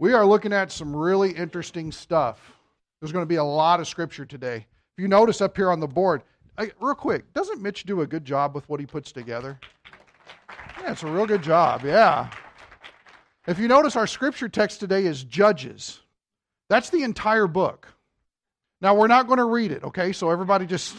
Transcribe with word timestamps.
We 0.00 0.14
are 0.14 0.24
looking 0.24 0.54
at 0.54 0.72
some 0.72 0.96
really 0.96 1.30
interesting 1.30 1.92
stuff. 1.92 2.56
There's 3.00 3.12
going 3.12 3.22
to 3.22 3.28
be 3.28 3.36
a 3.36 3.44
lot 3.44 3.80
of 3.80 3.86
scripture 3.86 4.24
today. 4.24 4.66
If 4.96 5.02
you 5.02 5.08
notice 5.08 5.42
up 5.42 5.54
here 5.54 5.70
on 5.70 5.78
the 5.78 5.86
board, 5.86 6.22
I, 6.56 6.70
real 6.80 6.94
quick, 6.94 7.30
doesn't 7.34 7.60
Mitch 7.60 7.84
do 7.84 8.00
a 8.00 8.06
good 8.06 8.24
job 8.24 8.54
with 8.54 8.66
what 8.66 8.80
he 8.80 8.86
puts 8.86 9.12
together? 9.12 9.60
Yeah, 10.80 10.92
it's 10.92 11.02
a 11.02 11.06
real 11.06 11.26
good 11.26 11.42
job. 11.42 11.82
Yeah. 11.84 12.30
If 13.46 13.58
you 13.58 13.68
notice, 13.68 13.94
our 13.94 14.06
scripture 14.06 14.48
text 14.48 14.80
today 14.80 15.04
is 15.04 15.22
Judges. 15.22 16.00
That's 16.70 16.88
the 16.88 17.02
entire 17.02 17.46
book. 17.46 17.86
Now, 18.80 18.94
we're 18.94 19.06
not 19.06 19.26
going 19.26 19.36
to 19.36 19.44
read 19.44 19.70
it, 19.70 19.84
okay? 19.84 20.12
So 20.12 20.30
everybody 20.30 20.64
just, 20.64 20.96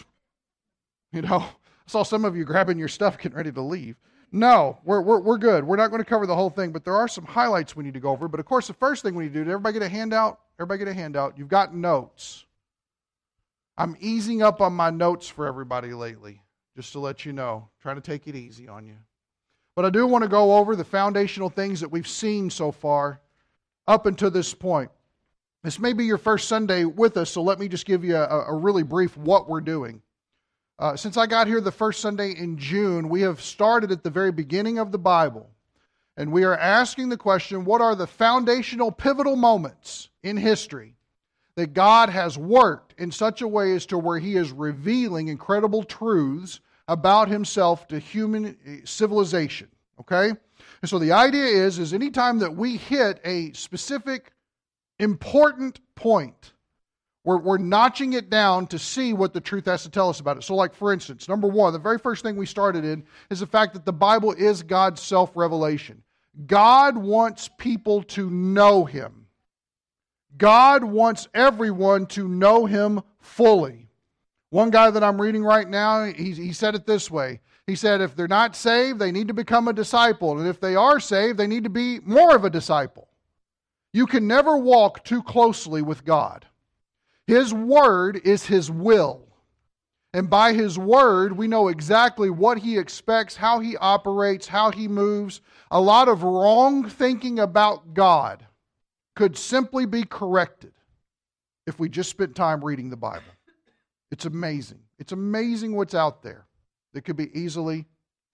you 1.12 1.24
know, 1.24 1.38
I 1.40 1.48
saw 1.88 2.04
some 2.04 2.24
of 2.24 2.38
you 2.38 2.46
grabbing 2.46 2.78
your 2.78 2.88
stuff, 2.88 3.18
getting 3.18 3.36
ready 3.36 3.52
to 3.52 3.62
leave. 3.62 3.96
No, 4.32 4.80
we're, 4.86 5.02
we're, 5.02 5.20
we're 5.20 5.38
good. 5.38 5.66
We're 5.66 5.76
not 5.76 5.90
going 5.90 6.02
to 6.02 6.10
cover 6.10 6.26
the 6.26 6.36
whole 6.36 6.50
thing, 6.50 6.72
but 6.72 6.86
there 6.86 6.96
are 6.96 7.08
some 7.08 7.26
highlights 7.26 7.76
we 7.76 7.84
need 7.84 7.96
to 7.96 8.00
go 8.00 8.12
over. 8.12 8.30
But 8.30 8.40
of 8.40 8.46
course, 8.46 8.68
the 8.68 8.74
first 8.74 9.04
thing 9.04 9.14
we 9.14 9.26
need 9.26 9.34
to 9.34 9.40
do, 9.40 9.44
did 9.44 9.52
everybody 9.52 9.74
get 9.74 9.86
a 9.86 9.90
handout? 9.90 10.40
Everybody 10.58 10.80
get 10.80 10.88
a 10.88 10.94
handout. 10.94 11.38
You've 11.38 11.50
got 11.50 11.76
notes. 11.76 12.46
I'm 13.78 13.98
easing 14.00 14.42
up 14.42 14.62
on 14.62 14.74
my 14.74 14.90
notes 14.90 15.28
for 15.28 15.48
everybody 15.48 15.94
lately, 15.94 16.44
just 16.76 16.94
to 16.94 17.00
let 17.00 17.26
you 17.26 17.34
know. 17.34 17.68
trying 17.82 17.96
to 17.96 18.02
take 18.02 18.28
it 18.28 18.36
easy 18.36 18.70
on 18.70 18.86
you. 18.86 18.96
But 19.76 19.86
I 19.86 19.90
do 19.90 20.06
want 20.08 20.24
to 20.24 20.30
go 20.30 20.58
over 20.58 20.76
the 20.76 20.86
foundational 20.86 21.50
things 21.50 21.82
that 21.82 21.90
we've 21.90 22.08
seen 22.08 22.50
so 22.50 22.72
far 22.72 23.20
up 23.88 24.06
until 24.06 24.32
this 24.32 24.54
point. 24.54 24.92
This 25.64 25.80
may 25.80 25.94
be 25.94 26.06
your 26.06 26.18
first 26.18 26.48
Sunday 26.48 26.86
with 26.86 27.18
us, 27.18 27.30
so 27.32 27.42
let 27.42 27.60
me 27.60 27.68
just 27.68 27.86
give 27.86 28.04
you 28.04 28.16
a, 28.16 28.46
a 28.48 28.54
really 28.54 28.84
brief 28.84 29.18
what 29.18 29.50
we're 29.50 29.62
doing. 29.62 30.02
Uh, 30.82 30.96
since 30.96 31.16
I 31.16 31.28
got 31.28 31.46
here 31.46 31.62
the 31.62 31.72
first 31.72 32.02
Sunday 32.02 32.32
in 32.32 32.58
June, 32.58 33.08
we 33.08 33.22
have 33.22 33.40
started 33.40 33.92
at 33.92 34.04
the 34.04 34.10
very 34.10 34.32
beginning 34.32 34.80
of 34.80 34.92
the 34.92 34.98
Bible. 34.98 35.48
And 36.18 36.32
we 36.32 36.44
are 36.44 36.58
asking 36.58 37.10
the 37.10 37.18
question 37.18 37.66
what 37.66 37.82
are 37.82 37.94
the 37.94 38.08
foundational, 38.08 38.92
pivotal 38.92 39.36
moments 39.36 40.10
in 40.24 40.38
history 40.38 40.96
that 41.54 41.76
God 41.76 42.10
has 42.10 42.36
worked 42.36 42.96
in 43.00 43.12
such 43.12 43.44
a 43.44 43.48
way 43.48 43.74
as 43.74 43.86
to 43.88 43.98
where 44.00 44.18
He 44.18 44.36
is 44.36 44.52
revealing 44.52 45.28
incredible 45.28 45.84
truths 45.84 46.62
about 46.88 47.28
Himself 47.28 47.88
to 47.90 48.00
human 48.00 48.58
eh, 48.66 48.78
civilization? 48.84 49.68
Okay? 50.00 50.30
And 50.30 50.90
so 50.90 50.98
the 50.98 51.12
idea 51.12 51.46
is, 51.46 51.78
is 51.78 51.94
anytime 51.94 52.40
that 52.40 52.56
we 52.56 52.78
hit 52.78 53.22
a 53.24 53.54
specific 53.54 54.34
important 54.98 55.80
point, 55.94 56.54
we're, 57.24 57.38
we're 57.38 57.58
notching 57.58 58.14
it 58.14 58.30
down 58.30 58.68
to 58.68 58.80
see 58.80 59.14
what 59.14 59.34
the 59.34 59.42
truth 59.42 59.66
has 59.66 59.84
to 59.84 59.90
tell 59.90 60.10
us 60.10 60.20
about 60.20 60.38
it. 60.38 60.44
So, 60.44 60.56
like, 60.56 60.74
for 60.74 60.92
instance, 60.92 61.30
number 61.30 61.48
one, 61.48 61.72
the 61.74 61.80
very 61.80 62.00
first 62.00 62.24
thing 62.24 62.36
we 62.36 62.48
started 62.48 62.84
in 62.84 63.04
is 63.30 63.42
the 63.42 63.48
fact 63.48 63.74
that 63.74 63.86
the 63.86 63.94
Bible 63.94 64.32
is 64.32 64.64
God's 64.64 65.02
self 65.02 65.32
revelation. 65.36 66.02
God 66.48 66.98
wants 66.98 67.50
people 67.58 68.04
to 68.04 68.30
know 68.30 68.86
Him. 68.86 69.28
God 70.38 70.84
wants 70.84 71.28
everyone 71.34 72.08
to 72.08 72.28
know 72.28 72.66
Him 72.66 73.02
fully. 73.20 73.90
One 74.50 74.72
guy 74.72 74.90
that 74.90 75.04
I'm 75.04 75.22
reading 75.22 75.44
right 75.44 75.68
now, 75.68 76.06
he, 76.06 76.32
he 76.32 76.54
said 76.54 76.76
it 76.76 76.86
this 76.86 77.12
way. 77.12 77.40
He 77.68 77.76
said, 77.76 78.02
if 78.02 78.16
they're 78.16 78.28
not 78.28 78.56
saved, 78.56 79.00
they 79.00 79.12
need 79.12 79.28
to 79.28 79.34
become 79.34 79.68
a 79.68 79.74
disciple. 79.74 80.38
And 80.38 80.48
if 80.48 80.60
they 80.60 80.76
are 80.76 81.00
saved, 81.00 81.38
they 81.38 81.48
need 81.48 81.64
to 81.64 81.70
be 81.70 82.00
more 82.02 82.36
of 82.36 82.44
a 82.44 82.50
disciple. 82.50 83.08
You 83.94 84.08
can 84.08 84.28
never 84.28 84.58
walk 84.58 85.04
too 85.04 85.22
closely 85.24 85.82
with 85.82 86.04
God. 86.04 86.46
His 87.28 87.54
word 87.54 88.20
is 88.24 88.46
His 88.46 88.70
will. 88.70 89.28
And 90.14 90.30
by 90.30 90.54
His 90.54 90.78
word, 90.78 91.38
we 91.38 91.48
know 91.48 91.70
exactly 91.70 92.30
what 92.30 92.58
He 92.58 92.78
expects, 92.78 93.36
how 93.36 93.60
He 93.60 93.78
operates, 93.78 94.48
how 94.48 94.72
He 94.72 94.88
moves. 94.88 95.42
A 95.70 95.80
lot 95.80 96.10
of 96.10 96.24
wrong 96.24 96.88
thinking 96.90 97.40
about 97.40 97.94
God 97.94 98.46
could 99.16 99.38
simply 99.38 99.86
be 99.86 100.04
corrected 100.04 100.74
if 101.66 101.80
we 101.80 101.88
just 101.88 102.10
spent 102.10 102.36
time 102.36 102.64
reading 102.64 102.90
the 102.90 102.98
Bible. 102.98 103.24
It's 104.12 104.26
amazing. 104.26 104.80
It's 105.00 105.14
amazing 105.14 105.76
what's 105.76 105.96
out 105.96 106.22
there 106.22 106.46
that 106.94 107.02
could 107.02 107.16
be 107.16 107.38
easily 107.38 107.86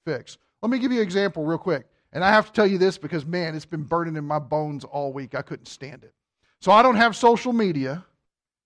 fixed. 0.05 0.39
Let 0.61 0.71
me 0.71 0.79
give 0.79 0.91
you 0.91 0.99
an 0.99 1.03
example 1.03 1.45
real 1.45 1.59
quick. 1.59 1.87
And 2.13 2.23
I 2.23 2.31
have 2.31 2.47
to 2.47 2.53
tell 2.53 2.65
you 2.65 2.77
this 2.77 2.97
because, 2.97 3.25
man, 3.25 3.53
it's 3.53 3.65
been 3.65 3.83
burning 3.83 4.15
in 4.15 4.25
my 4.25 4.39
bones 4.39 4.83
all 4.83 5.13
week. 5.13 5.35
I 5.35 5.41
couldn't 5.43 5.67
stand 5.67 6.03
it. 6.03 6.13
So 6.61 6.71
I 6.71 6.81
don't 6.81 6.95
have 6.95 7.15
social 7.15 7.53
media 7.53 8.03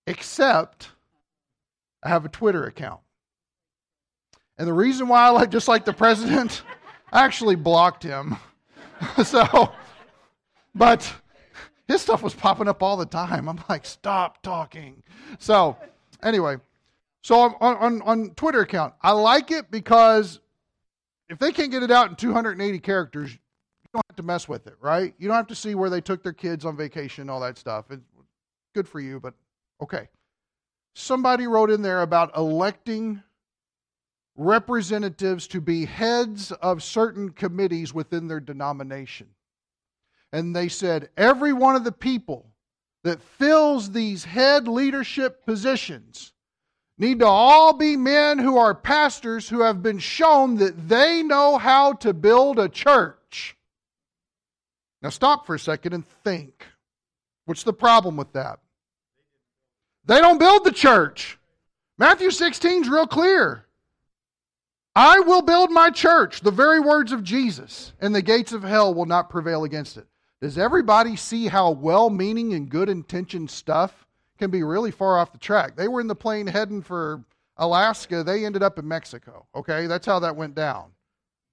except 0.06 0.90
I 2.02 2.08
have 2.08 2.24
a 2.24 2.28
Twitter 2.28 2.64
account. 2.64 3.00
And 4.58 4.66
the 4.66 4.72
reason 4.72 5.08
why 5.08 5.26
I 5.26 5.30
like, 5.30 5.50
just 5.50 5.68
like 5.68 5.84
the 5.84 5.92
president, 5.92 6.62
I 7.12 7.24
actually 7.24 7.56
blocked 7.56 8.02
him. 8.02 8.36
so, 9.24 9.72
but 10.74 11.12
his 11.88 12.00
stuff 12.00 12.22
was 12.22 12.34
popping 12.34 12.68
up 12.68 12.82
all 12.82 12.96
the 12.96 13.06
time. 13.06 13.48
I'm 13.48 13.60
like, 13.68 13.86
stop 13.86 14.42
talking. 14.42 15.02
So, 15.38 15.76
anyway, 16.22 16.56
so 17.22 17.40
on, 17.40 17.54
on, 17.60 18.02
on 18.02 18.30
Twitter 18.30 18.60
account, 18.60 18.94
I 19.02 19.12
like 19.12 19.50
it 19.50 19.70
because 19.70 20.40
if 21.28 21.38
they 21.38 21.52
can't 21.52 21.70
get 21.70 21.82
it 21.82 21.90
out 21.90 22.10
in 22.10 22.16
280 22.16 22.78
characters, 22.80 23.32
you 23.32 23.38
don't 23.92 24.04
have 24.08 24.16
to 24.16 24.22
mess 24.22 24.48
with 24.48 24.66
it, 24.66 24.74
right? 24.80 25.14
You 25.18 25.28
don't 25.28 25.36
have 25.36 25.46
to 25.48 25.54
see 25.54 25.74
where 25.74 25.90
they 25.90 26.00
took 26.00 26.22
their 26.22 26.32
kids 26.32 26.64
on 26.64 26.76
vacation, 26.76 27.30
all 27.30 27.40
that 27.40 27.58
stuff. 27.58 27.86
It's 27.90 28.02
good 28.74 28.88
for 28.88 29.00
you, 29.00 29.20
but 29.20 29.34
Okay. 29.82 30.08
Somebody 30.94 31.48
wrote 31.48 31.70
in 31.70 31.82
there 31.82 32.02
about 32.02 32.36
electing 32.36 33.22
representatives 34.36 35.48
to 35.48 35.60
be 35.60 35.84
heads 35.84 36.52
of 36.52 36.82
certain 36.82 37.30
committees 37.30 37.92
within 37.92 38.28
their 38.28 38.40
denomination. 38.40 39.28
And 40.32 40.54
they 40.54 40.68
said 40.68 41.10
every 41.16 41.52
one 41.52 41.74
of 41.74 41.84
the 41.84 41.92
people 41.92 42.46
that 43.02 43.20
fills 43.20 43.90
these 43.90 44.24
head 44.24 44.68
leadership 44.68 45.44
positions 45.44 46.32
need 46.96 47.18
to 47.18 47.26
all 47.26 47.72
be 47.72 47.96
men 47.96 48.38
who 48.38 48.56
are 48.58 48.74
pastors 48.74 49.48
who 49.48 49.62
have 49.62 49.82
been 49.82 49.98
shown 49.98 50.56
that 50.58 50.88
they 50.88 51.22
know 51.22 51.58
how 51.58 51.94
to 51.94 52.14
build 52.14 52.58
a 52.58 52.68
church. 52.68 53.56
Now, 55.02 55.08
stop 55.08 55.44
for 55.44 55.56
a 55.56 55.58
second 55.58 55.94
and 55.94 56.06
think. 56.22 56.64
What's 57.46 57.64
the 57.64 57.72
problem 57.72 58.16
with 58.16 58.32
that? 58.34 58.60
They 60.04 60.20
don't 60.20 60.38
build 60.38 60.64
the 60.64 60.72
church. 60.72 61.38
Matthew 61.98 62.30
16 62.30 62.82
is 62.82 62.88
real 62.88 63.06
clear. 63.06 63.66
I 64.94 65.20
will 65.20 65.42
build 65.42 65.70
my 65.70 65.90
church, 65.90 66.40
the 66.40 66.50
very 66.50 66.80
words 66.80 67.12
of 67.12 67.22
Jesus, 67.22 67.92
and 68.00 68.14
the 68.14 68.20
gates 68.20 68.52
of 68.52 68.62
hell 68.62 68.92
will 68.92 69.06
not 69.06 69.30
prevail 69.30 69.64
against 69.64 69.96
it. 69.96 70.06
Does 70.40 70.58
everybody 70.58 71.16
see 71.16 71.46
how 71.46 71.70
well 71.70 72.10
meaning 72.10 72.52
and 72.52 72.68
good 72.68 72.88
intentioned 72.88 73.50
stuff 73.50 74.06
can 74.38 74.50
be 74.50 74.62
really 74.62 74.90
far 74.90 75.18
off 75.18 75.32
the 75.32 75.38
track? 75.38 75.76
They 75.76 75.88
were 75.88 76.00
in 76.00 76.08
the 76.08 76.14
plane 76.14 76.46
heading 76.46 76.82
for 76.82 77.24
Alaska, 77.56 78.24
they 78.24 78.44
ended 78.44 78.62
up 78.62 78.78
in 78.78 78.86
Mexico. 78.88 79.46
Okay, 79.54 79.86
that's 79.86 80.06
how 80.06 80.18
that 80.18 80.36
went 80.36 80.54
down. 80.54 80.90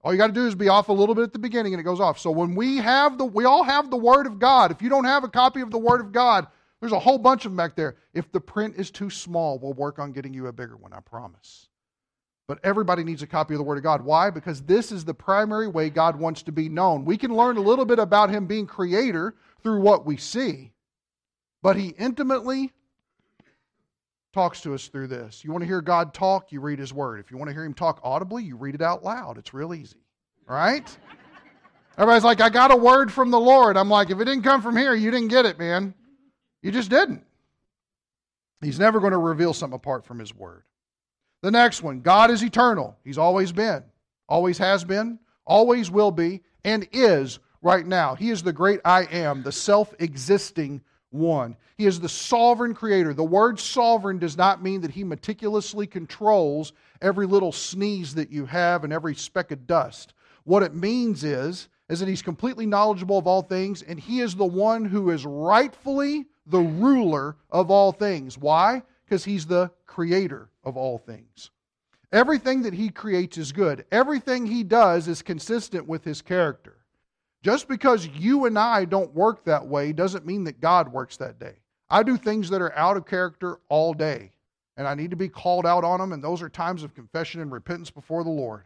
All 0.02 0.12
you 0.12 0.18
got 0.18 0.28
to 0.28 0.32
do 0.32 0.46
is 0.46 0.54
be 0.54 0.68
off 0.68 0.88
a 0.88 0.92
little 0.92 1.14
bit 1.14 1.24
at 1.24 1.32
the 1.32 1.38
beginning 1.38 1.74
and 1.74 1.80
it 1.80 1.84
goes 1.84 2.00
off. 2.00 2.18
So 2.18 2.30
when 2.30 2.54
we 2.54 2.78
have 2.78 3.18
the 3.18 3.24
we 3.24 3.44
all 3.44 3.62
have 3.62 3.90
the 3.90 3.96
word 3.96 4.26
of 4.26 4.38
God. 4.38 4.70
If 4.70 4.80
you 4.80 4.88
don't 4.88 5.04
have 5.04 5.24
a 5.24 5.28
copy 5.28 5.60
of 5.60 5.70
the 5.70 5.78
word 5.78 6.00
of 6.00 6.10
God, 6.10 6.46
there's 6.80 6.92
a 6.92 6.98
whole 6.98 7.18
bunch 7.18 7.44
of 7.44 7.52
them 7.52 7.56
back 7.56 7.76
there. 7.76 7.96
If 8.14 8.32
the 8.32 8.40
print 8.40 8.76
is 8.76 8.90
too 8.90 9.10
small, 9.10 9.58
we'll 9.58 9.74
work 9.74 9.98
on 9.98 10.12
getting 10.12 10.32
you 10.32 10.46
a 10.46 10.52
bigger 10.52 10.76
one, 10.76 10.92
I 10.92 11.00
promise. 11.00 11.68
But 12.48 12.58
everybody 12.64 13.04
needs 13.04 13.22
a 13.22 13.26
copy 13.26 13.54
of 13.54 13.58
the 13.58 13.64
Word 13.64 13.78
of 13.78 13.84
God. 13.84 14.02
Why? 14.02 14.30
Because 14.30 14.62
this 14.62 14.90
is 14.90 15.04
the 15.04 15.14
primary 15.14 15.68
way 15.68 15.90
God 15.90 16.16
wants 16.16 16.42
to 16.44 16.52
be 16.52 16.68
known. 16.68 17.04
We 17.04 17.16
can 17.16 17.34
learn 17.36 17.58
a 17.58 17.62
little 17.62 17.84
bit 17.84 17.98
about 17.98 18.30
Him 18.30 18.46
being 18.46 18.66
creator 18.66 19.34
through 19.62 19.82
what 19.82 20.06
we 20.06 20.16
see, 20.16 20.72
but 21.62 21.76
He 21.76 21.88
intimately 21.90 22.72
talks 24.32 24.62
to 24.62 24.74
us 24.74 24.88
through 24.88 25.08
this. 25.08 25.44
You 25.44 25.52
want 25.52 25.62
to 25.62 25.68
hear 25.68 25.80
God 25.82 26.14
talk, 26.14 26.50
you 26.50 26.60
read 26.60 26.78
His 26.78 26.92
Word. 26.92 27.20
If 27.20 27.30
you 27.30 27.36
want 27.36 27.50
to 27.50 27.54
hear 27.54 27.64
Him 27.64 27.74
talk 27.74 28.00
audibly, 28.02 28.42
you 28.42 28.56
read 28.56 28.74
it 28.74 28.82
out 28.82 29.04
loud. 29.04 29.38
It's 29.38 29.52
real 29.52 29.74
easy, 29.74 30.02
right? 30.46 30.96
Everybody's 31.98 32.24
like, 32.24 32.40
I 32.40 32.48
got 32.48 32.72
a 32.72 32.76
word 32.76 33.12
from 33.12 33.30
the 33.30 33.38
Lord. 33.38 33.76
I'm 33.76 33.90
like, 33.90 34.10
if 34.10 34.18
it 34.18 34.24
didn't 34.24 34.42
come 34.42 34.62
from 34.62 34.76
here, 34.76 34.94
you 34.94 35.10
didn't 35.10 35.28
get 35.28 35.44
it, 35.44 35.58
man. 35.58 35.94
You 36.62 36.70
just 36.70 36.90
didn't. 36.90 37.24
He's 38.60 38.78
never 38.78 39.00
going 39.00 39.12
to 39.12 39.18
reveal 39.18 39.54
something 39.54 39.76
apart 39.76 40.04
from 40.04 40.18
His 40.18 40.34
Word. 40.34 40.64
The 41.42 41.50
next 41.50 41.82
one 41.82 42.00
God 42.00 42.30
is 42.30 42.42
eternal. 42.42 42.96
He's 43.04 43.18
always 43.18 43.52
been, 43.52 43.82
always 44.28 44.58
has 44.58 44.84
been, 44.84 45.18
always 45.46 45.90
will 45.90 46.10
be, 46.10 46.42
and 46.64 46.86
is 46.92 47.38
right 47.62 47.86
now. 47.86 48.14
He 48.14 48.30
is 48.30 48.42
the 48.42 48.52
great 48.52 48.80
I 48.84 49.04
am, 49.04 49.42
the 49.42 49.52
self 49.52 49.94
existing 49.98 50.82
one. 51.10 51.56
He 51.76 51.86
is 51.86 51.98
the 51.98 52.08
sovereign 52.08 52.74
creator. 52.74 53.14
The 53.14 53.24
word 53.24 53.58
sovereign 53.58 54.18
does 54.18 54.36
not 54.36 54.62
mean 54.62 54.82
that 54.82 54.90
he 54.90 55.02
meticulously 55.02 55.86
controls 55.86 56.72
every 57.00 57.26
little 57.26 57.52
sneeze 57.52 58.14
that 58.14 58.30
you 58.30 58.46
have 58.46 58.84
and 58.84 58.92
every 58.92 59.14
speck 59.14 59.50
of 59.50 59.66
dust. 59.66 60.12
What 60.44 60.62
it 60.62 60.74
means 60.74 61.24
is, 61.24 61.68
is 61.88 62.00
that 62.00 62.08
he's 62.08 62.22
completely 62.22 62.66
knowledgeable 62.66 63.18
of 63.18 63.26
all 63.26 63.42
things, 63.42 63.82
and 63.82 63.98
he 63.98 64.20
is 64.20 64.36
the 64.36 64.44
one 64.44 64.84
who 64.84 65.10
is 65.10 65.26
rightfully 65.26 66.26
the 66.46 66.60
ruler 66.60 67.36
of 67.50 67.70
all 67.70 67.92
things. 67.92 68.38
Why? 68.38 68.82
Because 69.04 69.24
he's 69.24 69.46
the 69.46 69.70
creator 69.86 70.50
of 70.64 70.76
all 70.76 70.98
things. 70.98 71.50
Everything 72.12 72.62
that 72.62 72.74
he 72.74 72.88
creates 72.88 73.38
is 73.38 73.52
good. 73.52 73.84
Everything 73.92 74.46
he 74.46 74.64
does 74.64 75.06
is 75.06 75.22
consistent 75.22 75.86
with 75.86 76.04
his 76.04 76.22
character. 76.22 76.76
Just 77.42 77.68
because 77.68 78.06
you 78.06 78.46
and 78.46 78.58
I 78.58 78.84
don't 78.84 79.14
work 79.14 79.44
that 79.44 79.66
way 79.66 79.92
doesn't 79.92 80.26
mean 80.26 80.44
that 80.44 80.60
God 80.60 80.92
works 80.92 81.16
that 81.18 81.38
day. 81.38 81.54
I 81.88 82.02
do 82.02 82.16
things 82.16 82.50
that 82.50 82.60
are 82.60 82.76
out 82.76 82.96
of 82.96 83.06
character 83.06 83.58
all 83.68 83.94
day, 83.94 84.32
and 84.76 84.86
I 84.86 84.94
need 84.94 85.10
to 85.10 85.16
be 85.16 85.28
called 85.28 85.66
out 85.66 85.84
on 85.84 86.00
them, 86.00 86.12
and 86.12 86.22
those 86.22 86.42
are 86.42 86.48
times 86.48 86.82
of 86.82 86.94
confession 86.94 87.40
and 87.40 87.50
repentance 87.50 87.90
before 87.90 88.24
the 88.24 88.30
Lord. 88.30 88.64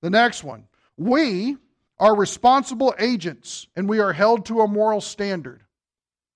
The 0.00 0.10
next 0.10 0.44
one 0.44 0.66
we 0.96 1.56
are 1.98 2.14
responsible 2.14 2.94
agents, 2.98 3.66
and 3.76 3.88
we 3.88 3.98
are 3.98 4.12
held 4.12 4.46
to 4.46 4.60
a 4.60 4.68
moral 4.68 5.00
standard. 5.00 5.62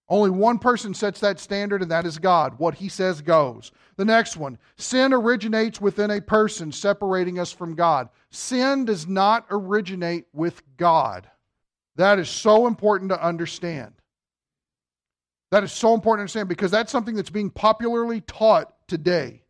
Only 0.09 0.31
one 0.31 0.59
person 0.59 0.95
sets 0.95 1.21
that 1.21 1.39
standard, 1.39 1.83
and 1.83 1.91
that 1.91 2.07
is 2.07 2.19
God. 2.19 2.59
What 2.59 2.75
he 2.75 2.89
says 2.89 3.21
goes. 3.21 3.73
The 3.97 4.05
next 4.05 4.37
one 4.37 4.59
sin 4.77 5.13
originates 5.13 5.81
within 5.81 6.11
a 6.11 6.21
person, 6.21 6.73
separating 6.73 7.39
us 7.39 7.53
from 7.53 7.75
God. 7.75 8.09
Sin 8.31 8.85
does 8.85 9.07
not 9.07 9.47
originate 9.51 10.27
with 10.33 10.63
God. 10.77 11.29
That 11.97 12.19
is 12.19 12.29
so 12.31 12.67
important 12.67 13.11
to 13.11 13.23
understand. 13.23 13.93
That 15.51 15.65
is 15.65 15.73
so 15.73 15.95
important 15.95 16.21
to 16.21 16.23
understand 16.23 16.49
because 16.49 16.71
that's 16.71 16.93
something 16.93 17.17
that's 17.17 17.31
being 17.31 17.51
popularly 17.51 18.21
taught 18.23 18.73
today. 18.87 19.43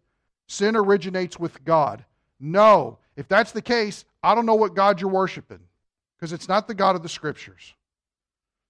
Sin 0.47 0.77
originates 0.77 1.39
with 1.39 1.63
God. 1.65 2.05
No, 2.41 2.99
if 3.17 3.29
that's 3.29 3.53
the 3.53 3.63
case, 3.63 4.05
I 4.23 4.35
don't 4.35 4.47
know 4.47 4.55
what 4.55 4.75
God 4.75 5.01
you're 5.01 5.11
worshiping 5.11 5.61
because 6.17 6.33
it's 6.33 6.49
not 6.49 6.67
the 6.67 6.75
God 6.75 6.97
of 6.97 7.03
the 7.03 7.09
Scriptures. 7.09 7.75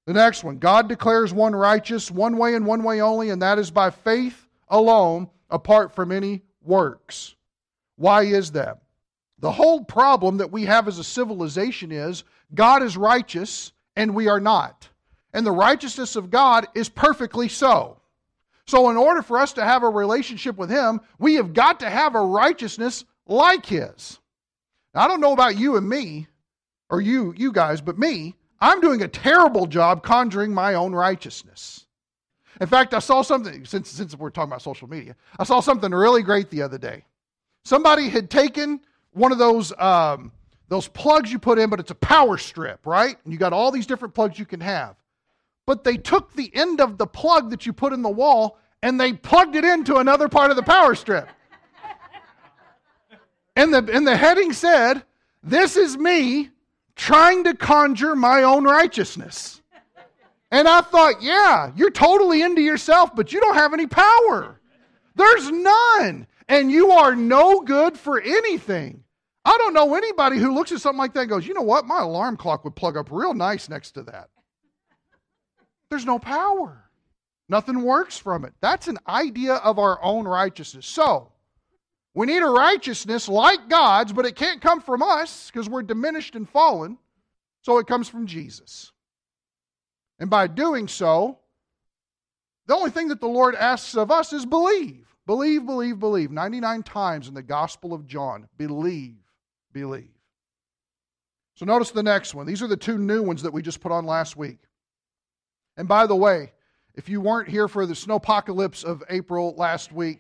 The 0.09 0.15
next 0.15 0.43
one 0.43 0.57
God 0.57 0.89
declares 0.89 1.35
one 1.35 1.55
righteous, 1.55 2.11
one 2.11 2.39
way 2.39 2.55
and 2.55 2.65
one 2.65 2.83
way 2.83 3.03
only, 3.03 3.29
and 3.29 3.43
that 3.43 3.59
is 3.59 3.71
by 3.71 3.91
faith 3.91 4.49
alone, 4.69 5.29
apart 5.51 5.95
from 5.95 6.13
any 6.13 6.41
works. 6.63 7.35
Why 7.97 8.23
is 8.23 8.53
that? 8.53 8.79
The 9.41 9.53
whole 9.53 9.85
problem 9.85 10.39
that 10.39 10.51
we 10.51 10.65
have 10.65 10.89
as 10.89 10.99
a 10.99 11.05
civilization 11.05 11.93
is 11.93 12.25
God 12.55 12.83
is 12.83 12.97
righteous 12.97 13.73
and 13.97 14.15
we 14.15 14.29
are 14.29 14.41
not. 14.41 14.89
And 15.35 15.45
the 15.45 15.53
righteousness 15.53 16.17
of 16.17 16.31
God 16.31 16.67
is 16.75 16.89
perfectly 16.89 17.51
so. 17.51 18.01
So, 18.67 18.89
in 18.89 18.97
order 18.97 19.21
for 19.21 19.39
us 19.39 19.53
to 19.53 19.65
have 19.67 19.83
a 19.83 19.91
relationship 19.91 20.57
with 20.57 20.71
Him, 20.71 21.03
we 21.19 21.35
have 21.35 21.53
got 21.53 21.81
to 21.81 21.91
have 21.91 22.15
a 22.15 22.25
righteousness 22.25 23.05
like 23.27 23.67
His. 23.67 24.19
Now, 24.95 25.03
I 25.05 25.09
don't 25.09 25.21
know 25.21 25.35
about 25.35 25.59
you 25.59 25.77
and 25.77 25.87
me, 25.87 26.29
or 26.89 27.03
you, 27.03 27.35
you 27.37 27.53
guys, 27.53 27.83
but 27.83 27.99
me, 27.99 28.38
I'm 28.61 28.81
doing 28.81 29.03
a 29.03 29.09
terrible 29.09 29.67
job 29.67 30.03
conjuring 30.03 30.53
my 30.53 30.75
own 30.75 30.93
righteousness. 30.93 31.87
In 32.61 32.67
fact, 32.67 32.93
I 32.93 32.99
saw 32.99 33.23
something, 33.23 33.65
since, 33.65 33.89
since 33.89 34.17
we're 34.17 34.31
talking 34.31 34.51
about 34.51 34.63
social 34.63 34.89
media, 34.89 35.15
I 35.39 35.45
saw 35.45 35.61
something 35.61 35.93
really 35.93 36.23
great 36.23 36.51
the 36.51 36.63
other 36.63 36.79
day. 36.79 37.05
Somebody 37.65 38.09
had 38.09 38.31
taken 38.31 38.81
one 39.13 39.31
of 39.31 39.39
those, 39.39 39.73
um, 39.79 40.33
those 40.69 40.89
plugs 40.89 41.31
you 41.31 41.39
put 41.39 41.59
in, 41.59 41.71
but 41.71 41.79
it's 41.79 41.93
a 41.93 41.97
power 41.97 42.37
strip, 42.37 42.85
right? 42.85 43.17
And 43.25 43.33
you 43.33 43.39
got 43.39 43.53
all 43.53 43.71
these 43.71 43.87
different 43.87 44.15
plugs 44.15 44.39
you 44.39 44.47
can 44.47 44.61
have. 44.61 44.97
But 45.67 45.85
they 45.85 45.97
took 45.97 46.33
the 46.33 46.51
end 46.55 46.81
of 46.81 46.99
the 46.99 47.07
plug 47.07 47.51
that 47.51 47.67
you 47.67 47.73
put 47.73 47.93
in 47.93 48.03
the 48.03 48.09
wall 48.09 48.59
and 48.83 48.99
they 48.99 49.13
plugged 49.13 49.55
it 49.55 49.65
into 49.65 49.97
another 49.97 50.29
part 50.29 50.51
of 50.51 50.57
the 50.57 50.63
power 50.63 50.95
strip. 50.95 51.29
and, 53.57 53.73
the, 53.73 53.89
and 53.93 54.07
the 54.07 54.17
heading 54.17 54.53
said, 54.53 55.03
This 55.43 55.77
is 55.77 55.97
me 55.97 56.51
trying 56.99 57.45
to 57.45 57.55
conjure 57.55 58.15
my 58.15 58.43
own 58.43 58.65
righteousness. 58.65 59.63
And 60.51 60.69
I 60.69 60.81
thought, 60.83 61.23
yeah, 61.23 61.73
you're 61.77 61.91
totally 61.91 62.43
into 62.43 62.61
yourself, 62.61 63.15
but 63.15 63.33
you 63.33 63.41
don't 63.41 63.55
have 63.55 63.73
any 63.73 63.87
power. 63.87 64.61
There's 65.15 65.51
none. 65.51 66.27
And 66.49 66.71
you 66.71 66.91
are 66.91 67.15
no 67.15 67.61
good 67.61 67.99
for 67.99 68.21
anything. 68.21 69.05
I 69.45 69.57
don't 69.59 69.75
know 69.75 69.95
anybody 69.95 70.39
who 70.39 70.53
looks 70.53 70.73
at 70.73 70.81
something 70.81 70.99
like 70.99 71.15
that 71.15 71.21
and 71.21 71.31
goes, 71.31 71.47
you 71.47 71.55
know 71.55 71.63
what? 71.63 71.87
My 71.87 72.01
alarm 72.01 72.37
clock 72.37 72.65
would 72.65 72.77
plug 72.77 72.97
up 72.97 73.11
real 73.11 73.35
nice 73.35 73.69
next 73.69 73.93
to 73.93 74.03
that. 74.05 74.29
There's 75.91 76.07
no 76.07 76.19
power. 76.19 76.91
Nothing 77.49 77.83
works 77.83 78.19
from 78.19 78.45
it. 78.45 78.53
That's 78.61 78.89
an 78.89 78.99
idea 79.07 79.55
of 79.55 79.79
our 79.79 80.03
own 80.03 80.27
righteousness. 80.27 80.87
So, 80.87 81.33
we 82.19 82.27
need 82.27 82.43
a 82.43 82.51
righteousness 82.51 83.29
like 83.29 83.69
God's, 83.69 84.13
but 84.13 84.27
it 84.27 84.35
can't 84.35 84.61
come 84.61 84.81
from 84.81 85.03
us 85.05 85.53
because 85.53 85.71
we're 85.71 85.85
diminished 85.85 86.35
and 86.35 86.49
fallen. 86.49 86.99
So 87.63 87.79
it 87.79 87.87
comes 87.87 88.09
from 88.09 88.27
Jesus. 88.27 88.91
And 90.19 90.29
by 90.29 90.49
doing 90.49 90.89
so, 90.89 91.39
the 92.67 92.75
only 92.75 92.91
thing 92.91 93.07
that 93.09 93.21
the 93.21 93.29
Lord 93.29 93.55
asks 93.55 93.95
of 93.97 94.11
us 94.11 94.33
is 94.33 94.45
believe. 94.45 95.07
Believe, 95.27 95.65
believe, 95.65 96.01
believe. 96.01 96.33
99 96.33 96.83
times 96.83 97.29
in 97.29 97.35
the 97.35 97.43
Gospel 97.43 97.95
of 97.95 98.05
John. 98.05 98.49
Believe, 98.57 99.21
believe. 99.73 100.11
So 101.55 101.67
notice 101.67 101.93
the 101.93 102.03
next 102.03 102.35
one. 102.35 102.49
These 102.49 102.63
are 102.63 102.67
the 102.67 102.77
two 102.77 102.99
new 102.99 103.23
ones 103.23 103.43
that 103.45 103.53
we 103.53 103.63
just 103.63 103.81
put 103.81 103.93
on 103.93 104.07
last 104.07 104.37
week. 104.37 104.59
And 105.77 105.87
by 105.87 106.09
the 106.09 106.17
way, 106.17 106.53
if 106.97 107.09
you 107.09 107.21
weren't 107.21 107.49
here 107.49 107.69
for 107.69 107.87
the 107.87 107.95
snowpocalypse 107.95 108.83
of 108.83 109.05
April 109.09 109.55
last 109.57 109.93
week, 109.93 110.19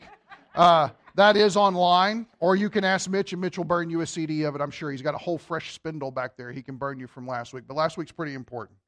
uh, 0.54 0.90
that 1.18 1.36
is 1.36 1.56
online, 1.56 2.26
or 2.38 2.54
you 2.54 2.70
can 2.70 2.84
ask 2.84 3.10
Mitch, 3.10 3.32
and 3.32 3.42
Mitch 3.42 3.58
will 3.58 3.64
burn 3.64 3.90
you 3.90 4.02
a 4.02 4.06
CD 4.06 4.44
of 4.44 4.54
it. 4.54 4.60
I'm 4.60 4.70
sure 4.70 4.92
he's 4.92 5.02
got 5.02 5.16
a 5.16 5.18
whole 5.18 5.36
fresh 5.36 5.72
spindle 5.72 6.12
back 6.12 6.36
there. 6.36 6.52
He 6.52 6.62
can 6.62 6.76
burn 6.76 7.00
you 7.00 7.08
from 7.08 7.26
last 7.26 7.52
week, 7.52 7.64
but 7.66 7.76
last 7.76 7.98
week's 7.98 8.12
pretty 8.12 8.34
important. 8.34 8.78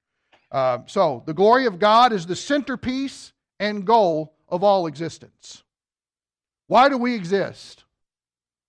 Uh, 0.53 0.79
so, 0.87 1.25
the 1.27 1.35
glory 1.35 1.67
of 1.67 1.81
God 1.81 2.13
is 2.13 2.27
the 2.27 2.37
centerpiece 2.37 3.33
and 3.59 3.85
goal 3.85 4.33
of 4.49 4.63
all 4.63 4.87
existence. 4.87 5.65
Why 6.69 6.89
do 6.89 6.99
we 6.99 7.17
exist? 7.17 7.83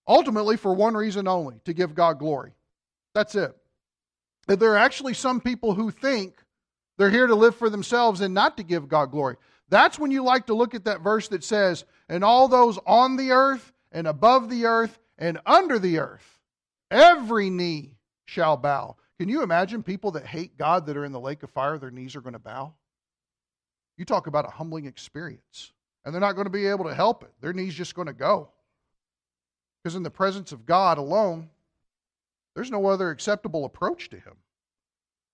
Ultimately, 0.08 0.58
for 0.58 0.74
one 0.74 0.96
reason 0.96 1.28
only 1.28 1.62
to 1.66 1.74
give 1.74 1.94
God 1.94 2.18
glory. 2.18 2.54
That's 3.14 3.36
it. 3.36 3.56
That 4.48 4.60
There 4.60 4.74
are 4.74 4.78
actually 4.78 5.14
some 5.14 5.40
people 5.40 5.76
who 5.76 5.92
think 5.92 6.34
they're 6.98 7.12
here 7.12 7.28
to 7.28 7.36
live 7.36 7.56
for 7.56 7.70
themselves 7.70 8.22
and 8.22 8.34
not 8.34 8.58
to 8.58 8.64
give 8.64 8.88
God 8.88 9.12
glory. 9.12 9.36
That's 9.72 9.98
when 9.98 10.12
you 10.12 10.24
like 10.24 10.48
to 10.48 10.54
look 10.54 10.76
at 10.76 10.86
that 10.86 11.02
verse 11.02 11.30
that 11.30 11.44
says, 11.44 11.86
And 12.10 12.24
all 12.24 12.48
those 12.48 12.78
on 12.86 13.16
the 13.16 13.32
earth 13.32 13.74
and 13.92 14.06
above 14.06 14.50
the 14.50 14.66
earth 14.66 15.00
and 15.18 15.40
under 15.46 15.80
the 15.80 16.00
earth, 16.00 16.40
every 16.92 17.50
knee 17.50 17.96
shall 18.26 18.58
bow. 18.58 18.98
Can 19.18 19.30
you 19.30 19.42
imagine 19.44 19.82
people 19.82 20.12
that 20.12 20.26
hate 20.26 20.58
God 20.58 20.86
that 20.86 20.98
are 20.98 21.06
in 21.06 21.14
the 21.14 21.20
lake 21.20 21.42
of 21.42 21.50
fire, 21.52 21.78
their 21.78 21.90
knees 21.90 22.16
are 22.16 22.22
going 22.22 22.34
to 22.34 22.40
bow? 22.40 22.74
You 23.98 24.04
talk 24.04 24.28
about 24.28 24.46
a 24.46 24.52
humbling 24.52 24.86
experience. 24.86 25.72
And 26.04 26.14
they're 26.14 26.20
not 26.22 26.34
going 26.34 26.46
to 26.46 26.52
be 26.52 26.68
able 26.68 26.86
to 26.86 26.96
help 26.96 27.24
it. 27.24 27.32
Their 27.40 27.54
knees 27.54 27.74
just 27.74 27.96
going 27.96 28.08
to 28.08 28.14
go. 28.14 28.50
Because 29.82 29.96
in 29.96 30.04
the 30.04 30.10
presence 30.10 30.52
of 30.52 30.66
God 30.66 30.98
alone, 30.98 31.50
there's 32.56 32.72
no 32.72 32.88
other 32.88 33.10
acceptable 33.10 33.64
approach 33.64 34.10
to 34.10 34.18
Him. 34.18 34.34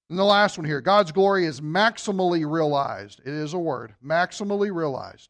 And 0.09 0.17
the 0.17 0.23
last 0.23 0.57
one 0.57 0.65
here 0.65 0.81
God's 0.81 1.11
glory 1.11 1.45
is 1.45 1.61
maximally 1.61 2.49
realized. 2.49 3.19
It 3.19 3.33
is 3.33 3.53
a 3.53 3.59
word, 3.59 3.95
maximally 4.03 4.73
realized 4.73 5.29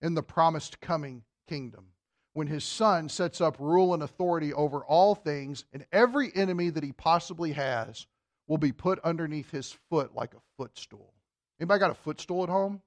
in 0.00 0.14
the 0.14 0.22
promised 0.22 0.80
coming 0.80 1.22
kingdom. 1.48 1.86
When 2.34 2.46
his 2.46 2.64
son 2.64 3.08
sets 3.08 3.40
up 3.40 3.56
rule 3.58 3.92
and 3.94 4.02
authority 4.02 4.52
over 4.54 4.84
all 4.84 5.14
things, 5.14 5.64
and 5.72 5.84
every 5.92 6.34
enemy 6.34 6.70
that 6.70 6.82
he 6.82 6.92
possibly 6.92 7.52
has 7.52 8.06
will 8.48 8.58
be 8.58 8.72
put 8.72 8.98
underneath 9.00 9.50
his 9.50 9.76
foot 9.90 10.14
like 10.14 10.34
a 10.34 10.42
footstool. 10.56 11.12
Anybody 11.60 11.80
got 11.80 11.90
a 11.90 11.94
footstool 11.94 12.42
at 12.42 12.48
home? 12.48 12.80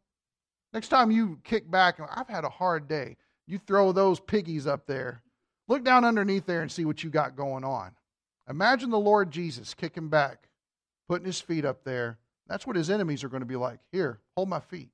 Next 0.73 0.89
time 0.89 1.11
you 1.11 1.39
kick 1.43 1.69
back, 1.69 1.99
I've 2.15 2.27
had 2.27 2.43
a 2.43 2.49
hard 2.49 2.87
day. 2.87 3.17
You 3.47 3.59
throw 3.59 3.91
those 3.91 4.19
piggies 4.19 4.67
up 4.67 4.87
there. 4.87 5.21
Look 5.67 5.83
down 5.83 6.05
underneath 6.05 6.45
there 6.45 6.61
and 6.61 6.71
see 6.71 6.85
what 6.85 7.03
you 7.03 7.09
got 7.09 7.35
going 7.35 7.63
on. 7.63 7.91
Imagine 8.49 8.89
the 8.89 8.99
Lord 8.99 9.31
Jesus 9.31 9.73
kicking 9.73 10.09
back 10.09 10.49
putting 11.07 11.25
his 11.25 11.41
feet 11.41 11.65
up 11.65 11.83
there. 11.83 12.17
That's 12.47 12.67
what 12.67 12.75
his 12.75 12.89
enemies 12.89 13.23
are 13.23 13.29
going 13.29 13.41
to 13.41 13.47
be 13.47 13.55
like. 13.55 13.79
Here, 13.91 14.19
hold 14.35 14.49
my 14.49 14.59
feet. 14.59 14.89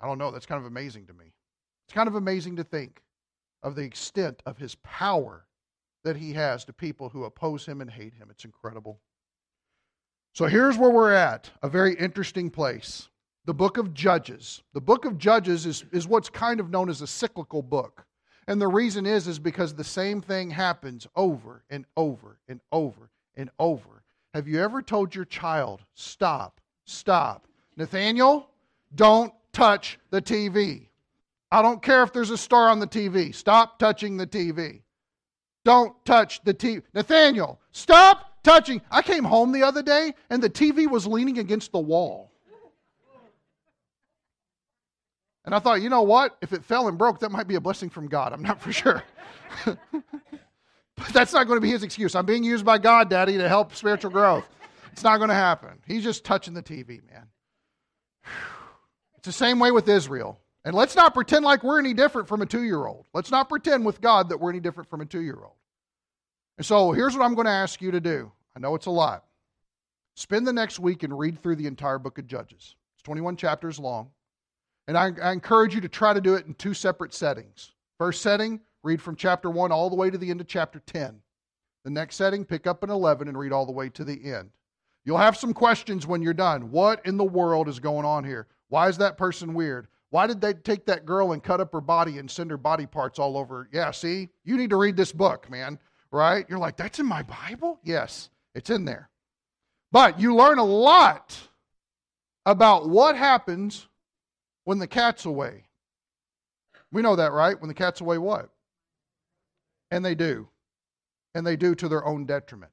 I 0.00 0.06
don't 0.06 0.18
know. 0.18 0.30
That's 0.30 0.46
kind 0.46 0.60
of 0.60 0.66
amazing 0.66 1.06
to 1.06 1.12
me. 1.12 1.32
It's 1.86 1.94
kind 1.94 2.08
of 2.08 2.16
amazing 2.16 2.56
to 2.56 2.64
think 2.64 3.02
of 3.62 3.76
the 3.76 3.82
extent 3.82 4.42
of 4.46 4.58
his 4.58 4.74
power 4.76 5.46
that 6.04 6.16
he 6.16 6.32
has 6.32 6.64
to 6.64 6.72
people 6.72 7.08
who 7.08 7.24
oppose 7.24 7.64
him 7.64 7.80
and 7.80 7.88
hate 7.90 8.14
him. 8.14 8.28
It's 8.30 8.44
incredible. 8.44 9.00
So 10.34 10.46
here's 10.46 10.76
where 10.76 10.90
we're 10.90 11.12
at 11.12 11.50
a 11.62 11.68
very 11.68 11.94
interesting 11.94 12.50
place. 12.50 13.08
The 13.44 13.54
book 13.54 13.76
of 13.76 13.92
Judges. 13.92 14.62
The 14.72 14.80
book 14.80 15.04
of 15.04 15.18
Judges 15.18 15.66
is, 15.66 15.84
is 15.92 16.08
what's 16.08 16.30
kind 16.30 16.58
of 16.58 16.70
known 16.70 16.88
as 16.88 17.02
a 17.02 17.06
cyclical 17.06 17.62
book. 17.62 18.04
And 18.48 18.60
the 18.60 18.68
reason 18.68 19.06
is 19.06 19.28
is 19.28 19.38
because 19.38 19.74
the 19.74 19.84
same 19.84 20.20
thing 20.20 20.50
happens 20.50 21.06
over 21.14 21.64
and 21.70 21.84
over 21.96 22.40
and 22.48 22.60
over 22.72 23.10
and 23.36 23.50
over 23.58 24.01
have 24.34 24.48
you 24.48 24.62
ever 24.62 24.82
told 24.82 25.14
your 25.14 25.24
child, 25.24 25.82
stop, 25.94 26.60
stop? 26.84 27.46
Nathaniel, 27.76 28.48
don't 28.94 29.32
touch 29.52 29.98
the 30.10 30.22
TV. 30.22 30.88
I 31.50 31.60
don't 31.60 31.82
care 31.82 32.02
if 32.02 32.12
there's 32.12 32.30
a 32.30 32.38
star 32.38 32.70
on 32.70 32.80
the 32.80 32.86
TV. 32.86 33.34
Stop 33.34 33.78
touching 33.78 34.16
the 34.16 34.26
TV. 34.26 34.80
Don't 35.64 35.92
touch 36.04 36.42
the 36.44 36.54
TV. 36.54 36.82
Nathaniel, 36.94 37.60
stop 37.72 38.42
touching. 38.42 38.80
I 38.90 39.02
came 39.02 39.24
home 39.24 39.52
the 39.52 39.62
other 39.62 39.82
day 39.82 40.14
and 40.30 40.42
the 40.42 40.50
TV 40.50 40.90
was 40.90 41.06
leaning 41.06 41.38
against 41.38 41.72
the 41.72 41.78
wall. 41.78 42.32
And 45.44 45.54
I 45.54 45.58
thought, 45.58 45.82
you 45.82 45.88
know 45.88 46.02
what? 46.02 46.36
If 46.40 46.52
it 46.52 46.64
fell 46.64 46.88
and 46.88 46.96
broke, 46.96 47.18
that 47.20 47.32
might 47.32 47.48
be 47.48 47.56
a 47.56 47.60
blessing 47.60 47.90
from 47.90 48.06
God. 48.06 48.32
I'm 48.32 48.42
not 48.42 48.60
for 48.60 48.72
sure. 48.72 49.02
But 51.04 51.08
that's 51.12 51.32
not 51.32 51.46
going 51.46 51.56
to 51.56 51.60
be 51.60 51.70
his 51.70 51.82
excuse. 51.82 52.14
I'm 52.14 52.26
being 52.26 52.44
used 52.44 52.64
by 52.64 52.78
God, 52.78 53.08
Daddy, 53.08 53.36
to 53.38 53.48
help 53.48 53.74
spiritual 53.74 54.10
growth. 54.10 54.48
it's 54.92 55.04
not 55.04 55.18
going 55.18 55.28
to 55.28 55.34
happen. 55.34 55.80
He's 55.86 56.04
just 56.04 56.24
touching 56.24 56.54
the 56.54 56.62
TV, 56.62 57.00
man. 57.10 57.26
It's 59.16 59.26
the 59.26 59.32
same 59.32 59.60
way 59.60 59.70
with 59.70 59.88
Israel. 59.88 60.40
And 60.64 60.74
let's 60.74 60.96
not 60.96 61.14
pretend 61.14 61.44
like 61.44 61.62
we're 61.62 61.78
any 61.78 61.94
different 61.94 62.26
from 62.26 62.42
a 62.42 62.46
two 62.46 62.64
year 62.64 62.86
old. 62.86 63.06
Let's 63.14 63.30
not 63.30 63.48
pretend 63.48 63.86
with 63.86 64.00
God 64.00 64.28
that 64.28 64.38
we're 64.38 64.50
any 64.50 64.58
different 64.58 64.90
from 64.90 65.00
a 65.00 65.06
two 65.06 65.20
year 65.20 65.38
old. 65.40 65.54
And 66.58 66.66
so 66.66 66.90
here's 66.90 67.16
what 67.16 67.24
I'm 67.24 67.36
going 67.36 67.44
to 67.44 67.52
ask 67.52 67.80
you 67.80 67.92
to 67.92 68.00
do. 68.00 68.32
I 68.56 68.58
know 68.58 68.74
it's 68.74 68.86
a 68.86 68.90
lot. 68.90 69.24
Spend 70.16 70.44
the 70.44 70.52
next 70.52 70.80
week 70.80 71.04
and 71.04 71.16
read 71.16 71.40
through 71.40 71.54
the 71.54 71.68
entire 71.68 72.00
book 72.00 72.18
of 72.18 72.26
Judges. 72.26 72.74
It's 72.96 73.02
21 73.04 73.36
chapters 73.36 73.78
long. 73.78 74.10
And 74.88 74.98
I, 74.98 75.12
I 75.22 75.30
encourage 75.30 75.72
you 75.74 75.80
to 75.82 75.88
try 75.88 76.12
to 76.12 76.20
do 76.20 76.34
it 76.34 76.46
in 76.46 76.54
two 76.54 76.74
separate 76.74 77.14
settings. 77.14 77.70
First 77.98 78.22
setting, 78.22 78.58
read 78.82 79.00
from 79.00 79.16
chapter 79.16 79.50
1 79.50 79.72
all 79.72 79.90
the 79.90 79.96
way 79.96 80.10
to 80.10 80.18
the 80.18 80.30
end 80.30 80.40
of 80.40 80.46
chapter 80.46 80.80
10. 80.80 81.20
The 81.84 81.90
next 81.90 82.16
setting, 82.16 82.44
pick 82.44 82.66
up 82.66 82.84
in 82.84 82.90
11 82.90 83.28
and 83.28 83.38
read 83.38 83.52
all 83.52 83.66
the 83.66 83.72
way 83.72 83.88
to 83.90 84.04
the 84.04 84.32
end. 84.32 84.50
You'll 85.04 85.18
have 85.18 85.36
some 85.36 85.52
questions 85.52 86.06
when 86.06 86.22
you're 86.22 86.32
done. 86.32 86.70
What 86.70 87.04
in 87.04 87.16
the 87.16 87.24
world 87.24 87.68
is 87.68 87.80
going 87.80 88.04
on 88.04 88.24
here? 88.24 88.46
Why 88.68 88.88
is 88.88 88.98
that 88.98 89.18
person 89.18 89.54
weird? 89.54 89.88
Why 90.10 90.26
did 90.26 90.40
they 90.40 90.52
take 90.52 90.86
that 90.86 91.06
girl 91.06 91.32
and 91.32 91.42
cut 91.42 91.60
up 91.60 91.72
her 91.72 91.80
body 91.80 92.18
and 92.18 92.30
send 92.30 92.50
her 92.50 92.56
body 92.56 92.86
parts 92.86 93.18
all 93.18 93.36
over? 93.36 93.68
Yeah, 93.72 93.90
see? 93.90 94.28
You 94.44 94.56
need 94.56 94.70
to 94.70 94.76
read 94.76 94.96
this 94.96 95.10
book, 95.10 95.50
man, 95.50 95.78
right? 96.10 96.44
You're 96.48 96.58
like, 96.58 96.76
that's 96.76 96.98
in 96.98 97.06
my 97.06 97.22
Bible? 97.22 97.80
Yes, 97.82 98.30
it's 98.54 98.70
in 98.70 98.84
there. 98.84 99.08
But 99.90 100.20
you 100.20 100.34
learn 100.34 100.58
a 100.58 100.64
lot 100.64 101.36
about 102.46 102.88
what 102.88 103.16
happens 103.16 103.88
when 104.64 104.78
the 104.78 104.86
cat's 104.86 105.24
away. 105.24 105.64
We 106.92 107.02
know 107.02 107.16
that, 107.16 107.32
right? 107.32 107.58
When 107.58 107.68
the 107.68 107.74
cat's 107.74 108.00
away, 108.00 108.18
what? 108.18 108.50
And 109.92 110.04
they 110.04 110.14
do. 110.14 110.48
And 111.34 111.46
they 111.46 111.56
do 111.56 111.74
to 111.74 111.88
their 111.88 112.04
own 112.04 112.24
detriment. 112.24 112.72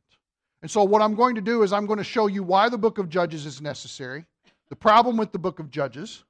And 0.61 0.71
so, 0.71 0.83
what 0.83 1.01
I'm 1.01 1.15
going 1.15 1.35
to 1.35 1.41
do 1.41 1.63
is, 1.63 1.71
I'm 1.71 1.85
going 1.85 1.97
to 1.97 2.03
show 2.03 2.27
you 2.27 2.43
why 2.43 2.69
the 2.69 2.77
book 2.77 2.97
of 2.97 3.09
Judges 3.09 3.45
is 3.45 3.61
necessary, 3.61 4.25
the 4.69 4.75
problem 4.75 5.17
with 5.17 5.31
the 5.31 5.39
book 5.39 5.59
of 5.59 5.69
Judges 5.69 6.23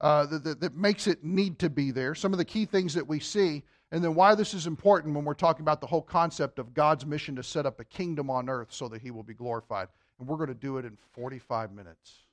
uh, 0.00 0.26
that, 0.26 0.44
that, 0.44 0.60
that 0.60 0.76
makes 0.76 1.06
it 1.06 1.24
need 1.24 1.58
to 1.58 1.68
be 1.68 1.90
there, 1.90 2.14
some 2.14 2.32
of 2.32 2.38
the 2.38 2.44
key 2.44 2.64
things 2.64 2.94
that 2.94 3.06
we 3.06 3.20
see, 3.20 3.62
and 3.92 4.02
then 4.02 4.14
why 4.14 4.34
this 4.34 4.54
is 4.54 4.66
important 4.66 5.14
when 5.14 5.24
we're 5.24 5.34
talking 5.34 5.62
about 5.62 5.80
the 5.80 5.86
whole 5.86 6.02
concept 6.02 6.58
of 6.58 6.72
God's 6.72 7.04
mission 7.04 7.36
to 7.36 7.42
set 7.42 7.66
up 7.66 7.80
a 7.80 7.84
kingdom 7.84 8.30
on 8.30 8.48
earth 8.48 8.72
so 8.72 8.88
that 8.88 9.02
he 9.02 9.10
will 9.10 9.22
be 9.22 9.34
glorified. 9.34 9.88
And 10.18 10.28
we're 10.28 10.36
going 10.36 10.48
to 10.48 10.54
do 10.54 10.78
it 10.78 10.84
in 10.84 10.96
45 11.12 11.72
minutes. 11.72 12.24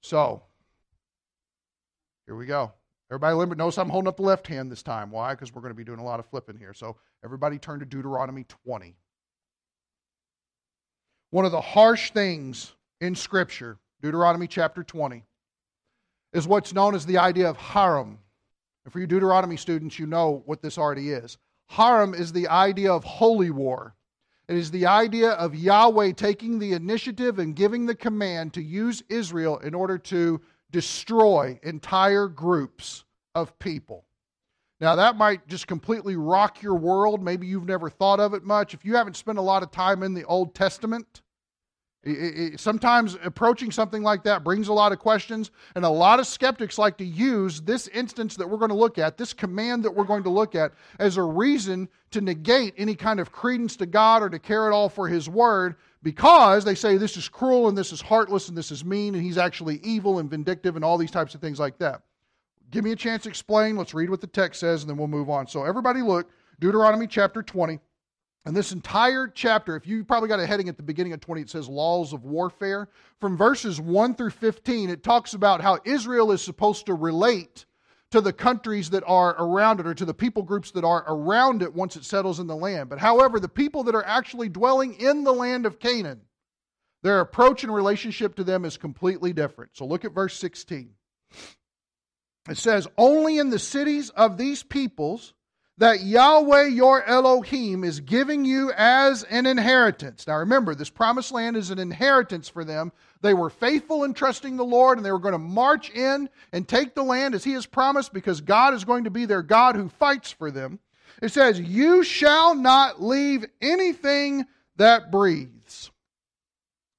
So, 0.00 0.42
here 2.26 2.36
we 2.36 2.46
go. 2.46 2.72
Everybody 3.10 3.56
knows 3.56 3.76
I'm 3.76 3.90
holding 3.90 4.08
up 4.08 4.16
the 4.16 4.22
left 4.22 4.46
hand 4.46 4.70
this 4.70 4.82
time. 4.82 5.10
Why? 5.10 5.34
Because 5.34 5.54
we're 5.54 5.60
going 5.60 5.72
to 5.72 5.76
be 5.76 5.84
doing 5.84 5.98
a 5.98 6.04
lot 6.04 6.18
of 6.18 6.26
flipping 6.26 6.56
here. 6.56 6.72
So, 6.72 6.96
everybody 7.24 7.58
turn 7.58 7.80
to 7.80 7.84
Deuteronomy 7.84 8.44
20. 8.64 8.96
One 11.30 11.44
of 11.44 11.52
the 11.52 11.60
harsh 11.60 12.10
things 12.12 12.72
in 13.00 13.14
Scripture, 13.14 13.78
Deuteronomy 14.00 14.46
chapter 14.46 14.82
20, 14.82 15.24
is 16.32 16.46
what's 16.46 16.72
known 16.72 16.94
as 16.94 17.04
the 17.04 17.18
idea 17.18 17.48
of 17.48 17.56
Haram. 17.56 18.18
And 18.84 18.92
for 18.92 19.00
you 19.00 19.06
Deuteronomy 19.06 19.56
students, 19.56 19.98
you 19.98 20.06
know 20.06 20.42
what 20.46 20.62
this 20.62 20.78
already 20.78 21.10
is. 21.10 21.38
Haram 21.68 22.14
is 22.14 22.32
the 22.32 22.48
idea 22.48 22.92
of 22.92 23.04
holy 23.04 23.50
war. 23.50 23.94
It 24.48 24.56
is 24.56 24.70
the 24.70 24.86
idea 24.86 25.30
of 25.30 25.54
Yahweh 25.54 26.12
taking 26.12 26.58
the 26.58 26.72
initiative 26.72 27.38
and 27.38 27.56
giving 27.56 27.86
the 27.86 27.94
command 27.94 28.52
to 28.54 28.62
use 28.62 29.02
Israel 29.08 29.58
in 29.58 29.74
order 29.74 29.96
to 29.98 30.40
destroy 30.72 31.60
entire 31.62 32.26
groups 32.26 33.04
of 33.34 33.58
people. 33.58 34.04
Now, 34.80 34.96
that 34.96 35.16
might 35.16 35.46
just 35.46 35.68
completely 35.68 36.16
rock 36.16 36.60
your 36.60 36.74
world. 36.74 37.22
Maybe 37.22 37.46
you've 37.46 37.66
never 37.68 37.88
thought 37.88 38.18
of 38.18 38.34
it 38.34 38.42
much. 38.42 38.74
If 38.74 38.84
you 38.84 38.96
haven't 38.96 39.16
spent 39.16 39.38
a 39.38 39.42
lot 39.42 39.62
of 39.62 39.70
time 39.70 40.02
in 40.02 40.12
the 40.12 40.24
Old 40.24 40.56
Testament, 40.56 41.22
it, 42.04 42.54
it, 42.54 42.60
sometimes 42.60 43.16
approaching 43.22 43.70
something 43.70 44.02
like 44.02 44.24
that 44.24 44.42
brings 44.42 44.68
a 44.68 44.72
lot 44.72 44.90
of 44.90 44.98
questions, 44.98 45.52
and 45.76 45.84
a 45.84 45.88
lot 45.88 46.18
of 46.18 46.26
skeptics 46.26 46.76
like 46.76 46.96
to 46.98 47.04
use 47.04 47.60
this 47.60 47.86
instance 47.88 48.34
that 48.36 48.48
we're 48.48 48.58
going 48.58 48.70
to 48.70 48.76
look 48.76 48.98
at, 48.98 49.16
this 49.16 49.32
command 49.32 49.84
that 49.84 49.94
we're 49.94 50.04
going 50.04 50.24
to 50.24 50.30
look 50.30 50.54
at, 50.56 50.72
as 50.98 51.16
a 51.16 51.22
reason 51.22 51.88
to 52.10 52.20
negate 52.20 52.74
any 52.76 52.96
kind 52.96 53.20
of 53.20 53.30
credence 53.30 53.76
to 53.76 53.86
God 53.86 54.22
or 54.22 54.28
to 54.30 54.38
care 54.38 54.66
at 54.66 54.72
all 54.72 54.88
for 54.88 55.06
His 55.06 55.28
Word 55.28 55.76
because 56.02 56.64
they 56.64 56.74
say 56.74 56.96
this 56.96 57.16
is 57.16 57.28
cruel 57.28 57.68
and 57.68 57.78
this 57.78 57.92
is 57.92 58.00
heartless 58.00 58.48
and 58.48 58.58
this 58.58 58.72
is 58.72 58.84
mean 58.84 59.14
and 59.14 59.22
He's 59.22 59.38
actually 59.38 59.78
evil 59.84 60.18
and 60.18 60.28
vindictive 60.28 60.74
and 60.74 60.84
all 60.84 60.98
these 60.98 61.12
types 61.12 61.36
of 61.36 61.40
things 61.40 61.60
like 61.60 61.78
that. 61.78 62.02
Give 62.72 62.82
me 62.82 62.92
a 62.92 62.96
chance 62.96 63.22
to 63.24 63.28
explain. 63.28 63.76
Let's 63.76 63.94
read 63.94 64.10
what 64.10 64.20
the 64.20 64.26
text 64.26 64.58
says 64.58 64.82
and 64.82 64.90
then 64.90 64.96
we'll 64.96 65.06
move 65.06 65.30
on. 65.30 65.46
So, 65.46 65.64
everybody, 65.64 66.02
look, 66.02 66.30
Deuteronomy 66.58 67.06
chapter 67.06 67.42
20. 67.42 67.78
And 68.44 68.56
this 68.56 68.72
entire 68.72 69.28
chapter, 69.28 69.76
if 69.76 69.86
you 69.86 70.04
probably 70.04 70.28
got 70.28 70.40
a 70.40 70.46
heading 70.46 70.68
at 70.68 70.76
the 70.76 70.82
beginning 70.82 71.12
of 71.12 71.20
20, 71.20 71.42
it 71.42 71.50
says 71.50 71.68
laws 71.68 72.12
of 72.12 72.24
warfare. 72.24 72.88
From 73.20 73.36
verses 73.36 73.80
1 73.80 74.16
through 74.16 74.30
15, 74.30 74.90
it 74.90 75.04
talks 75.04 75.34
about 75.34 75.60
how 75.60 75.78
Israel 75.84 76.32
is 76.32 76.42
supposed 76.42 76.86
to 76.86 76.94
relate 76.94 77.66
to 78.10 78.20
the 78.20 78.32
countries 78.32 78.90
that 78.90 79.04
are 79.06 79.36
around 79.38 79.80
it 79.80 79.86
or 79.86 79.94
to 79.94 80.04
the 80.04 80.12
people 80.12 80.42
groups 80.42 80.72
that 80.72 80.84
are 80.84 81.04
around 81.06 81.62
it 81.62 81.72
once 81.72 81.96
it 81.96 82.04
settles 82.04 82.40
in 82.40 82.46
the 82.48 82.56
land. 82.56 82.90
But 82.90 82.98
however, 82.98 83.38
the 83.38 83.48
people 83.48 83.84
that 83.84 83.94
are 83.94 84.04
actually 84.04 84.48
dwelling 84.48 84.94
in 84.94 85.22
the 85.22 85.32
land 85.32 85.64
of 85.64 85.78
Canaan, 85.78 86.20
their 87.02 87.20
approach 87.20 87.62
and 87.62 87.72
relationship 87.72 88.34
to 88.36 88.44
them 88.44 88.64
is 88.64 88.76
completely 88.76 89.32
different. 89.32 89.70
So 89.74 89.86
look 89.86 90.04
at 90.04 90.12
verse 90.12 90.36
16. 90.38 90.90
It 92.50 92.58
says, 92.58 92.88
Only 92.98 93.38
in 93.38 93.50
the 93.50 93.58
cities 93.58 94.10
of 94.10 94.36
these 94.36 94.62
peoples 94.62 95.32
that 95.82 96.04
Yahweh 96.04 96.68
your 96.68 97.04
Elohim 97.08 97.82
is 97.82 97.98
giving 97.98 98.44
you 98.44 98.70
as 98.76 99.24
an 99.24 99.46
inheritance. 99.46 100.28
Now 100.28 100.36
remember, 100.36 100.76
this 100.76 100.90
promised 100.90 101.32
land 101.32 101.56
is 101.56 101.70
an 101.70 101.80
inheritance 101.80 102.48
for 102.48 102.64
them. 102.64 102.92
They 103.20 103.34
were 103.34 103.50
faithful 103.50 104.04
in 104.04 104.14
trusting 104.14 104.56
the 104.56 104.64
Lord, 104.64 104.96
and 104.96 105.04
they 105.04 105.10
were 105.10 105.18
going 105.18 105.32
to 105.32 105.38
march 105.38 105.90
in 105.90 106.30
and 106.52 106.68
take 106.68 106.94
the 106.94 107.02
land 107.02 107.34
as 107.34 107.42
He 107.42 107.54
has 107.54 107.66
promised 107.66 108.12
because 108.12 108.40
God 108.40 108.74
is 108.74 108.84
going 108.84 109.02
to 109.02 109.10
be 109.10 109.24
their 109.24 109.42
God 109.42 109.74
who 109.74 109.88
fights 109.88 110.30
for 110.30 110.52
them. 110.52 110.78
It 111.20 111.32
says, 111.32 111.58
You 111.58 112.04
shall 112.04 112.54
not 112.54 113.02
leave 113.02 113.44
anything 113.60 114.46
that 114.76 115.10
breathes. 115.10 115.90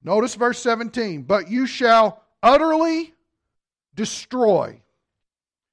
Notice 0.02 0.34
verse 0.34 0.58
17, 0.58 1.22
but 1.22 1.50
you 1.50 1.66
shall 1.66 2.22
utterly 2.42 3.14
destroy. 3.94 4.82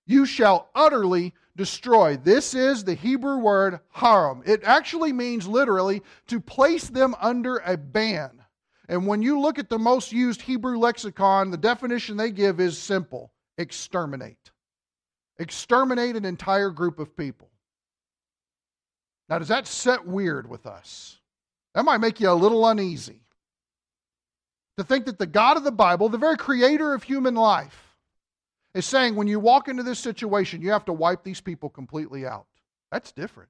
You 0.05 0.25
shall 0.25 0.69
utterly 0.73 1.33
destroy. 1.55 2.17
This 2.17 2.53
is 2.53 2.84
the 2.84 2.93
Hebrew 2.93 3.38
word 3.38 3.79
haram. 3.89 4.43
It 4.46 4.63
actually 4.63 5.13
means 5.13 5.48
literally 5.48 6.01
to 6.27 6.39
place 6.39 6.89
them 6.89 7.15
under 7.20 7.58
a 7.58 7.77
ban. 7.77 8.43
And 8.88 9.08
when 9.08 9.22
you 9.22 9.39
look 9.39 9.58
at 9.58 9.70
the 9.70 9.79
most 9.79 10.12
used 10.12 10.41
Hebrew 10.41 10.77
lexicon, 10.77 11.51
the 11.51 11.58
definition 11.58 12.17
they 12.17 12.31
give 12.31 12.60
is 12.60 12.77
simple 12.77 13.31
exterminate. 13.58 14.51
Exterminate 15.39 16.15
an 16.15 16.25
entire 16.25 16.70
group 16.70 17.00
of 17.00 17.15
people. 17.15 17.50
Now, 19.29 19.39
does 19.39 19.48
that 19.48 19.65
set 19.65 20.05
weird 20.05 20.50
with 20.50 20.65
us? 20.65 21.20
That 21.74 21.86
might 21.86 22.01
make 22.01 22.20
you 22.20 22.29
a 22.29 22.34
little 22.34 22.67
uneasy. 22.67 23.22
To 24.77 24.84
think 24.84 25.05
that 25.05 25.20
the 25.20 25.25
God 25.25 25.58
of 25.58 25.63
the 25.63 25.72
Bible, 25.72 26.10
the 26.10 26.17
very 26.17 26.38
creator 26.38 26.93
of 26.93 27.03
human 27.03 27.36
life, 27.36 27.90
is 28.73 28.85
saying 28.85 29.15
when 29.15 29.27
you 29.27 29.39
walk 29.39 29.67
into 29.67 29.83
this 29.83 29.99
situation, 29.99 30.61
you 30.61 30.71
have 30.71 30.85
to 30.85 30.93
wipe 30.93 31.23
these 31.23 31.41
people 31.41 31.69
completely 31.69 32.25
out. 32.25 32.45
That's 32.91 33.11
different. 33.11 33.49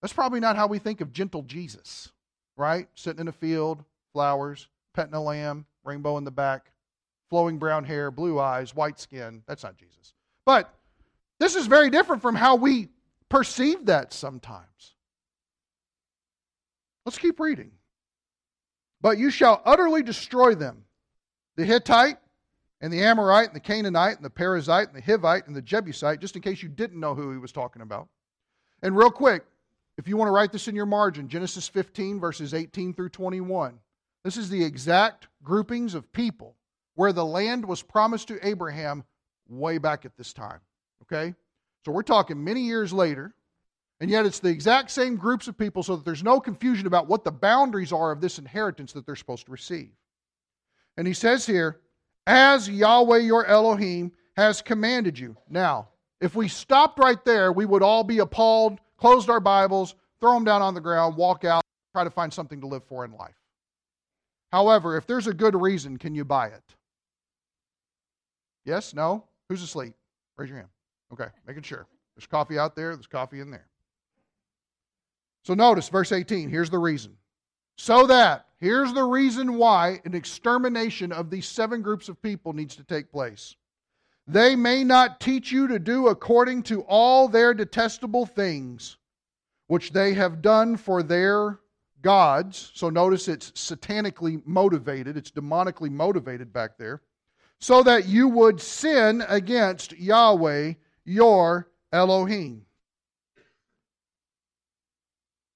That's 0.00 0.12
probably 0.12 0.40
not 0.40 0.56
how 0.56 0.66
we 0.66 0.78
think 0.78 1.00
of 1.00 1.12
gentle 1.12 1.42
Jesus, 1.42 2.12
right? 2.56 2.88
Sitting 2.94 3.20
in 3.20 3.28
a 3.28 3.32
field, 3.32 3.84
flowers, 4.12 4.68
petting 4.92 5.14
a 5.14 5.22
lamb, 5.22 5.66
rainbow 5.82 6.18
in 6.18 6.24
the 6.24 6.30
back, 6.30 6.70
flowing 7.30 7.58
brown 7.58 7.84
hair, 7.84 8.10
blue 8.10 8.38
eyes, 8.38 8.74
white 8.74 9.00
skin. 9.00 9.42
That's 9.46 9.64
not 9.64 9.76
Jesus. 9.76 10.14
But 10.44 10.72
this 11.40 11.56
is 11.56 11.66
very 11.66 11.90
different 11.90 12.22
from 12.22 12.34
how 12.34 12.56
we 12.56 12.88
perceive 13.28 13.86
that 13.86 14.12
sometimes. 14.12 14.94
Let's 17.04 17.18
keep 17.18 17.40
reading. 17.40 17.72
But 19.00 19.18
you 19.18 19.30
shall 19.30 19.60
utterly 19.64 20.02
destroy 20.02 20.54
them 20.54 20.84
the 21.56 21.64
Hittite, 21.64 22.18
and 22.84 22.92
the 22.92 23.02
Amorite 23.02 23.46
and 23.46 23.56
the 23.56 23.60
Canaanite 23.60 24.16
and 24.16 24.24
the 24.24 24.28
Perizzite 24.28 24.88
and 24.88 24.94
the 24.94 25.00
Hivite 25.00 25.46
and 25.46 25.56
the 25.56 25.62
Jebusite, 25.62 26.20
just 26.20 26.36
in 26.36 26.42
case 26.42 26.62
you 26.62 26.68
didn't 26.68 27.00
know 27.00 27.14
who 27.14 27.32
he 27.32 27.38
was 27.38 27.50
talking 27.50 27.80
about. 27.80 28.08
And 28.82 28.94
real 28.94 29.10
quick, 29.10 29.42
if 29.96 30.06
you 30.06 30.18
want 30.18 30.28
to 30.28 30.32
write 30.32 30.52
this 30.52 30.68
in 30.68 30.76
your 30.76 30.84
margin, 30.84 31.26
Genesis 31.26 31.66
15, 31.66 32.20
verses 32.20 32.52
18 32.52 32.92
through 32.92 33.08
21. 33.08 33.78
This 34.22 34.36
is 34.36 34.50
the 34.50 34.62
exact 34.62 35.28
groupings 35.42 35.94
of 35.94 36.12
people 36.12 36.56
where 36.94 37.14
the 37.14 37.24
land 37.24 37.64
was 37.64 37.80
promised 37.80 38.28
to 38.28 38.46
Abraham 38.46 39.04
way 39.48 39.78
back 39.78 40.04
at 40.04 40.18
this 40.18 40.34
time. 40.34 40.60
Okay? 41.04 41.34
So 41.86 41.92
we're 41.92 42.02
talking 42.02 42.44
many 42.44 42.60
years 42.60 42.92
later, 42.92 43.34
and 43.98 44.10
yet 44.10 44.26
it's 44.26 44.40
the 44.40 44.50
exact 44.50 44.90
same 44.90 45.16
groups 45.16 45.48
of 45.48 45.56
people 45.56 45.82
so 45.82 45.96
that 45.96 46.04
there's 46.04 46.22
no 46.22 46.38
confusion 46.38 46.86
about 46.86 47.08
what 47.08 47.24
the 47.24 47.32
boundaries 47.32 47.94
are 47.94 48.12
of 48.12 48.20
this 48.20 48.38
inheritance 48.38 48.92
that 48.92 49.06
they're 49.06 49.16
supposed 49.16 49.46
to 49.46 49.52
receive. 49.52 49.92
And 50.98 51.06
he 51.06 51.14
says 51.14 51.46
here, 51.46 51.80
as 52.26 52.68
Yahweh 52.68 53.18
your 53.18 53.46
Elohim 53.46 54.12
has 54.36 54.62
commanded 54.62 55.18
you. 55.18 55.36
Now, 55.48 55.88
if 56.20 56.34
we 56.34 56.48
stopped 56.48 56.98
right 56.98 57.22
there, 57.24 57.52
we 57.52 57.66
would 57.66 57.82
all 57.82 58.04
be 58.04 58.18
appalled, 58.18 58.80
closed 58.96 59.28
our 59.28 59.40
Bibles, 59.40 59.94
throw 60.20 60.34
them 60.34 60.44
down 60.44 60.62
on 60.62 60.74
the 60.74 60.80
ground, 60.80 61.16
walk 61.16 61.44
out, 61.44 61.62
try 61.92 62.04
to 62.04 62.10
find 62.10 62.32
something 62.32 62.60
to 62.60 62.66
live 62.66 62.84
for 62.84 63.04
in 63.04 63.12
life. 63.12 63.34
However, 64.52 64.96
if 64.96 65.06
there's 65.06 65.26
a 65.26 65.34
good 65.34 65.54
reason, 65.54 65.96
can 65.96 66.14
you 66.14 66.24
buy 66.24 66.46
it? 66.46 66.62
Yes? 68.64 68.94
No? 68.94 69.24
Who's 69.48 69.62
asleep? 69.62 69.94
Raise 70.36 70.48
your 70.48 70.58
hand. 70.58 70.70
Okay, 71.12 71.28
making 71.46 71.64
sure. 71.64 71.86
There's 72.16 72.26
coffee 72.26 72.58
out 72.58 72.74
there, 72.74 72.94
there's 72.94 73.06
coffee 73.06 73.40
in 73.40 73.50
there. 73.50 73.66
So 75.44 75.54
notice 75.54 75.88
verse 75.88 76.10
18. 76.10 76.48
Here's 76.48 76.70
the 76.70 76.78
reason. 76.78 77.16
So 77.76 78.06
that, 78.06 78.46
here's 78.64 78.94
the 78.94 79.04
reason 79.04 79.58
why 79.58 80.00
an 80.06 80.14
extermination 80.14 81.12
of 81.12 81.28
these 81.28 81.46
seven 81.46 81.82
groups 81.82 82.08
of 82.08 82.22
people 82.22 82.54
needs 82.54 82.74
to 82.76 82.82
take 82.82 83.12
place. 83.12 83.56
They 84.26 84.56
may 84.56 84.84
not 84.84 85.20
teach 85.20 85.52
you 85.52 85.68
to 85.68 85.78
do 85.78 86.08
according 86.08 86.62
to 86.64 86.80
all 86.84 87.28
their 87.28 87.52
detestable 87.52 88.24
things, 88.24 88.96
which 89.66 89.92
they 89.92 90.14
have 90.14 90.40
done 90.40 90.78
for 90.78 91.02
their 91.02 91.60
gods. 92.00 92.70
So 92.72 92.88
notice 92.88 93.28
it's 93.28 93.50
satanically 93.50 94.40
motivated, 94.46 95.18
it's 95.18 95.30
demonically 95.30 95.90
motivated 95.90 96.50
back 96.50 96.78
there. 96.78 97.02
So 97.60 97.82
that 97.82 98.06
you 98.06 98.28
would 98.28 98.62
sin 98.62 99.22
against 99.28 99.92
Yahweh, 99.92 100.72
your 101.04 101.68
Elohim. 101.92 102.64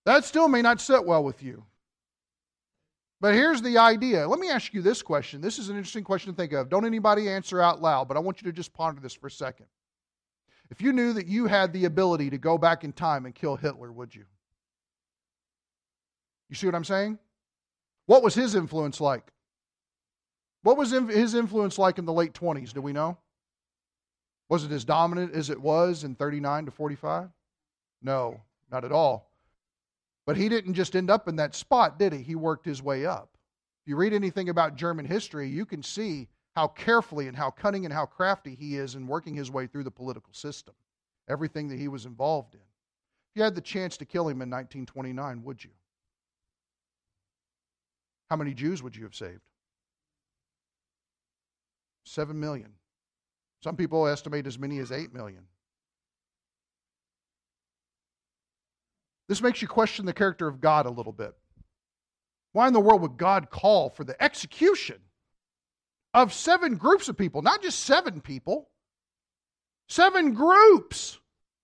That 0.05 0.27
still 0.27 0.49
may 0.49 0.61
not 0.61 0.83
sit 0.83 1.07
well 1.07 1.25
with 1.25 1.43
you. 1.43 1.65
But 3.21 3.35
here's 3.35 3.63
the 3.63 3.79
idea. 3.79 4.29
Let 4.29 4.39
me 4.39 4.49
ask 4.49 4.73
you 4.73 4.81
this 4.81 5.03
question. 5.03 5.41
This 5.41 5.59
is 5.59 5.69
an 5.69 5.77
interesting 5.77 6.05
question 6.05 6.33
to 6.33 6.37
think 6.37 6.53
of. 6.53 6.69
Don't 6.69 6.87
anybody 6.87 7.29
answer 7.29 7.61
out 7.61 7.83
loud, 7.83 8.07
but 8.07 8.17
I 8.17 8.21
want 8.21 8.41
you 8.41 8.47
to 8.47 8.53
just 8.53 8.73
ponder 8.73 9.01
this 9.01 9.15
for 9.15 9.27
a 9.27 9.31
second. 9.31 9.67
If 10.71 10.81
you 10.81 10.93
knew 10.93 11.13
that 11.15 11.27
you 11.27 11.47
had 11.47 11.73
the 11.73 11.87
ability 11.87 12.31
to 12.31 12.39
go 12.39 12.59
back 12.59 12.85
in 12.85 12.93
time 12.93 13.27
and 13.27 13.35
kill 13.35 13.57
Hitler, 13.57 13.91
would 13.91 14.15
you? 14.15 14.25
You 16.49 16.55
see 16.55 16.67
what 16.67 16.75
I'm 16.75 16.85
saying? 16.85 17.19
What 18.07 18.23
was 18.23 18.35
his 18.35 18.55
influence 18.55 19.01
like? 19.01 19.33
What 20.63 20.77
was 20.77 20.91
his 20.91 21.35
influence 21.35 21.79
like 21.79 21.99
in 21.99 22.05
the 22.05 22.13
late 22.13 22.35
20s? 22.35 22.73
Do 22.73 22.83
we 22.83 22.93
know? 22.93 23.19
Was 24.49 24.65
it 24.65 24.73
as 24.73 24.85
dominant 24.85 25.35
as 25.35 25.51
it 25.51 25.61
was 25.61 26.05
in 26.05 26.15
39 26.15 26.67
to 26.67 26.71
45? 26.71 27.29
No, 28.03 28.41
not 28.71 28.85
at 28.85 28.93
all. 28.93 29.28
But 30.29 30.37
he 30.37 30.51
didn't 30.51 30.75
just 30.75 30.95
end 30.95 31.09
up 31.09 31.27
in 31.27 31.37
that 31.37 31.55
spot, 31.55 31.99
did 31.99 32.13
he? 32.13 32.23
He 32.23 32.35
worked 32.35 32.67
his 32.67 32.83
way 32.83 33.07
up. 33.07 33.31
If 33.81 33.89
you 33.89 33.97
read 33.97 34.13
anything 34.13 34.51
about 34.51 34.77
German 34.77 35.07
history, 35.07 35.49
you 35.49 35.65
can 35.65 35.83
see 35.83 36.29
how 36.55 36.69
carefully 36.69 37.29
and 37.29 37.35
how 37.35 37.51
cunning 37.51 37.87
and 37.87 37.95
how 37.95 38.05
crafty 38.05 38.55
he 38.55 38.77
is 38.77 38.95
in 38.95 39.07
working 39.07 39.35
his 39.35 39.51
way 39.51 39.67
through 39.67 39.85
the 39.85 39.91
political 39.91 40.35
system, 40.35 40.75
everything 41.31 41.69
that 41.69 41.79
he 41.79 41.89
was 41.89 42.05
involved 42.05 42.53
in. 42.53 42.61
If 42.61 43.37
you 43.37 43.43
had 43.43 43.55
the 43.55 43.63
chance 43.63 43.97
to 43.97 44.05
kill 44.05 44.25
him 44.25 44.43
in 44.43 44.51
1929, 44.51 45.45
would 45.45 45.65
you? 45.65 45.71
How 48.29 48.37
many 48.37 48.53
Jews 48.53 48.83
would 48.83 48.95
you 48.95 49.05
have 49.05 49.15
saved? 49.15 49.41
Seven 52.05 52.39
million. 52.39 52.75
Some 53.65 53.77
people 53.77 54.07
estimate 54.07 54.47
as 54.47 54.59
many 54.59 54.79
as 54.81 54.93
eight 54.93 55.15
million. 55.15 55.45
This 59.29 59.43
makes 59.43 59.61
you 59.61 59.69
question 59.69 60.07
the 60.07 60.13
character 60.13 60.49
of 60.49 60.61
God 60.61 60.87
a 60.87 60.91
little 60.91 61.13
bit. 61.13 61.35
Why 62.53 62.67
in 62.67 62.73
the 62.73 62.81
world 62.81 63.03
would 63.03 63.19
God 63.19 63.51
call 63.51 63.91
for 63.91 64.05
the 64.05 64.21
execution 64.23 64.99
of 66.15 66.33
seven 66.33 66.77
groups 66.77 67.09
of 67.09 67.17
people? 67.17 67.43
Not 67.43 67.63
just 67.63 67.81
seven 67.81 68.21
people, 68.21 68.71
seven 69.89 70.33
groups. 70.33 71.19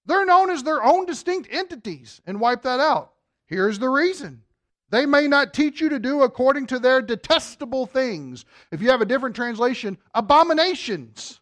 They're 0.07 0.27
known 0.27 0.51
as 0.51 0.63
their 0.63 0.85
own 0.85 1.07
distinct 1.07 1.49
entities 1.51 2.21
and 2.27 2.39
wipe 2.39 2.63
that 2.63 2.81
out. 2.81 3.13
Here's 3.47 3.79
the 3.79 3.89
reason. 3.89 4.43
They 4.91 5.07
may 5.07 5.27
not 5.27 5.55
teach 5.55 5.81
you 5.81 5.89
to 5.89 5.99
do 5.99 6.23
according 6.23 6.67
to 6.69 6.79
their 6.79 7.01
detestable 7.01 7.87
things. 7.87 8.45
If 8.71 8.83
you 8.83 8.91
have 8.91 9.01
a 9.01 9.07
different 9.07 9.35
translation, 9.35 9.99
abominations. 10.15 11.41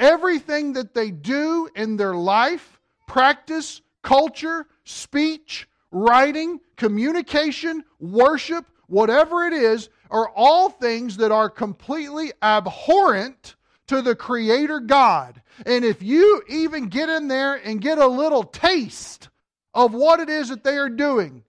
Everything 0.00 0.72
that 0.72 0.94
they 0.94 1.10
do 1.10 1.68
in 1.76 1.96
their 1.96 2.14
life, 2.14 2.80
practice, 3.06 3.82
culture, 4.02 4.66
speech, 4.88 5.68
writing, 5.90 6.60
communication, 6.76 7.84
worship, 8.00 8.64
whatever 8.86 9.44
it 9.44 9.52
is, 9.52 9.90
are 10.10 10.30
all 10.34 10.70
things 10.70 11.18
that 11.18 11.30
are 11.30 11.50
completely 11.50 12.32
abhorrent 12.42 13.56
to 13.86 14.00
the 14.00 14.14
Creator 14.14 14.80
God. 14.80 15.42
And 15.66 15.84
if 15.84 16.02
you 16.02 16.42
even 16.48 16.88
get 16.88 17.08
in 17.08 17.28
there 17.28 17.54
and 17.54 17.80
get 17.80 17.98
a 17.98 18.06
little 18.06 18.44
taste 18.44 19.28
of 19.74 19.92
what 19.92 20.20
it 20.20 20.30
is 20.30 20.48
that 20.48 20.64
they 20.64 20.76
are 20.76 20.88
doing, 20.88 21.44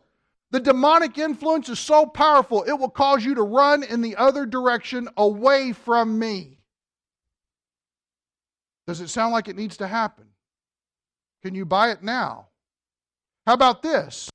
the 0.51 0.59
demonic 0.59 1.17
influence 1.17 1.69
is 1.69 1.79
so 1.79 2.05
powerful, 2.05 2.63
it 2.63 2.73
will 2.73 2.89
cause 2.89 3.23
you 3.23 3.35
to 3.35 3.43
run 3.43 3.83
in 3.83 4.01
the 4.01 4.15
other 4.15 4.45
direction 4.45 5.07
away 5.15 5.73
from 5.73 6.17
me. 6.17 6.59
Does 8.87 8.99
it 8.99 9.09
sound 9.09 9.31
like 9.31 9.47
it 9.47 9.55
needs 9.55 9.77
to 9.77 9.87
happen? 9.87 10.25
Can 11.43 11.55
you 11.55 11.65
buy 11.65 11.91
it 11.91 12.03
now? 12.03 12.47
How 13.49 13.55
about 13.55 13.81
this? 13.81 14.29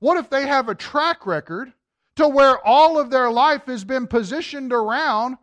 What 0.00 0.18
if 0.18 0.28
they 0.28 0.44
have 0.44 0.68
a 0.68 0.74
track 0.74 1.24
record 1.24 1.72
to 2.16 2.26
where 2.26 2.58
all 2.66 2.98
of 2.98 3.10
their 3.10 3.30
life 3.30 3.66
has 3.66 3.84
been 3.84 4.08
positioned 4.08 4.72
around 4.72 5.36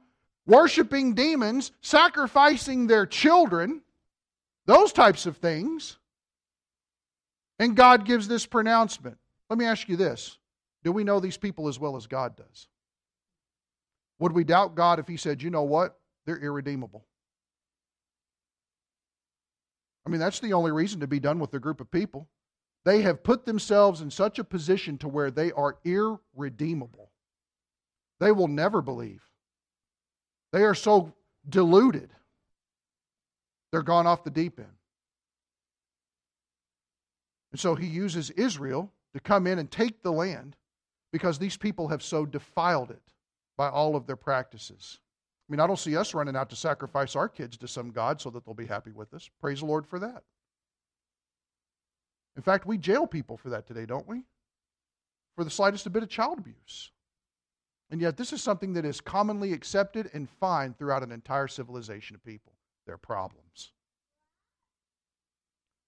worshiping 0.46 1.14
demons, 1.14 1.72
sacrificing 1.80 2.86
their 2.86 3.06
children, 3.06 3.82
those 4.66 4.92
types 4.92 5.26
of 5.26 5.38
things? 5.38 6.00
And 7.60 7.78
God 7.78 8.04
gives 8.04 8.28
this 8.28 8.46
pronouncement. 8.46 9.18
Let 9.50 9.58
me 9.58 9.64
ask 9.64 9.88
you 9.88 9.96
this 9.96 10.38
Do 10.84 10.92
we 10.92 11.06
know 11.06 11.22
these 11.22 11.38
people 11.38 11.70
as 11.70 11.80
well 11.80 11.96
as 11.96 12.08
God 12.08 12.36
does? 12.36 12.68
Would 14.20 14.34
we 14.34 14.44
doubt 14.44 14.76
God 14.76 15.00
if 15.00 15.08
He 15.08 15.16
said, 15.16 15.42
you 15.42 15.50
know 15.50 15.64
what? 15.64 15.98
They're 16.26 16.44
irredeemable? 16.44 17.06
I 20.06 20.10
mean, 20.10 20.20
that's 20.20 20.42
the 20.42 20.52
only 20.52 20.74
reason 20.74 21.00
to 21.00 21.08
be 21.08 21.22
done 21.22 21.40
with 21.40 21.54
a 21.54 21.60
group 21.60 21.80
of 21.80 21.90
people. 21.90 22.28
They 22.86 23.02
have 23.02 23.24
put 23.24 23.46
themselves 23.46 24.02
in 24.02 24.12
such 24.12 24.40
a 24.40 24.44
position 24.44 24.98
to 25.00 25.08
where 25.08 25.32
they 25.32 25.52
are 25.54 25.78
irredeemable. 25.86 27.12
They 28.20 28.32
will 28.32 28.48
never 28.48 28.82
believe. 28.82 29.24
They 30.52 30.64
are 30.64 30.76
so 30.76 31.14
deluded. 31.48 32.10
They're 33.72 33.82
gone 33.82 34.06
off 34.06 34.24
the 34.24 34.30
deep 34.30 34.60
end. 34.60 34.68
And 37.52 37.60
so 37.60 37.76
he 37.76 37.88
uses 37.88 38.30
Israel 38.32 38.92
to 39.14 39.20
come 39.20 39.48
in 39.48 39.60
and 39.60 39.70
take 39.70 40.02
the 40.02 40.12
land 40.12 40.56
because 41.12 41.38
these 41.38 41.58
people 41.58 41.88
have 41.88 42.04
so 42.04 42.26
defiled 42.26 42.92
it 42.92 43.02
by 43.56 43.70
all 43.70 43.96
of 43.96 44.08
their 44.08 44.16
practices. 44.16 45.00
I 45.48 45.52
mean, 45.52 45.60
I 45.60 45.68
don't 45.68 45.80
see 45.80 45.96
us 45.96 46.14
running 46.14 46.36
out 46.36 46.50
to 46.50 46.56
sacrifice 46.56 47.16
our 47.16 47.30
kids 47.30 47.58
to 47.58 47.68
some 47.68 47.92
God 47.92 48.20
so 48.20 48.30
that 48.32 48.46
they'll 48.46 48.56
be 48.56 48.66
happy 48.66 48.92
with 48.92 49.14
us. 49.14 49.30
Praise 49.40 49.60
the 49.60 49.66
Lord 49.66 49.86
for 49.86 50.00
that. 50.00 50.24
In 52.36 52.42
fact, 52.42 52.66
we 52.66 52.78
jail 52.78 53.06
people 53.06 53.38
for 53.38 53.50
that 53.50 53.68
today, 53.68 53.86
don't 53.86 54.08
we? 54.08 54.24
For 55.36 55.44
the 55.44 55.50
slightest 55.50 55.92
bit 55.92 56.04
of 56.04 56.10
child 56.10 56.40
abuse. 56.40 56.92
And 57.92 58.02
yet, 58.02 58.18
this 58.18 58.34
is 58.34 58.42
something 58.42 58.74
that 58.74 58.86
is 58.86 59.02
commonly 59.02 59.54
accepted 59.54 60.10
and 60.14 60.30
fine 60.30 60.74
throughout 60.74 61.04
an 61.04 61.12
entire 61.12 61.48
civilization 61.48 62.16
of 62.16 62.24
people. 62.24 62.54
Their 62.88 62.98
problems. 62.98 63.72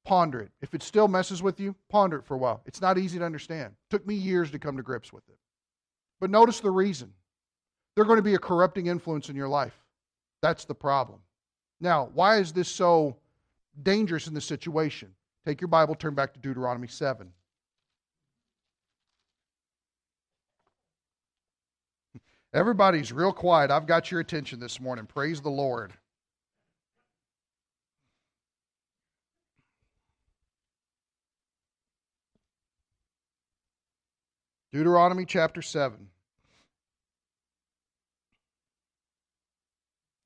Ponder 0.05 0.39
it. 0.39 0.51
If 0.61 0.75
it 0.75 0.83
still 0.83 1.07
messes 1.07 1.41
with 1.41 1.59
you, 1.59 1.75
ponder 1.89 2.17
it 2.17 2.25
for 2.25 2.35
a 2.35 2.37
while. 2.37 2.61
It's 2.65 2.81
not 2.81 2.99
easy 2.99 3.17
to 3.17 3.25
understand. 3.25 3.73
It 3.73 3.89
took 3.89 4.05
me 4.05 4.13
years 4.13 4.51
to 4.51 4.59
come 4.59 4.77
to 4.77 4.83
grips 4.83 5.11
with 5.11 5.27
it. 5.29 5.37
But 6.19 6.29
notice 6.29 6.59
the 6.59 6.69
reason. 6.69 7.11
They're 7.95 8.05
going 8.05 8.17
to 8.17 8.23
be 8.23 8.35
a 8.35 8.39
corrupting 8.39 8.85
influence 8.85 9.29
in 9.29 9.35
your 9.35 9.47
life. 9.47 9.75
That's 10.41 10.65
the 10.65 10.75
problem. 10.75 11.19
Now, 11.81 12.11
why 12.13 12.37
is 12.37 12.53
this 12.53 12.69
so 12.69 13.17
dangerous 13.81 14.27
in 14.27 14.33
this 14.33 14.45
situation? 14.45 15.11
Take 15.45 15.61
your 15.61 15.67
Bible, 15.67 15.93
turn 15.93 16.15
back 16.15 16.33
to 16.33 16.39
Deuteronomy 16.39 16.87
7. 16.87 17.31
Everybody's 22.53 23.13
real 23.13 23.31
quiet. 23.31 23.69
I've 23.69 23.85
got 23.85 24.09
your 24.09 24.19
attention 24.19 24.59
this 24.59 24.81
morning. 24.81 25.05
Praise 25.05 25.41
the 25.41 25.51
Lord. 25.51 25.93
Deuteronomy 34.71 35.25
chapter 35.25 35.61
7. 35.61 36.09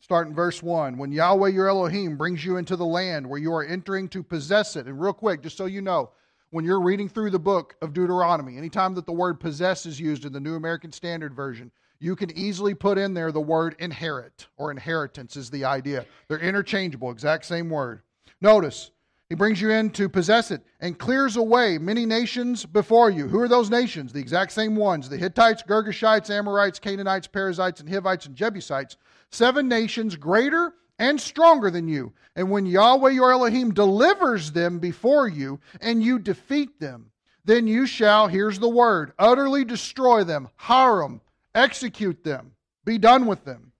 Start 0.09 0.27
in 0.27 0.33
verse 0.33 0.63
1. 0.63 0.97
When 0.97 1.11
Yahweh 1.11 1.49
your 1.49 1.69
Elohim 1.69 2.17
brings 2.17 2.43
you 2.43 2.57
into 2.57 2.75
the 2.75 2.83
land 2.83 3.29
where 3.29 3.37
you 3.37 3.53
are 3.53 3.63
entering 3.63 4.09
to 4.09 4.23
possess 4.23 4.75
it, 4.75 4.87
and 4.87 4.99
real 4.99 5.13
quick, 5.13 5.43
just 5.43 5.55
so 5.55 5.67
you 5.67 5.83
know, 5.83 6.09
when 6.49 6.65
you're 6.65 6.81
reading 6.81 7.07
through 7.07 7.29
the 7.29 7.37
book 7.37 7.75
of 7.83 7.93
Deuteronomy, 7.93 8.57
anytime 8.57 8.95
that 8.95 9.05
the 9.05 9.11
word 9.11 9.39
possess 9.39 9.85
is 9.85 9.99
used 9.99 10.25
in 10.25 10.33
the 10.33 10.39
New 10.39 10.55
American 10.55 10.91
Standard 10.91 11.35
Version, 11.35 11.69
you 11.99 12.15
can 12.15 12.35
easily 12.35 12.73
put 12.73 12.97
in 12.97 13.13
there 13.13 13.31
the 13.31 13.39
word 13.39 13.75
inherit 13.77 14.47
or 14.57 14.71
inheritance 14.71 15.35
is 15.35 15.51
the 15.51 15.63
idea. 15.63 16.07
They're 16.27 16.39
interchangeable, 16.39 17.11
exact 17.11 17.45
same 17.45 17.69
word. 17.69 18.01
Notice, 18.41 18.89
He 19.29 19.35
brings 19.35 19.61
you 19.61 19.69
in 19.69 19.91
to 19.91 20.09
possess 20.09 20.49
it 20.49 20.63
and 20.79 20.97
clears 20.97 21.37
away 21.37 21.77
many 21.77 22.03
nations 22.03 22.65
before 22.65 23.11
you. 23.11 23.27
Who 23.27 23.39
are 23.41 23.47
those 23.47 23.69
nations? 23.69 24.11
The 24.11 24.19
exact 24.19 24.51
same 24.51 24.75
ones 24.75 25.07
the 25.07 25.17
Hittites, 25.17 25.61
Girgashites, 25.61 26.31
Amorites, 26.31 26.79
Canaanites, 26.79 27.27
Perizzites, 27.27 27.79
and 27.79 27.87
Hivites 27.87 28.25
and 28.25 28.35
Jebusites. 28.35 28.97
Seven 29.29 29.67
nations 29.67 30.15
greater 30.15 30.73
and 30.97 31.21
stronger 31.21 31.69
than 31.69 31.87
you. 31.87 32.11
And 32.35 32.49
when 32.49 32.65
Yahweh 32.65 33.11
your 33.11 33.31
Elohim 33.31 33.71
delivers 33.71 34.51
them 34.51 34.79
before 34.79 35.27
you 35.27 35.59
and 35.79 36.03
you 36.03 36.17
defeat 36.17 36.79
them, 36.79 37.11
then 37.45 37.67
you 37.67 37.85
shall, 37.85 38.27
here's 38.27 38.57
the 38.57 38.67
word, 38.67 39.13
utterly 39.19 39.63
destroy 39.63 40.23
them, 40.23 40.49
haram, 40.55 41.21
execute 41.53 42.23
them, 42.23 42.53
be 42.83 42.97
done 42.97 43.27
with 43.27 43.45
them. 43.45 43.73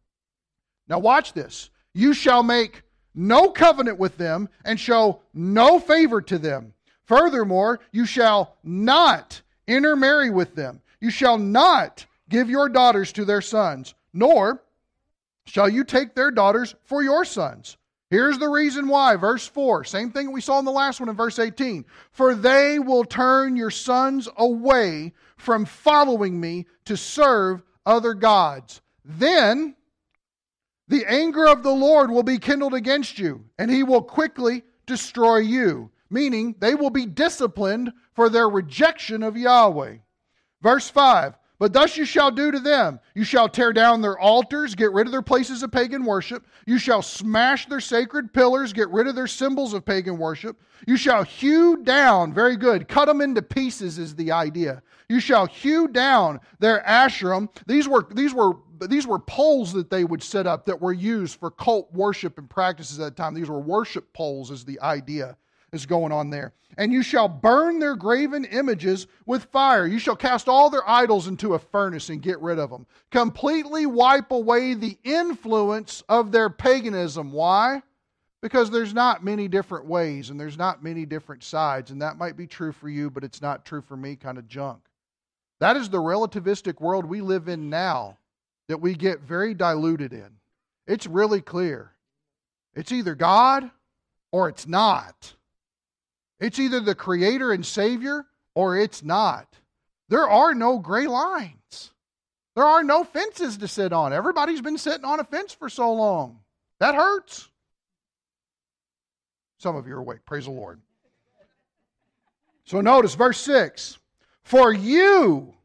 Now, 0.87 0.99
watch 0.99 1.33
this. 1.33 1.71
You 1.93 2.13
shall 2.13 2.43
make 2.43 2.83
no 3.19 3.49
covenant 3.49 3.99
with 3.99 4.17
them 4.17 4.47
and 4.63 4.79
show 4.79 5.19
no 5.33 5.77
favor 5.77 6.21
to 6.21 6.37
them. 6.37 6.73
Furthermore, 7.03 7.81
you 7.91 8.05
shall 8.05 8.55
not 8.63 9.41
intermarry 9.67 10.29
with 10.29 10.55
them. 10.55 10.81
You 11.01 11.09
shall 11.09 11.37
not 11.37 12.05
give 12.29 12.49
your 12.49 12.69
daughters 12.69 13.11
to 13.13 13.25
their 13.25 13.41
sons, 13.41 13.93
nor 14.13 14.63
shall 15.45 15.67
you 15.67 15.83
take 15.83 16.15
their 16.15 16.31
daughters 16.31 16.75
for 16.83 17.03
your 17.03 17.25
sons. 17.25 17.75
Here's 18.09 18.39
the 18.39 18.47
reason 18.47 18.87
why. 18.87 19.17
Verse 19.17 19.45
4, 19.45 19.83
same 19.83 20.11
thing 20.11 20.31
we 20.31 20.39
saw 20.39 20.57
in 20.59 20.65
the 20.65 20.71
last 20.71 21.01
one 21.01 21.09
in 21.09 21.15
verse 21.15 21.39
18. 21.39 21.83
For 22.11 22.33
they 22.33 22.79
will 22.79 23.03
turn 23.03 23.57
your 23.57 23.69
sons 23.69 24.29
away 24.37 25.13
from 25.35 25.65
following 25.65 26.39
me 26.39 26.67
to 26.85 26.95
serve 26.95 27.63
other 27.85 28.13
gods. 28.13 28.81
Then 29.03 29.75
the 30.89 31.05
anger 31.05 31.47
of 31.47 31.63
the 31.63 31.71
Lord 31.71 32.09
will 32.09 32.23
be 32.23 32.39
kindled 32.39 32.73
against 32.73 33.19
you, 33.19 33.45
and 33.59 33.69
he 33.71 33.83
will 33.83 34.01
quickly 34.01 34.63
destroy 34.87 35.37
you. 35.37 35.91
Meaning, 36.09 36.55
they 36.59 36.73
will 36.73 36.89
be 36.89 37.05
disciplined 37.05 37.93
for 38.13 38.29
their 38.29 38.49
rejection 38.49 39.21
of 39.21 39.37
Yahweh. 39.37 39.97
Verse 40.63 40.89
5 40.89 41.35
But 41.59 41.73
thus 41.73 41.95
you 41.95 42.05
shall 42.05 42.31
do 42.31 42.51
to 42.51 42.59
them 42.59 42.99
you 43.13 43.23
shall 43.23 43.47
tear 43.47 43.71
down 43.71 44.01
their 44.01 44.17
altars, 44.17 44.73
get 44.73 44.91
rid 44.91 45.05
of 45.05 45.11
their 45.11 45.21
places 45.21 45.61
of 45.61 45.71
pagan 45.71 46.03
worship. 46.05 46.47
You 46.65 46.79
shall 46.79 47.03
smash 47.03 47.67
their 47.67 47.79
sacred 47.79 48.33
pillars, 48.33 48.73
get 48.73 48.89
rid 48.89 49.05
of 49.05 49.15
their 49.15 49.27
symbols 49.27 49.75
of 49.75 49.85
pagan 49.85 50.17
worship. 50.17 50.59
You 50.87 50.97
shall 50.97 51.23
hew 51.23 51.83
down, 51.83 52.33
very 52.33 52.57
good, 52.57 52.87
cut 52.87 53.05
them 53.05 53.21
into 53.21 53.43
pieces 53.43 53.99
is 53.99 54.15
the 54.15 54.31
idea. 54.31 54.81
You 55.07 55.19
shall 55.19 55.45
hew 55.45 55.87
down 55.87 56.39
their 56.59 56.83
Asherim. 56.87 57.49
These 57.67 57.87
were, 57.87 58.07
these 58.11 58.33
were 58.33 58.53
these 58.87 59.07
were 59.07 59.19
poles 59.19 59.73
that 59.73 59.89
they 59.89 60.03
would 60.03 60.23
set 60.23 60.47
up 60.47 60.65
that 60.65 60.81
were 60.81 60.93
used 60.93 61.39
for 61.39 61.51
cult 61.51 61.91
worship 61.91 62.37
and 62.37 62.49
practices 62.49 62.99
at 62.99 63.15
the 63.15 63.21
time. 63.23 63.33
These 63.33 63.49
were 63.49 63.59
worship 63.59 64.13
poles, 64.13 64.51
is 64.51 64.63
the 64.63 64.79
idea 64.81 65.37
is 65.71 65.85
going 65.85 66.11
on 66.11 66.29
there. 66.29 66.53
And 66.77 66.91
you 66.91 67.03
shall 67.03 67.27
burn 67.27 67.79
their 67.79 67.95
graven 67.95 68.45
images 68.45 69.07
with 69.25 69.45
fire. 69.45 69.85
You 69.85 69.99
shall 69.99 70.15
cast 70.15 70.47
all 70.47 70.69
their 70.69 70.87
idols 70.87 71.27
into 71.27 71.53
a 71.53 71.59
furnace 71.59 72.09
and 72.09 72.21
get 72.21 72.39
rid 72.39 72.59
of 72.59 72.69
them. 72.69 72.85
Completely 73.11 73.85
wipe 73.85 74.31
away 74.31 74.73
the 74.73 74.97
influence 75.03 76.03
of 76.09 76.31
their 76.31 76.49
paganism. 76.49 77.31
Why? 77.31 77.81
Because 78.41 78.71
there's 78.71 78.93
not 78.93 79.23
many 79.23 79.47
different 79.47 79.85
ways 79.85 80.29
and 80.29 80.39
there's 80.39 80.57
not 80.57 80.83
many 80.83 81.05
different 81.05 81.43
sides. 81.43 81.91
And 81.91 82.01
that 82.01 82.17
might 82.17 82.37
be 82.37 82.47
true 82.47 82.71
for 82.71 82.89
you, 82.89 83.09
but 83.09 83.23
it's 83.23 83.41
not 83.41 83.65
true 83.65 83.81
for 83.81 83.97
me, 83.97 84.15
kind 84.15 84.37
of 84.37 84.47
junk. 84.47 84.79
That 85.59 85.75
is 85.75 85.89
the 85.89 85.97
relativistic 85.97 86.79
world 86.79 87.05
we 87.05 87.19
live 87.21 87.49
in 87.49 87.69
now 87.69 88.17
that 88.69 88.79
we 88.79 88.93
get 88.93 89.19
very 89.21 89.53
diluted 89.53 90.13
in. 90.13 90.29
It's 90.87 91.07
really 91.07 91.41
clear. 91.41 91.91
It's 92.75 92.91
either 92.91 93.15
God 93.15 93.69
or 94.31 94.47
it's 94.47 94.67
not. 94.67 95.33
It's 96.39 96.59
either 96.59 96.79
the 96.79 96.95
Creator 96.95 97.51
and 97.51 97.65
Savior 97.65 98.25
or 98.53 98.77
it's 98.77 99.03
not. 99.03 99.47
There 100.07 100.29
are 100.29 100.53
no 100.53 100.77
gray 100.77 101.07
lines. 101.07 101.91
There 102.55 102.63
are 102.63 102.83
no 102.83 103.03
fences 103.03 103.57
to 103.57 103.67
sit 103.67 103.91
on. 103.91 104.13
Everybody's 104.13 104.61
been 104.61 104.77
sitting 104.77 105.05
on 105.05 105.19
a 105.19 105.23
fence 105.23 105.51
for 105.51 105.69
so 105.69 105.91
long. 105.91 106.39
That 106.79 106.93
hurts. 106.93 107.49
Some 109.57 109.75
of 109.75 109.87
you 109.87 109.95
are 109.95 109.99
awake. 109.99 110.25
Praise 110.25 110.45
the 110.45 110.51
Lord. 110.51 110.79
So 112.65 112.81
notice 112.81 113.15
verse 113.15 113.39
6 113.41 113.97
For 114.43 114.71
you 114.71 115.55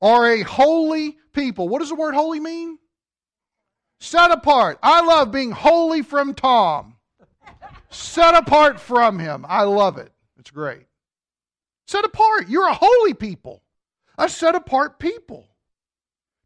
are 0.00 0.30
a 0.30 0.42
holy 0.42 1.18
people. 1.32 1.68
What 1.68 1.80
does 1.80 1.90
the 1.90 1.94
word 1.94 2.14
holy 2.14 2.40
mean? 2.40 2.78
Set 4.00 4.30
apart. 4.30 4.78
I 4.82 5.04
love 5.04 5.30
being 5.30 5.50
holy 5.50 6.02
from 6.02 6.34
Tom. 6.34 6.96
Set 7.90 8.34
apart 8.34 8.80
from 8.80 9.18
him. 9.18 9.44
I 9.48 9.62
love 9.62 9.98
it. 9.98 10.12
It's 10.38 10.50
great. 10.50 10.86
Set 11.86 12.04
apart. 12.04 12.48
You're 12.48 12.68
a 12.68 12.74
holy 12.74 13.14
people. 13.14 13.62
A 14.16 14.28
set 14.28 14.54
apart 14.54 14.98
people. 14.98 15.48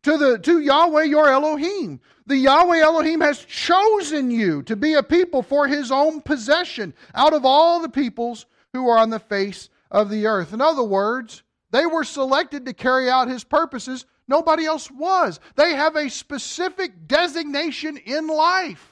To 0.05 0.19
the 0.19 0.39
to 0.39 0.59
Yahweh 0.59 1.05
your 1.05 1.29
Elohim. 1.29 2.01
The 2.27 2.37
Yahweh 2.37 2.81
Elohim 2.81 3.21
has 3.21 3.45
chosen 3.45 4.31
you 4.31 4.63
to 4.65 4.77
be 4.77 4.95
a 4.95 5.03
people 5.03 5.43
for 5.43 5.69
his 5.69 5.91
own 5.91 6.21
possession 6.23 6.95
out 7.15 7.33
of 7.33 7.45
all 7.45 7.81
the 7.81 7.89
peoples 7.89 8.47
who 8.73 8.89
are 8.89 8.99
on 8.99 9.11
the 9.11 9.19
face 9.19 9.69
of 9.91 10.11
the 10.11 10.27
earth. 10.27 10.53
In 10.53 10.61
other 10.61 10.83
words, 10.83 11.43
they 11.75 11.85
were 11.85 12.05
selected 12.05 12.65
to 12.65 12.73
carry 12.73 13.11
out 13.11 13.29
his 13.29 13.45
purposes 13.45 14.07
Nobody 14.27 14.65
else 14.65 14.91
was. 14.91 15.39
They 15.57 15.75
have 15.75 15.97
a 15.97 16.09
specific 16.09 17.07
designation 17.07 17.97
in 17.97 18.27
life. 18.27 18.91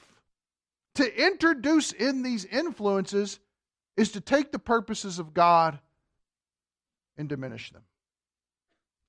To 0.95 1.25
introduce 1.25 1.91
in 1.91 2.21
these 2.21 2.45
influences 2.45 3.39
is 3.97 4.11
to 4.11 4.21
take 4.21 4.51
the 4.51 4.59
purposes 4.59 5.17
of 5.17 5.33
God 5.33 5.79
and 7.17 7.27
diminish 7.27 7.71
them. 7.71 7.81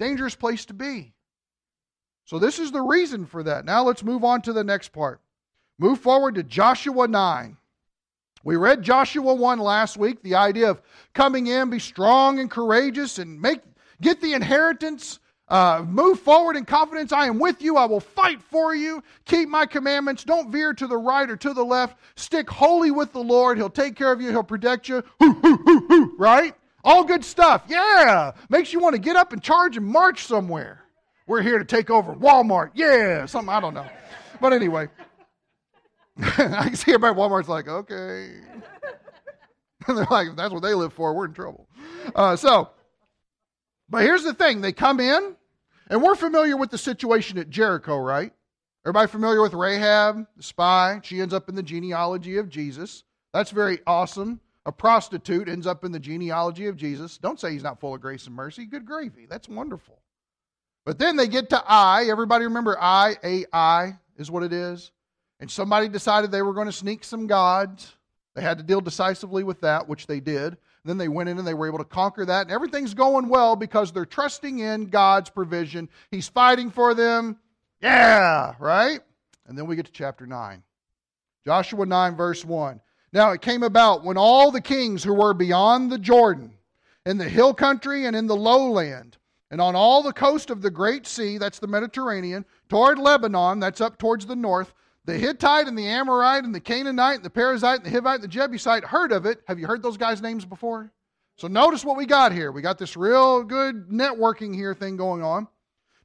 Dangerous 0.00 0.34
place 0.34 0.64
to 0.66 0.74
be. 0.74 1.12
So, 2.24 2.38
this 2.38 2.58
is 2.58 2.72
the 2.72 2.80
reason 2.80 3.26
for 3.26 3.42
that. 3.42 3.66
Now, 3.66 3.84
let's 3.84 4.02
move 4.02 4.24
on 4.24 4.40
to 4.42 4.54
the 4.54 4.64
next 4.64 4.92
part. 4.92 5.20
Move 5.78 6.00
forward 6.00 6.36
to 6.36 6.42
Joshua 6.42 7.06
9. 7.06 7.58
We 8.44 8.56
read 8.56 8.82
Joshua 8.82 9.34
1 9.34 9.58
last 9.58 9.96
week, 9.96 10.22
the 10.22 10.34
idea 10.34 10.70
of 10.70 10.82
coming 11.14 11.46
in, 11.46 11.70
be 11.70 11.78
strong 11.78 12.38
and 12.38 12.50
courageous, 12.50 13.18
and 13.18 13.40
make, 13.40 13.60
get 14.00 14.20
the 14.20 14.34
inheritance 14.34 15.18
uh, 15.48 15.84
move 15.86 16.20
forward 16.20 16.56
in 16.56 16.64
confidence. 16.64 17.12
I 17.12 17.26
am 17.26 17.38
with 17.38 17.60
you. 17.60 17.76
I 17.76 17.84
will 17.84 18.00
fight 18.00 18.42
for 18.42 18.74
you. 18.74 19.02
Keep 19.26 19.48
my 19.48 19.66
commandments. 19.66 20.24
Don't 20.24 20.50
veer 20.50 20.72
to 20.72 20.86
the 20.86 20.96
right 20.96 21.28
or 21.28 21.36
to 21.36 21.52
the 21.52 21.62
left. 21.62 21.98
Stick 22.16 22.48
wholly 22.48 22.90
with 22.90 23.12
the 23.12 23.20
Lord. 23.20 23.58
He'll 23.58 23.68
take 23.68 23.94
care 23.94 24.10
of 24.10 24.20
you. 24.20 24.30
He'll 24.30 24.42
protect 24.42 24.88
you. 24.88 25.02
right? 26.18 26.54
All 26.82 27.04
good 27.04 27.24
stuff. 27.24 27.64
Yeah. 27.68 28.32
Makes 28.48 28.72
you 28.72 28.80
want 28.80 28.94
to 28.94 29.00
get 29.00 29.16
up 29.16 29.32
and 29.32 29.42
charge 29.42 29.76
and 29.76 29.86
march 29.86 30.26
somewhere. 30.26 30.80
We're 31.26 31.42
here 31.42 31.58
to 31.58 31.64
take 31.64 31.90
over 31.90 32.14
Walmart. 32.14 32.70
Yeah. 32.74 33.26
Something, 33.26 33.54
I 33.54 33.60
don't 33.60 33.74
know. 33.74 33.86
But 34.40 34.52
anyway, 34.52 34.88
I 36.22 36.64
can 36.66 36.76
see 36.76 36.92
everybody 36.92 37.12
at 37.12 37.16
Walmart's 37.16 37.48
like, 37.48 37.68
okay. 37.68 38.30
and 39.86 39.98
they're 39.98 40.06
like, 40.10 40.36
that's 40.36 40.52
what 40.52 40.62
they 40.62 40.74
live 40.74 40.92
for. 40.92 41.14
We're 41.14 41.26
in 41.26 41.32
trouble. 41.32 41.68
Uh, 42.14 42.36
so, 42.36 42.70
but 43.88 44.02
here's 44.02 44.22
the 44.22 44.34
thing 44.34 44.60
they 44.60 44.72
come 44.72 45.00
in, 45.00 45.36
and 45.88 46.02
we're 46.02 46.14
familiar 46.14 46.56
with 46.56 46.70
the 46.70 46.78
situation 46.78 47.38
at 47.38 47.50
Jericho, 47.50 47.96
right? 47.98 48.32
Everybody 48.86 49.10
familiar 49.10 49.40
with 49.40 49.54
Rahab, 49.54 50.26
the 50.36 50.42
spy? 50.42 51.00
She 51.02 51.20
ends 51.20 51.34
up 51.34 51.48
in 51.48 51.54
the 51.54 51.62
genealogy 51.62 52.36
of 52.36 52.48
Jesus. 52.48 53.02
That's 53.32 53.50
very 53.50 53.80
awesome. 53.86 54.40
A 54.66 54.72
prostitute 54.72 55.48
ends 55.48 55.66
up 55.66 55.84
in 55.84 55.92
the 55.92 55.98
genealogy 55.98 56.66
of 56.66 56.76
Jesus. 56.76 57.18
Don't 57.18 57.40
say 57.40 57.52
he's 57.52 57.62
not 57.62 57.80
full 57.80 57.94
of 57.94 58.00
grace 58.00 58.26
and 58.26 58.36
mercy. 58.36 58.66
Good 58.66 58.86
gravy. 58.86 59.26
That's 59.26 59.48
wonderful. 59.48 60.00
But 60.84 60.98
then 60.98 61.16
they 61.16 61.28
get 61.28 61.50
to 61.50 61.62
Ai. 61.66 62.06
Everybody 62.08 62.44
remember 62.44 62.78
Ai? 62.78 63.16
A 63.24 63.44
I 63.52 63.98
is 64.16 64.30
what 64.30 64.42
it 64.42 64.52
is. 64.52 64.90
And 65.40 65.50
somebody 65.50 65.88
decided 65.88 66.30
they 66.30 66.42
were 66.42 66.54
going 66.54 66.66
to 66.66 66.72
sneak 66.72 67.04
some 67.04 67.26
gods. 67.26 67.96
They 68.34 68.42
had 68.42 68.58
to 68.58 68.64
deal 68.64 68.80
decisively 68.80 69.44
with 69.44 69.60
that, 69.60 69.88
which 69.88 70.06
they 70.06 70.20
did. 70.20 70.56
Then 70.84 70.98
they 70.98 71.08
went 71.08 71.28
in 71.28 71.38
and 71.38 71.46
they 71.46 71.54
were 71.54 71.66
able 71.66 71.78
to 71.78 71.84
conquer 71.84 72.24
that. 72.26 72.42
And 72.42 72.50
everything's 72.50 72.94
going 72.94 73.28
well 73.28 73.56
because 73.56 73.90
they're 73.90 74.04
trusting 74.04 74.58
in 74.58 74.86
God's 74.86 75.30
provision. 75.30 75.88
He's 76.10 76.28
fighting 76.28 76.70
for 76.70 76.94
them. 76.94 77.38
Yeah, 77.80 78.54
right? 78.58 79.00
And 79.46 79.56
then 79.56 79.66
we 79.66 79.76
get 79.76 79.86
to 79.86 79.92
chapter 79.92 80.26
9. 80.26 80.62
Joshua 81.44 81.86
9, 81.86 82.16
verse 82.16 82.44
1. 82.44 82.80
Now 83.12 83.30
it 83.32 83.42
came 83.42 83.62
about 83.62 84.04
when 84.04 84.16
all 84.16 84.50
the 84.50 84.60
kings 84.60 85.04
who 85.04 85.14
were 85.14 85.34
beyond 85.34 85.90
the 85.92 85.98
Jordan, 85.98 86.52
in 87.06 87.18
the 87.18 87.28
hill 87.28 87.52
country 87.52 88.06
and 88.06 88.16
in 88.16 88.26
the 88.26 88.36
lowland, 88.36 89.18
and 89.50 89.60
on 89.60 89.76
all 89.76 90.02
the 90.02 90.12
coast 90.12 90.50
of 90.50 90.62
the 90.62 90.70
great 90.70 91.06
sea, 91.06 91.38
that's 91.38 91.58
the 91.58 91.66
Mediterranean, 91.66 92.44
toward 92.68 92.98
Lebanon, 92.98 93.60
that's 93.60 93.80
up 93.80 93.98
towards 93.98 94.26
the 94.26 94.34
north, 94.34 94.72
the 95.04 95.18
Hittite 95.18 95.66
and 95.66 95.76
the 95.76 95.86
Amorite 95.86 96.44
and 96.44 96.54
the 96.54 96.60
Canaanite 96.60 97.16
and 97.16 97.24
the 97.24 97.30
Perizzite 97.30 97.76
and 97.76 97.84
the 97.84 97.90
Hivite 97.90 98.16
and 98.16 98.24
the 98.24 98.28
Jebusite 98.28 98.84
heard 98.84 99.12
of 99.12 99.26
it. 99.26 99.40
Have 99.46 99.58
you 99.58 99.66
heard 99.66 99.82
those 99.82 99.96
guys' 99.96 100.22
names 100.22 100.44
before? 100.44 100.90
So 101.36 101.48
notice 101.48 101.84
what 101.84 101.96
we 101.96 102.06
got 102.06 102.32
here. 102.32 102.52
We 102.52 102.62
got 102.62 102.78
this 102.78 102.96
real 102.96 103.42
good 103.42 103.88
networking 103.88 104.54
here 104.54 104.74
thing 104.74 104.96
going 104.96 105.22
on. 105.22 105.48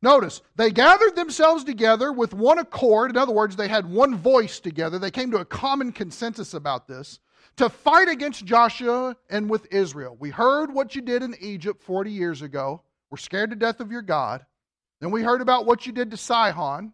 Notice, 0.02 0.42
they 0.56 0.72
gathered 0.72 1.16
themselves 1.16 1.64
together 1.64 2.12
with 2.12 2.34
one 2.34 2.58
accord. 2.58 3.12
In 3.12 3.18
other 3.18 3.34
words, 3.34 3.56
they 3.56 3.68
had 3.68 3.86
one 3.86 4.16
voice 4.16 4.60
together. 4.60 4.98
They 4.98 5.12
came 5.12 5.32
to 5.32 5.40
a 5.40 5.46
common 5.46 5.92
consensus 5.92 6.54
about 6.54 6.88
this 6.88 7.20
to 7.58 7.70
fight 7.70 8.08
against 8.08 8.46
Joshua 8.46 9.18
and 9.30 9.50
with 9.50 9.68
Israel. 9.72 10.16
We 10.18 10.30
heard 10.30 10.74
what 10.74 10.96
you 10.96 11.02
did 11.02 11.22
in 11.22 11.36
Egypt 11.42 11.84
40 11.84 12.12
years 12.12 12.42
ago. 12.42 12.82
We're 13.10 13.18
scared 13.18 13.50
to 13.50 13.56
death 13.58 13.82
of 13.82 13.92
your 13.92 14.02
God. 14.02 14.46
Then 15.02 15.12
we 15.12 15.24
heard 15.24 15.42
about 15.42 15.66
what 15.66 15.86
you 15.86 15.92
did 15.92 16.12
to 16.12 16.18
Sihon, 16.18 16.94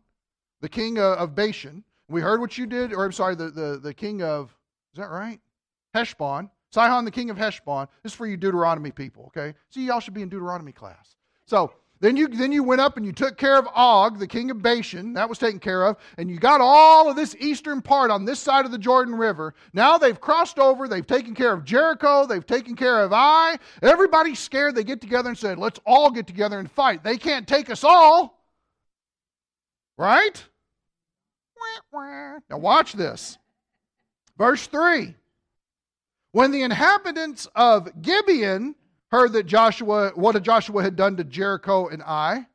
the 0.62 0.70
king 0.70 0.98
uh, 0.98 1.16
of 1.16 1.36
Bashan. 1.36 1.84
We 2.08 2.22
heard 2.22 2.40
what 2.40 2.58
you 2.58 2.66
did, 2.66 2.94
or 2.94 3.06
I'm 3.06 3.12
sorry, 3.12 3.36
the, 3.36 3.50
the, 3.50 3.80
the 3.82 3.94
king 3.94 4.22
of, 4.22 4.56
is 4.94 5.00
that 5.00 5.10
right? 5.10 5.40
Heshbon. 5.94 6.50
Sihon, 6.72 7.06
the 7.06 7.12
king 7.12 7.30
of 7.30 7.38
Heshbon. 7.38 7.88
This 8.04 8.12
is 8.12 8.18
for 8.18 8.28
you 8.28 8.38
Deuteronomy 8.38 8.92
people, 8.92 9.26
okay? 9.28 9.56
See, 9.70 9.86
y'all 9.86 10.00
should 10.00 10.14
be 10.14 10.22
in 10.22 10.30
Deuteronomy 10.30 10.74
class. 10.74 11.16
So, 11.46 11.74
then 12.02 12.18
you, 12.18 12.28
then 12.28 12.52
you 12.52 12.62
went 12.62 12.82
up 12.82 12.98
and 12.98 13.06
you 13.06 13.14
took 13.14 13.38
care 13.38 13.58
of 13.58 13.68
Og, 13.74 14.20
the 14.20 14.28
king 14.28 14.52
of 14.52 14.62
Bashan. 14.62 15.14
That 15.14 15.30
was 15.30 15.38
taken 15.38 15.60
care 15.60 15.86
of. 15.86 15.96
And 16.18 16.30
you 16.30 16.38
got 16.38 16.60
all 16.60 17.10
of 17.10 17.16
this 17.16 17.36
eastern 17.40 17.82
part 17.82 18.12
on 18.12 18.26
this 18.26 18.40
side 18.40 18.66
of 18.66 18.72
the 18.72 18.78
Jordan 18.78 19.16
River. 19.16 19.56
Now 19.74 19.98
they've 19.98 20.20
crossed 20.20 20.60
over. 20.60 20.88
They've 20.88 21.08
taken 21.08 21.34
care 21.34 21.54
of 21.54 21.64
Jericho. 21.64 22.26
They've 22.26 22.46
taken 22.46 22.76
care 22.76 23.02
of 23.02 23.14
Ai. 23.14 23.58
Everybody's 23.82 24.40
scared. 24.40 24.76
They 24.76 24.84
get 24.84 25.00
together 25.00 25.30
and 25.30 25.38
said, 25.38 25.58
let's 25.58 25.80
all 25.86 26.12
get 26.12 26.28
together 26.28 26.60
and 26.60 26.70
fight. 26.70 27.04
They 27.04 27.18
can't 27.18 27.48
take 27.48 27.70
us 27.70 27.84
all. 27.84 28.44
Right? 29.98 30.44
Now 32.50 32.58
watch 32.58 32.94
this. 32.94 33.38
Verse 34.38 34.68
3. 34.68 35.16
When 36.32 36.52
the 36.52 36.64
inhabitants 36.64 37.48
of 37.56 38.02
Gibeon 38.02 38.76
heard 39.10 39.32
that 39.34 39.46
Joshua, 39.46 40.12
what 40.16 40.42
Joshua 40.44 40.84
had 40.84 40.96
done 40.96 41.16
to 41.18 41.24
Jericho 41.24 41.88
and 41.88 42.04
Ai, 42.04 42.46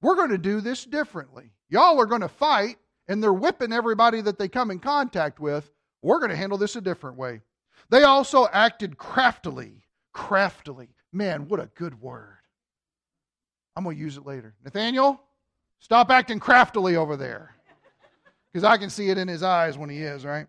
we're 0.00 0.16
going 0.16 0.30
to 0.30 0.38
do 0.38 0.60
this 0.60 0.84
differently. 0.84 1.52
Y'all 1.68 2.00
are 2.00 2.06
going 2.06 2.22
to 2.22 2.28
fight, 2.28 2.78
and 3.08 3.22
they're 3.22 3.32
whipping 3.32 3.72
everybody 3.72 4.22
that 4.22 4.38
they 4.38 4.48
come 4.48 4.70
in 4.70 4.78
contact 4.78 5.38
with. 5.38 5.70
We're 6.02 6.18
going 6.18 6.30
to 6.30 6.36
handle 6.36 6.56
this 6.56 6.76
a 6.76 6.80
different 6.80 7.18
way. 7.18 7.42
They 7.90 8.04
also 8.04 8.48
acted 8.52 8.96
craftily. 8.96 9.84
Craftily. 10.14 10.88
Man, 11.12 11.48
what 11.48 11.60
a 11.60 11.70
good 11.74 12.00
word. 12.00 12.38
I'm 13.76 13.84
going 13.84 13.96
to 13.96 14.02
use 14.02 14.16
it 14.16 14.24
later. 14.24 14.54
Nathaniel, 14.64 15.20
stop 15.80 16.10
acting 16.10 16.40
craftily 16.40 16.96
over 16.96 17.16
there. 17.16 17.54
Because 18.52 18.64
I 18.64 18.76
can 18.76 18.90
see 18.90 19.10
it 19.10 19.18
in 19.18 19.28
his 19.28 19.42
eyes 19.42 19.78
when 19.78 19.90
he 19.90 19.98
is, 19.98 20.24
right? 20.24 20.46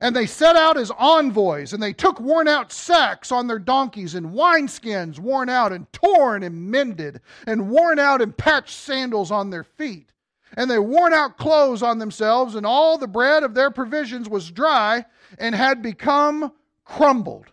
And 0.00 0.14
they 0.14 0.26
set 0.26 0.56
out 0.56 0.76
as 0.76 0.90
envoys, 0.98 1.72
and 1.72 1.82
they 1.82 1.92
took 1.92 2.20
worn 2.20 2.48
out 2.48 2.72
sacks 2.72 3.30
on 3.30 3.46
their 3.46 3.58
donkeys, 3.58 4.14
and 4.14 4.32
wineskins 4.32 5.18
worn 5.18 5.48
out, 5.48 5.72
and 5.72 5.90
torn 5.92 6.42
and 6.42 6.70
mended, 6.70 7.20
and 7.46 7.70
worn 7.70 7.98
out 7.98 8.20
and 8.20 8.36
patched 8.36 8.76
sandals 8.76 9.30
on 9.30 9.50
their 9.50 9.64
feet. 9.64 10.10
And 10.56 10.70
they 10.70 10.78
worn 10.78 11.12
out 11.12 11.38
clothes 11.38 11.82
on 11.82 11.98
themselves, 11.98 12.54
and 12.54 12.66
all 12.66 12.98
the 12.98 13.06
bread 13.06 13.42
of 13.44 13.54
their 13.54 13.70
provisions 13.70 14.28
was 14.28 14.50
dry 14.50 15.04
and 15.38 15.54
had 15.54 15.82
become 15.82 16.52
crumbled. 16.84 17.46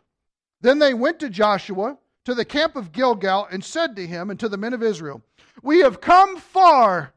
Then 0.62 0.80
they 0.80 0.94
went 0.94 1.20
to 1.20 1.30
Joshua, 1.30 1.98
to 2.26 2.36
the 2.36 2.46
camp 2.46 2.76
of 2.76 2.92
Gilgal, 2.92 3.48
and 3.52 3.64
said 3.64 3.96
to 3.96 4.06
him 4.06 4.30
and 4.30 4.40
to 4.40 4.50
the 4.50 4.58
men 4.58 4.74
of 4.74 4.84
Israel, 4.84 5.22
We 5.64 5.80
have 5.80 6.02
come 6.02 6.38
far, 6.38 7.14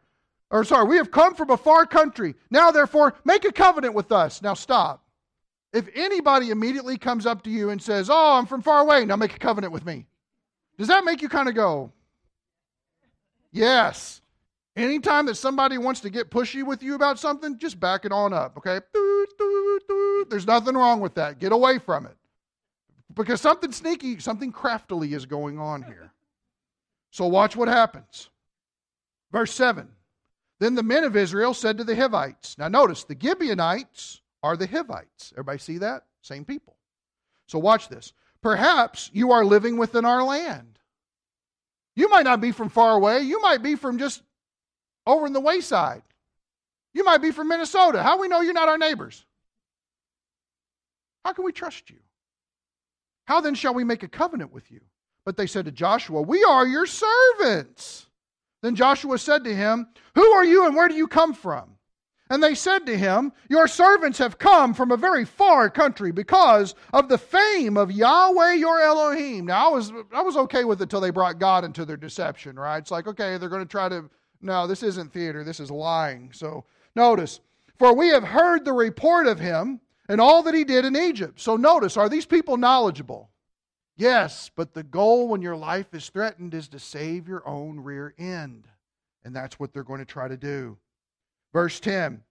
or 0.55 0.63
sorry, 0.63 0.87
we 0.87 0.97
have 0.99 1.11
come 1.11 1.35
from 1.35 1.51
a 1.51 1.57
far 1.57 1.85
country. 1.85 2.37
Now, 2.49 2.71
therefore, 2.71 3.15
make 3.25 3.45
a 3.45 3.51
covenant 3.51 3.93
with 3.93 4.13
us. 4.13 4.41
Now, 4.41 4.55
stop. 4.55 5.03
If 5.73 5.89
anybody 5.97 6.51
immediately 6.51 6.97
comes 6.97 7.27
up 7.27 7.43
to 7.43 7.51
you 7.51 7.71
and 7.71 7.83
says, 7.83 8.09
Oh, 8.09 8.39
I'm 8.39 8.47
from 8.47 8.63
far 8.63 8.81
away, 8.81 9.05
now 9.05 9.17
make 9.17 9.35
a 9.35 9.39
covenant 9.41 9.73
with 9.73 9.85
me, 9.85 10.07
does 10.79 10.87
that 10.87 11.05
make 11.05 11.23
you 11.23 11.29
kind 11.29 11.49
of 11.49 11.57
go, 11.57 11.93
Yes. 13.51 14.21
Anytime 14.77 15.27
that 15.27 15.35
somebody 15.35 15.77
wants 15.77 16.01
to 16.01 16.11
get 16.11 16.31
pushy 16.31 16.65
with 16.65 16.85
you 16.85 16.95
about 16.95 17.19
something, 17.19 17.59
just 17.59 17.81
back 17.81 18.05
it 18.05 18.13
on 18.13 18.33
up, 18.33 18.57
okay? 18.57 18.81
There's 20.31 20.47
nothing 20.47 20.75
wrong 20.75 21.01
with 21.01 21.15
that. 21.15 21.41
Get 21.41 21.51
away 21.51 21.79
from 21.79 22.07
it. 22.07 22.17
Because 23.13 23.41
something 23.41 23.73
sneaky, 23.73 24.21
something 24.21 24.53
craftily 24.53 25.15
is 25.15 25.27
going 25.27 25.59
on 25.59 25.83
here. 25.83 26.13
So 27.11 27.27
watch 27.27 27.57
what 27.57 27.69
happens. 27.69 28.31
Verse 29.33 29.53
7 29.53 29.89
Then 30.61 30.75
the 30.75 30.83
men 30.83 31.05
of 31.05 31.17
Israel 31.17 31.55
said 31.55 31.79
to 31.79 31.85
the 31.85 31.97
Hivites, 31.97 32.57
Now 32.59 32.69
notice, 32.69 33.05
the 33.05 33.17
Gibeonites 33.21 34.21
are 34.43 34.57
the 34.57 34.67
Hivites. 34.67 35.33
Everybody 35.33 35.59
see 35.59 35.79
that? 35.79 36.05
Same 36.23 36.45
people. 36.45 36.77
So 37.47 37.59
watch 37.59 37.89
this. 37.89 38.13
Perhaps 38.43 39.11
you 39.13 39.33
are 39.33 39.45
living 39.45 39.77
within 39.77 40.05
our 40.05 40.23
land. 40.23 40.79
You 41.97 42.09
might 42.09 42.25
not 42.25 42.41
be 42.41 42.53
from 42.53 42.69
far 42.69 42.95
away. 42.95 43.21
You 43.21 43.41
might 43.41 43.63
be 43.63 43.75
from 43.75 43.99
just 43.99 44.23
over 45.07 45.27
in 45.27 45.33
the 45.33 45.41
wayside. 45.41 46.03
You 46.93 47.05
might 47.05 47.23
be 47.23 47.31
from 47.31 47.49
Minnesota. 47.49 48.03
How 48.03 48.19
we 48.19 48.29
know 48.29 48.41
you're 48.41 48.53
not 48.53 48.69
our 48.69 48.79
neighbors? 48.79 49.25
How 51.25 51.33
can 51.33 51.45
we 51.45 51.53
trust 51.53 51.91
you? 51.91 51.97
How 53.25 53.41
then 53.41 53.55
shall 53.55 53.75
we 53.75 53.85
make 53.85 54.03
a 54.03 54.09
covenant 54.09 54.53
with 54.53 54.71
you? 54.71 54.81
But 55.25 55.37
they 55.37 55.47
said 55.47 55.65
to 55.65 55.73
Joshua, 55.73 56.21
We 56.23 56.45
are 56.45 56.67
your 56.67 56.87
servants. 56.87 58.07
Then 58.65 58.75
Joshua 58.75 59.19
said 59.19 59.45
to 59.45 59.55
him, 59.55 59.89
Who 60.15 60.25
are 60.33 60.45
you 60.45 60.65
and 60.65 60.75
where 60.75 60.89
do 60.89 60.95
you 60.95 61.07
come 61.07 61.35
from? 61.35 61.77
And 62.31 62.43
they 62.43 62.55
said 62.55 62.87
to 62.87 62.97
him, 62.97 63.31
Your 63.51 63.69
servants 63.69 64.17
have 64.17 64.39
come 64.39 64.73
from 64.73 64.91
a 64.91 64.97
very 64.97 65.27
far 65.27 65.69
country 65.69 66.13
because 66.13 66.75
of 66.95 67.11
the 67.11 67.19
fame 67.19 67.77
of 67.77 67.93
Yahweh 67.93 68.55
your 68.55 68.81
Elohim. 68.81 69.45
Now, 69.45 69.69
I 69.69 69.71
was, 69.71 69.93
I 70.15 70.23
was 70.23 70.39
okay 70.39 70.65
with 70.65 70.81
it 70.81 70.85
until 70.85 71.03
they 71.03 71.11
brought 71.11 71.39
God 71.39 71.63
into 71.63 71.85
their 71.85 71.99
deception, 71.99 72.59
right? 72.59 72.79
It's 72.79 72.91
like, 72.91 73.07
okay, 73.07 73.37
they're 73.37 73.51
going 73.51 73.61
to 73.61 73.71
try 73.71 73.91
to, 73.91 74.09
no, 74.41 74.67
this 74.67 74.83
isn't 74.83 75.13
theater, 75.13 75.45
this 75.45 75.61
is 75.61 75.71
lying. 75.71 76.31
So 76.33 76.65
notice, 76.97 77.41
for 77.79 77.95
we 77.95 78.09
have 78.09 78.25
heard 78.25 78.65
the 78.65 78.73
report 78.73 79.27
of 79.27 79.39
him 79.39 79.79
and 80.09 80.23
all 80.23 80.43
that 80.43 80.55
he 80.55 80.65
did 80.65 80.87
in 80.87 80.97
Egypt. 80.97 81.39
So 81.39 81.57
notice, 81.59 81.99
are 81.99 82.09
these 82.09 82.25
people 82.25 82.57
knowledgeable? 82.57 83.29
Yes, 83.97 84.51
but 84.55 84.75
the 84.75 84.83
goal 84.83 85.29
when 85.29 85.43
your 85.43 85.57
life 85.57 85.95
is 85.95 86.09
threatened 86.09 86.55
is 86.55 86.69
to 86.69 86.79
save 86.79 87.29
your 87.29 87.47
own 87.47 87.81
rear 87.81 88.15
end. 88.19 88.67
And 89.25 89.35
that's 89.35 89.59
what 89.59 89.73
they're 89.73 89.85
going 89.85 90.01
to 90.01 90.05
try 90.05 90.29
to 90.29 90.37
do. 90.37 90.77
Verse 91.53 91.81
10 91.81 92.23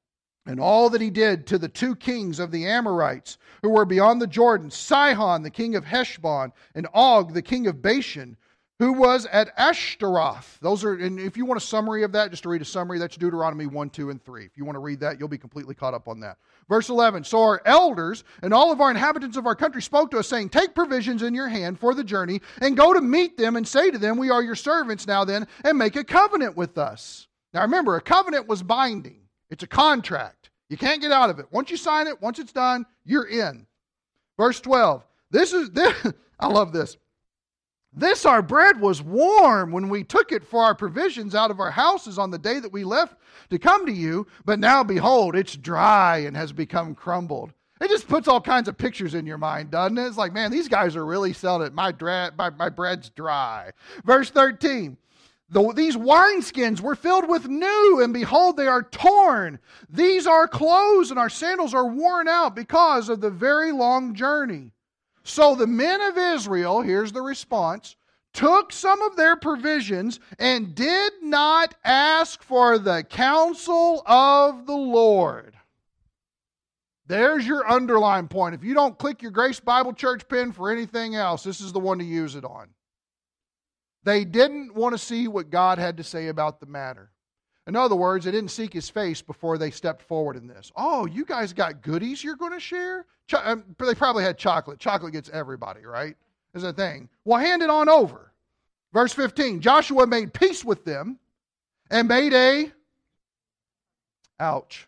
and 0.46 0.60
all 0.60 0.90
that 0.90 1.02
he 1.02 1.10
did 1.10 1.48
to 1.48 1.58
the 1.58 1.70
two 1.70 1.96
kings 1.96 2.40
of 2.40 2.52
the 2.52 2.66
Amorites 2.66 3.38
who 3.62 3.70
were 3.70 3.86
beyond 3.86 4.22
the 4.22 4.28
Jordan, 4.28 4.70
Sihon, 4.70 5.42
the 5.42 5.50
king 5.50 5.76
of 5.76 5.86
Heshbon, 5.86 6.52
and 6.76 6.88
Og, 6.94 7.34
the 7.34 7.42
king 7.42 7.68
of 7.68 7.82
Bashan, 7.82 8.36
who 8.80 8.94
was 8.94 9.26
at 9.28 9.54
Ashtaroth. 9.58 10.58
Those 10.62 10.84
are, 10.84 10.94
and 10.94 11.20
if 11.20 11.38
you 11.38 11.46
want 11.46 11.62
a 11.62 11.66
summary 11.66 12.04
of 12.04 12.12
that, 12.14 12.32
just 12.32 12.44
to 12.44 12.50
read 12.50 12.62
a 12.62 12.66
summary, 12.66 12.98
that's 12.98 13.16
Deuteronomy 13.16 13.66
1, 13.66 13.90
2, 13.92 14.10
and 14.10 14.24
3. 14.24 14.46
If 14.46 14.58
you 14.58 14.66
want 14.66 14.76
to 14.76 14.80
read 14.80 15.00
that, 15.02 15.20
you'll 15.20 15.28
be 15.28 15.38
completely 15.38 15.76
caught 15.76 15.94
up 15.94 16.08
on 16.08 16.20
that. 16.22 16.38
Verse 16.68 16.90
11 16.90 17.24
So 17.24 17.42
our 17.42 17.62
elders 17.66 18.24
and 18.42 18.54
all 18.54 18.72
of 18.72 18.82
our 18.82 18.90
inhabitants 18.90 19.38
of 19.38 19.46
our 19.46 19.56
country 19.56 19.82
spoke 19.82 20.12
to 20.12 20.20
us, 20.20 20.28
saying, 20.28 20.50
Take 20.50 20.74
provisions 20.74 21.22
in 21.22 21.34
your 21.34 21.48
hand 21.48 21.80
for 21.80 21.94
the 21.94 22.04
journey, 22.04 22.42
and 22.62 22.76
go 22.76 22.94
to 22.94 23.02
meet 23.02 23.38
them, 23.38 23.56
and 23.56 23.68
say 23.68 23.92
to 23.92 23.98
them, 23.98 24.18
We 24.18 24.32
are 24.32 24.44
your 24.44 24.56
servants 24.56 25.06
now 25.06 25.24
then, 25.24 25.48
and 25.64 25.78
make 25.78 25.96
a 25.96 26.04
covenant 26.04 26.58
with 26.58 26.78
us. 26.78 27.28
Now 27.54 27.62
remember, 27.62 27.96
a 27.96 28.02
covenant 28.02 28.48
was 28.48 28.64
binding, 28.64 29.22
it's 29.50 29.64
a 29.64 29.68
contract. 29.68 30.50
You 30.70 30.78
can't 30.78 31.02
get 31.02 31.12
out 31.12 31.30
of 31.30 31.38
it. 31.38 31.46
Once 31.52 31.70
you 31.70 31.78
sign 31.78 32.08
it, 32.08 32.20
once 32.22 32.40
it's 32.40 32.52
done, 32.52 32.86
you're 33.06 33.28
in. 33.28 33.68
Verse 34.38 34.60
12. 34.60 35.06
This 35.30 35.54
is 35.54 35.70
this 35.70 35.94
I 36.40 36.48
love 36.48 36.74
this. 36.74 36.98
This 37.96 38.26
our 38.26 38.42
bread 38.42 38.82
was 38.82 39.02
warm 39.02 39.72
when 39.72 39.88
we 39.88 40.04
took 40.04 40.32
it 40.32 40.44
for 40.44 40.64
our 40.64 40.74
provisions 40.74 41.36
out 41.36 41.52
of 41.52 41.60
our 41.60 41.72
houses 41.72 42.18
on 42.18 42.32
the 42.32 42.40
day 42.40 42.60
that 42.60 42.74
we 42.74 42.84
left 42.84 43.16
to 43.52 43.60
come 43.60 43.86
to 43.86 43.92
you, 43.92 44.26
but 44.46 44.60
now 44.60 44.84
behold, 44.84 45.36
it's 45.36 45.56
dry 45.56 46.18
and 46.20 46.36
has 46.36 46.52
become 46.52 46.96
crumbled. 46.96 47.54
It 47.80 47.90
just 47.90 48.08
puts 48.08 48.28
all 48.28 48.42
kinds 48.42 48.68
of 48.68 48.78
pictures 48.78 49.14
in 49.14 49.26
your 49.26 49.38
mind, 49.38 49.70
doesn't 49.70 49.98
it? 49.98 50.08
It's 50.08 50.18
like, 50.18 50.34
man, 50.34 50.52
these 50.52 50.70
guys 50.70 50.96
are 50.96 51.06
really 51.06 51.34
selling 51.34 51.68
it. 51.68 51.74
My, 51.74 51.92
dra- 51.92 52.32
my, 52.38 52.50
my 52.52 52.70
bread's 52.70 53.10
dry. 53.10 53.72
Verse 54.06 54.30
13. 54.30 54.98
The, 55.50 55.74
these 55.74 55.96
wineskins 55.96 56.80
were 56.80 56.96
filled 56.96 57.28
with 57.28 57.48
new, 57.48 58.02
and 58.02 58.14
behold, 58.14 58.58
they 58.58 58.68
are 58.68 58.82
torn. 58.82 59.60
These 59.90 60.26
are 60.26 60.48
clothes, 60.48 61.12
and 61.12 61.20
our 61.20 61.30
sandals 61.30 61.74
are 61.76 61.86
worn 61.86 62.28
out 62.28 62.56
because 62.56 63.10
of 63.10 63.22
the 63.22 63.30
very 63.30 63.72
long 63.72 64.16
journey. 64.16 64.72
So 65.24 65.56
the 65.56 65.68
men 65.68 66.02
of 66.02 66.18
Israel, 66.18 66.82
here's 66.82 67.12
the 67.12 67.22
response, 67.22 67.96
took 68.34 68.74
some 68.74 69.02
of 69.02 69.16
their 69.16 69.36
provisions 69.36 70.20
and 70.40 70.76
did 70.76 71.14
not 71.22 71.76
ask 71.84 72.42
for 72.44 72.78
the 72.78 73.04
counsel 73.04 74.04
of 74.06 74.66
the 74.66 74.76
Lord. 74.76 75.56
There's 77.06 77.46
your 77.46 77.70
underline 77.70 78.28
point. 78.28 78.56
If 78.56 78.64
you 78.64 78.74
don't 78.74 78.98
click 78.98 79.22
your 79.22 79.32
Grace 79.32 79.60
Bible 79.60 79.94
Church 79.94 80.28
pin 80.28 80.52
for 80.52 80.72
anything 80.72 81.16
else, 81.16 81.44
this 81.44 81.62
is 81.62 81.72
the 81.72 81.80
one 81.80 82.00
to 82.00 82.06
use 82.06 82.36
it 82.36 82.46
on. 82.46 82.70
They 84.04 84.26
didn't 84.26 84.74
want 84.74 84.94
to 84.94 84.98
see 84.98 85.28
what 85.28 85.50
God 85.50 85.78
had 85.78 85.98
to 85.98 86.04
say 86.04 86.28
about 86.28 86.60
the 86.60 86.66
matter. 86.66 87.12
In 87.66 87.76
other 87.76 87.96
words, 87.96 88.26
they 88.26 88.32
didn't 88.32 88.52
seek 88.52 88.74
his 88.74 88.90
face 88.90 89.22
before 89.22 89.58
they 89.58 89.72
stepped 89.72 90.02
forward 90.02 90.36
in 90.36 90.48
this. 90.48 90.72
Oh, 90.76 91.06
you 91.06 91.24
guys 91.24 91.54
got 91.54 91.82
goodies 91.82 92.24
you're 92.24 92.36
going 92.36 92.52
to 92.52 92.60
share? 92.60 93.06
Um, 93.42 93.64
they 93.80 93.96
probably 93.96 94.24
had 94.24 94.38
chocolate. 94.38 94.80
Chocolate 94.80 95.14
gets 95.14 95.30
everybody, 95.30 95.86
right? 95.86 96.16
Is 96.54 96.64
a 96.64 96.74
thing. 96.74 97.10
Well, 97.24 97.40
hand 97.40 97.62
it 97.62 97.70
on 97.70 97.88
over. 97.90 98.32
Verse 98.92 99.14
15 99.14 99.62
Joshua 99.62 100.06
made 100.06 100.34
peace 100.34 100.64
with 100.64 100.86
them 100.86 101.18
and 101.90 102.08
made 102.08 102.34
a 102.34 102.72
ouch. 104.40 104.88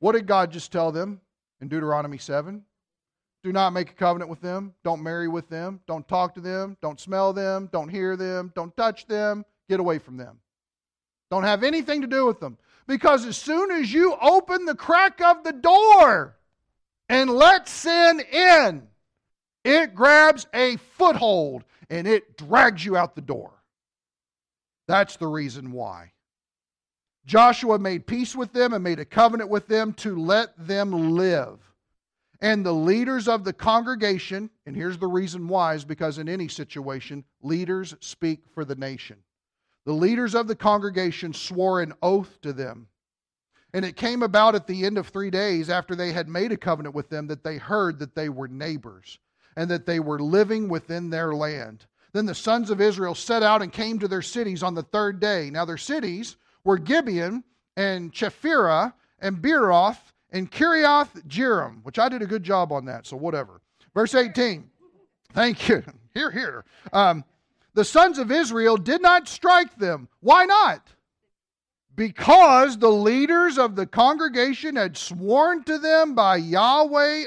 What 0.00 0.12
did 0.12 0.26
God 0.26 0.50
just 0.50 0.70
tell 0.70 0.92
them 0.92 1.20
in 1.60 1.68
Deuteronomy 1.68 2.18
7? 2.18 2.62
Do 3.44 3.52
not 3.52 3.72
make 3.72 3.90
a 3.90 3.94
covenant 3.94 4.28
with 4.28 4.40
them. 4.40 4.74
Don't 4.82 5.02
marry 5.02 5.28
with 5.28 5.48
them. 5.48 5.80
Don't 5.86 6.06
talk 6.08 6.34
to 6.34 6.40
them. 6.40 6.76
Don't 6.82 6.98
smell 6.98 7.32
them. 7.32 7.68
Don't 7.72 7.88
hear 7.88 8.16
them. 8.16 8.52
Don't 8.54 8.76
touch 8.76 9.06
them. 9.06 9.44
Get 9.68 9.80
away 9.80 9.98
from 9.98 10.16
them. 10.16 10.40
Don't 11.30 11.44
have 11.44 11.62
anything 11.62 12.00
to 12.00 12.06
do 12.06 12.26
with 12.26 12.40
them. 12.40 12.56
Because 12.86 13.26
as 13.26 13.36
soon 13.36 13.70
as 13.70 13.92
you 13.92 14.16
open 14.20 14.64
the 14.64 14.74
crack 14.74 15.20
of 15.20 15.44
the 15.44 15.52
door 15.52 16.36
and 17.08 17.30
let 17.30 17.68
sin 17.68 18.20
in, 18.20 18.88
it 19.64 19.94
grabs 19.94 20.46
a 20.54 20.76
foothold 20.76 21.64
and 21.90 22.06
it 22.06 22.36
drags 22.38 22.84
you 22.84 22.96
out 22.96 23.14
the 23.14 23.20
door. 23.20 23.52
That's 24.86 25.16
the 25.16 25.26
reason 25.26 25.72
why. 25.72 26.12
Joshua 27.26 27.78
made 27.78 28.06
peace 28.06 28.34
with 28.34 28.54
them 28.54 28.72
and 28.72 28.82
made 28.82 28.98
a 28.98 29.04
covenant 29.04 29.50
with 29.50 29.68
them 29.68 29.92
to 29.94 30.16
let 30.16 30.56
them 30.56 31.14
live. 31.14 31.58
And 32.40 32.64
the 32.64 32.72
leaders 32.72 33.28
of 33.28 33.44
the 33.44 33.52
congregation, 33.52 34.48
and 34.64 34.74
here's 34.74 34.96
the 34.96 35.08
reason 35.08 35.46
why, 35.48 35.74
is 35.74 35.84
because 35.84 36.16
in 36.16 36.28
any 36.28 36.48
situation, 36.48 37.24
leaders 37.42 37.94
speak 38.00 38.40
for 38.54 38.64
the 38.64 38.76
nation. 38.76 39.18
The 39.88 39.94
leaders 39.94 40.34
of 40.34 40.48
the 40.48 40.54
congregation 40.54 41.32
swore 41.32 41.80
an 41.80 41.94
oath 42.02 42.42
to 42.42 42.52
them. 42.52 42.88
And 43.72 43.86
it 43.86 43.96
came 43.96 44.22
about 44.22 44.54
at 44.54 44.66
the 44.66 44.84
end 44.84 44.98
of 44.98 45.08
three 45.08 45.30
days 45.30 45.70
after 45.70 45.96
they 45.96 46.12
had 46.12 46.28
made 46.28 46.52
a 46.52 46.58
covenant 46.58 46.94
with 46.94 47.08
them 47.08 47.26
that 47.28 47.42
they 47.42 47.56
heard 47.56 47.98
that 48.00 48.14
they 48.14 48.28
were 48.28 48.48
neighbors 48.48 49.18
and 49.56 49.70
that 49.70 49.86
they 49.86 49.98
were 49.98 50.18
living 50.18 50.68
within 50.68 51.08
their 51.08 51.32
land. 51.34 51.86
Then 52.12 52.26
the 52.26 52.34
sons 52.34 52.68
of 52.68 52.82
Israel 52.82 53.14
set 53.14 53.42
out 53.42 53.62
and 53.62 53.72
came 53.72 53.98
to 53.98 54.08
their 54.08 54.20
cities 54.20 54.62
on 54.62 54.74
the 54.74 54.82
third 54.82 55.20
day. 55.20 55.48
Now, 55.48 55.64
their 55.64 55.78
cities 55.78 56.36
were 56.64 56.76
Gibeon 56.76 57.42
and 57.78 58.12
Chephirah 58.12 58.92
and 59.20 59.40
Beeroth 59.40 60.12
and 60.28 60.52
Kiriath 60.52 61.26
Jearim, 61.26 61.82
which 61.82 61.98
I 61.98 62.10
did 62.10 62.20
a 62.20 62.26
good 62.26 62.44
job 62.44 62.72
on 62.72 62.84
that, 62.84 63.06
so 63.06 63.16
whatever. 63.16 63.62
Verse 63.94 64.14
18. 64.14 64.68
Thank 65.32 65.66
you. 65.70 65.82
Here, 66.12 66.30
here. 66.30 66.64
Um, 66.92 67.24
the 67.78 67.84
sons 67.84 68.18
of 68.18 68.32
Israel 68.32 68.76
did 68.76 69.00
not 69.00 69.28
strike 69.28 69.78
them. 69.78 70.08
Why 70.18 70.46
not? 70.46 70.82
Because 71.94 72.76
the 72.76 72.90
leaders 72.90 73.56
of 73.56 73.76
the 73.76 73.86
congregation 73.86 74.74
had 74.74 74.96
sworn 74.96 75.62
to 75.62 75.78
them 75.78 76.16
by 76.16 76.38
Yahweh, 76.38 77.26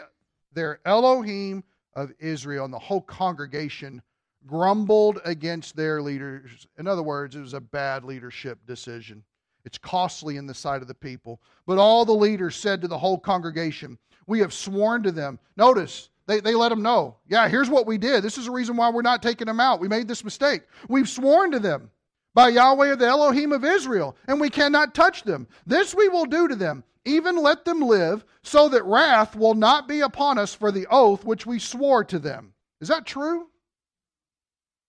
their 0.51 0.81
Elohim 0.83 1.63
of 1.93 2.11
Israel, 2.19 2.65
and 2.65 2.73
the 2.73 2.79
whole 2.79 2.99
congregation 2.99 4.01
grumbled 4.45 5.21
against 5.23 5.77
their 5.77 6.01
leaders. 6.01 6.67
In 6.77 6.85
other 6.85 7.01
words, 7.01 7.37
it 7.37 7.39
was 7.39 7.53
a 7.53 7.61
bad 7.61 8.03
leadership 8.03 8.59
decision. 8.67 9.23
It's 9.63 9.77
costly 9.77 10.35
in 10.35 10.47
the 10.47 10.53
sight 10.53 10.81
of 10.81 10.89
the 10.89 10.93
people. 10.93 11.39
But 11.65 11.77
all 11.77 12.03
the 12.03 12.11
leaders 12.11 12.57
said 12.57 12.81
to 12.81 12.89
the 12.89 12.97
whole 12.97 13.17
congregation, 13.17 13.97
We 14.27 14.39
have 14.39 14.51
sworn 14.51 15.01
to 15.03 15.13
them. 15.13 15.39
Notice, 15.55 16.09
they, 16.27 16.39
they 16.39 16.55
let 16.55 16.69
them 16.69 16.81
know, 16.81 17.17
Yeah, 17.27 17.47
here's 17.47 17.69
what 17.69 17.87
we 17.87 17.97
did. 17.97 18.23
This 18.23 18.37
is 18.37 18.45
the 18.45 18.51
reason 18.51 18.77
why 18.77 18.89
we're 18.89 19.01
not 19.01 19.21
taking 19.21 19.47
them 19.47 19.59
out. 19.59 19.79
We 19.79 19.87
made 19.87 20.07
this 20.07 20.23
mistake. 20.23 20.61
We've 20.87 21.09
sworn 21.09 21.51
to 21.51 21.59
them 21.59 21.91
by 22.33 22.49
Yahweh, 22.49 22.95
the 22.95 23.07
Elohim 23.07 23.51
of 23.51 23.65
Israel, 23.65 24.15
and 24.27 24.39
we 24.39 24.49
cannot 24.49 24.95
touch 24.95 25.23
them. 25.23 25.47
This 25.65 25.93
we 25.93 26.07
will 26.07 26.25
do 26.25 26.47
to 26.47 26.55
them, 26.55 26.83
even 27.05 27.35
let 27.37 27.65
them 27.65 27.81
live, 27.81 28.23
so 28.43 28.69
that 28.69 28.85
wrath 28.85 29.35
will 29.35 29.55
not 29.55 29.87
be 29.87 30.01
upon 30.01 30.37
us 30.37 30.53
for 30.53 30.71
the 30.71 30.87
oath 30.89 31.25
which 31.25 31.45
we 31.45 31.59
swore 31.59 32.03
to 32.05 32.19
them. 32.19 32.53
Is 32.79 32.87
that 32.87 33.05
true? 33.05 33.47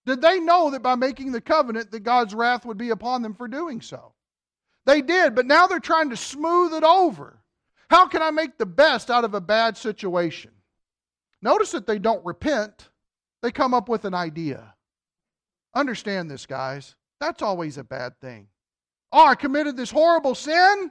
Did 0.07 0.21
they 0.21 0.41
know 0.41 0.71
that 0.71 0.83
by 0.83 0.95
making 0.95 1.33
the 1.33 1.41
covenant 1.41 1.91
that 1.91 2.01
God's 2.01 2.35
wrath 2.35 2.67
would 2.67 2.79
be 2.79 2.91
upon 2.91 3.23
them 3.23 3.35
for 3.35 3.49
doing 3.49 3.81
so? 3.81 4.15
They 4.85 5.01
did, 5.01 5.35
but 5.35 5.47
now 5.47 5.67
they're 5.67 5.79
trying 5.79 6.11
to 6.11 6.17
smooth 6.17 6.75
it 6.75 6.83
over. 6.83 7.39
How 7.89 8.09
can 8.09 8.23
I 8.23 8.31
make 8.31 8.59
the 8.59 8.67
best 8.67 9.11
out 9.11 9.25
of 9.25 9.35
a 9.35 9.41
bad 9.41 9.77
situation? 9.77 10.51
Notice 11.43 11.73
that 11.73 11.87
they 11.87 11.99
don't 11.99 12.25
repent, 12.25 12.89
they 13.43 13.51
come 13.51 13.75
up 13.75 13.89
with 13.89 14.05
an 14.05 14.15
idea. 14.15 14.75
Understand 15.75 16.31
this, 16.31 16.47
guys. 16.47 16.95
That's 17.21 17.43
always 17.43 17.79
a 17.79 17.85
bad 17.85 18.19
thing. 18.21 18.49
Oh, 19.13 19.27
I 19.27 19.35
committed 19.35 19.77
this 19.77 19.91
horrible 19.91 20.35
sin, 20.35 20.91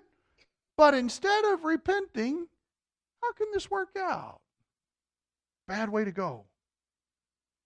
but 0.77 0.93
instead 0.93 1.45
of 1.45 1.63
repenting, 1.63 2.47
how 3.21 3.31
can 3.33 3.47
this 3.53 3.71
work 3.71 3.89
out? 3.97 4.41
Bad 5.67 5.89
way 5.89 6.03
to 6.03 6.11
go. 6.11 6.45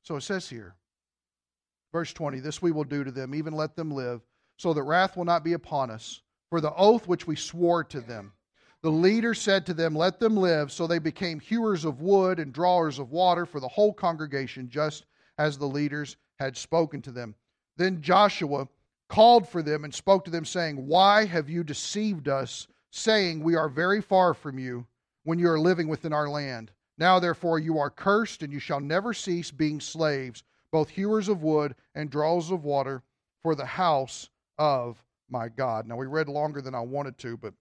So 0.03 0.15
it 0.17 0.21
says 0.21 0.47
here, 0.47 0.75
Verse 1.95 2.11
20 2.11 2.41
This 2.41 2.61
we 2.61 2.73
will 2.73 2.83
do 2.83 3.05
to 3.05 3.11
them, 3.11 3.33
even 3.33 3.53
let 3.53 3.77
them 3.77 3.89
live, 3.89 4.19
so 4.57 4.73
that 4.73 4.83
wrath 4.83 5.15
will 5.15 5.23
not 5.23 5.45
be 5.45 5.53
upon 5.53 5.89
us, 5.89 6.21
for 6.49 6.59
the 6.59 6.73
oath 6.75 7.07
which 7.07 7.25
we 7.25 7.37
swore 7.37 7.85
to 7.85 8.01
them. 8.01 8.33
The 8.81 8.91
leader 8.91 9.33
said 9.33 9.65
to 9.65 9.73
them, 9.73 9.95
Let 9.95 10.19
them 10.19 10.37
live. 10.37 10.71
So 10.71 10.87
they 10.87 10.99
became 10.99 11.39
hewers 11.39 11.85
of 11.85 12.01
wood 12.01 12.39
and 12.39 12.53
drawers 12.53 12.99
of 12.99 13.11
water 13.11 13.45
for 13.45 13.59
the 13.59 13.67
whole 13.67 13.93
congregation, 13.93 14.69
just 14.69 15.05
as 15.37 15.57
the 15.57 15.67
leaders 15.67 16.17
had 16.39 16.55
spoken 16.55 17.01
to 17.03 17.11
them. 17.11 17.35
Then 17.77 18.01
Joshua 18.01 18.67
called 19.07 19.47
for 19.47 19.61
them 19.61 19.83
and 19.83 19.93
spoke 19.93 20.25
to 20.25 20.31
them, 20.31 20.45
saying, 20.45 20.87
Why 20.87 21.25
have 21.25 21.49
you 21.49 21.63
deceived 21.63 22.27
us, 22.27 22.67
saying, 22.91 23.41
We 23.41 23.55
are 23.55 23.69
very 23.69 24.01
far 24.01 24.33
from 24.33 24.59
you, 24.59 24.87
when 25.23 25.39
you 25.39 25.49
are 25.49 25.59
living 25.59 25.87
within 25.87 26.13
our 26.13 26.29
land? 26.29 26.71
Now, 26.97 27.19
therefore, 27.19 27.59
you 27.59 27.77
are 27.77 27.89
cursed, 27.89 28.41
and 28.43 28.53
you 28.53 28.59
shall 28.59 28.79
never 28.79 29.13
cease 29.13 29.51
being 29.51 29.79
slaves 29.79 30.43
both 30.71 30.89
hewers 30.89 31.29
of 31.29 31.41
wood 31.41 31.75
and 31.93 32.09
drawers 32.09 32.51
of 32.51 32.63
water 32.63 33.01
for 33.41 33.55
the 33.55 33.65
house 33.65 34.29
of 34.57 35.03
my 35.29 35.47
God. 35.47 35.87
Now, 35.87 35.95
we 35.95 36.05
read 36.05 36.27
longer 36.27 36.61
than 36.61 36.75
I 36.75 36.81
wanted 36.81 37.17
to, 37.19 37.37
but 37.37 37.53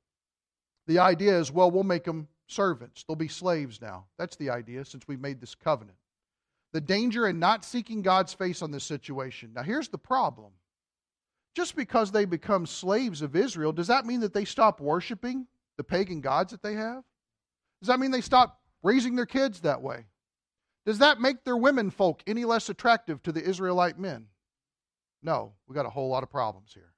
the 0.87 0.99
idea 0.99 1.39
is 1.39 1.51
well, 1.51 1.71
we'll 1.71 1.83
make 1.83 2.05
them 2.05 2.29
servants. 2.47 3.05
They'll 3.05 3.17
be 3.17 3.29
slaves 3.29 3.81
now. 3.81 4.07
That's 4.19 4.37
the 4.37 4.51
idea 4.51 4.85
since 4.85 5.07
we've 5.09 5.21
made 5.21 5.41
this 5.41 5.55
covenant. 5.55 5.99
The 6.73 6.81
danger 6.81 7.27
in 7.27 7.39
not 7.39 7.65
seeking 7.65 8.03
God's 8.03 8.35
face 8.35 8.61
on 8.61 8.71
this 8.71 8.85
situation. 8.85 9.53
Now, 9.55 9.63
here's 9.63 9.89
the 9.89 9.99
problem. 9.99 10.53
Just 11.55 11.77
because 11.77 12.11
they 12.11 12.25
become 12.25 12.67
slaves 12.67 13.23
of 13.23 13.37
Israel, 13.37 13.73
does 13.73 13.87
that 13.87 14.07
mean 14.07 14.21
that 14.21 14.35
they 14.35 14.45
stop 14.45 14.81
worshiping 14.81 15.47
the 15.77 15.85
pagan 15.85 16.21
gods 16.21 16.51
that 16.51 16.63
they 16.63 16.75
have? 16.75 17.05
Does 17.81 17.89
that 17.89 18.01
mean 18.01 18.11
they 18.11 18.21
stop 18.21 18.61
raising 18.83 19.15
their 19.15 19.27
kids 19.27 19.61
that 19.61 19.83
way? 19.83 20.07
Does 20.85 20.99
that 20.99 21.21
make 21.21 21.45
their 21.45 21.57
women 21.57 21.91
folk 21.91 22.23
any 22.27 22.45
less 22.45 22.69
attractive 22.69 23.23
to 23.23 23.33
the 23.33 23.43
Israelite 23.43 23.99
men? 23.99 24.27
No, 25.23 25.53
we 25.67 25.75
got 25.75 25.87
a 25.87 25.91
whole 25.91 26.09
lot 26.09 26.23
of 26.23 26.31
problems 26.31 26.73
here. 26.75 26.93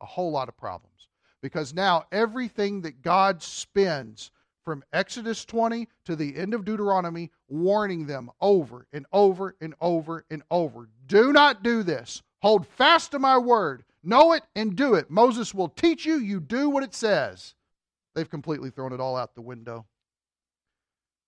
A 0.00 0.06
whole 0.06 0.30
lot 0.30 0.48
of 0.48 0.56
problems. 0.56 1.07
Because 1.42 1.72
now 1.72 2.04
everything 2.10 2.82
that 2.82 3.02
God 3.02 3.42
spends 3.42 4.30
from 4.64 4.84
Exodus 4.92 5.44
20 5.44 5.88
to 6.04 6.16
the 6.16 6.36
end 6.36 6.52
of 6.52 6.64
Deuteronomy, 6.64 7.30
warning 7.48 8.06
them 8.06 8.30
over 8.40 8.86
and 8.92 9.06
over 9.12 9.56
and 9.60 9.74
over 9.80 10.24
and 10.30 10.42
over 10.50 10.88
do 11.06 11.32
not 11.32 11.62
do 11.62 11.82
this. 11.82 12.22
Hold 12.42 12.66
fast 12.66 13.10
to 13.12 13.18
my 13.18 13.38
word. 13.38 13.82
Know 14.04 14.32
it 14.32 14.44
and 14.54 14.76
do 14.76 14.94
it. 14.94 15.10
Moses 15.10 15.52
will 15.52 15.68
teach 15.68 16.06
you. 16.06 16.18
You 16.18 16.38
do 16.38 16.70
what 16.70 16.84
it 16.84 16.94
says. 16.94 17.54
They've 18.14 18.28
completely 18.28 18.70
thrown 18.70 18.92
it 18.92 19.00
all 19.00 19.16
out 19.16 19.34
the 19.34 19.40
window. 19.40 19.86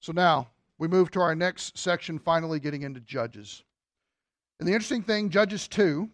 So 0.01 0.13
now, 0.13 0.49
we 0.79 0.89
move 0.89 1.11
to 1.13 1.21
our 1.21 1.35
next 1.35 1.77
section, 1.77 2.19
finally 2.19 2.61
getting 2.61 2.83
into 2.83 3.01
Judges. 3.01 3.65
And 4.59 4.69
the 4.69 4.73
interesting 4.73 5.03
thing, 5.03 5.31
Judges 5.31 5.67
2, 5.69 6.09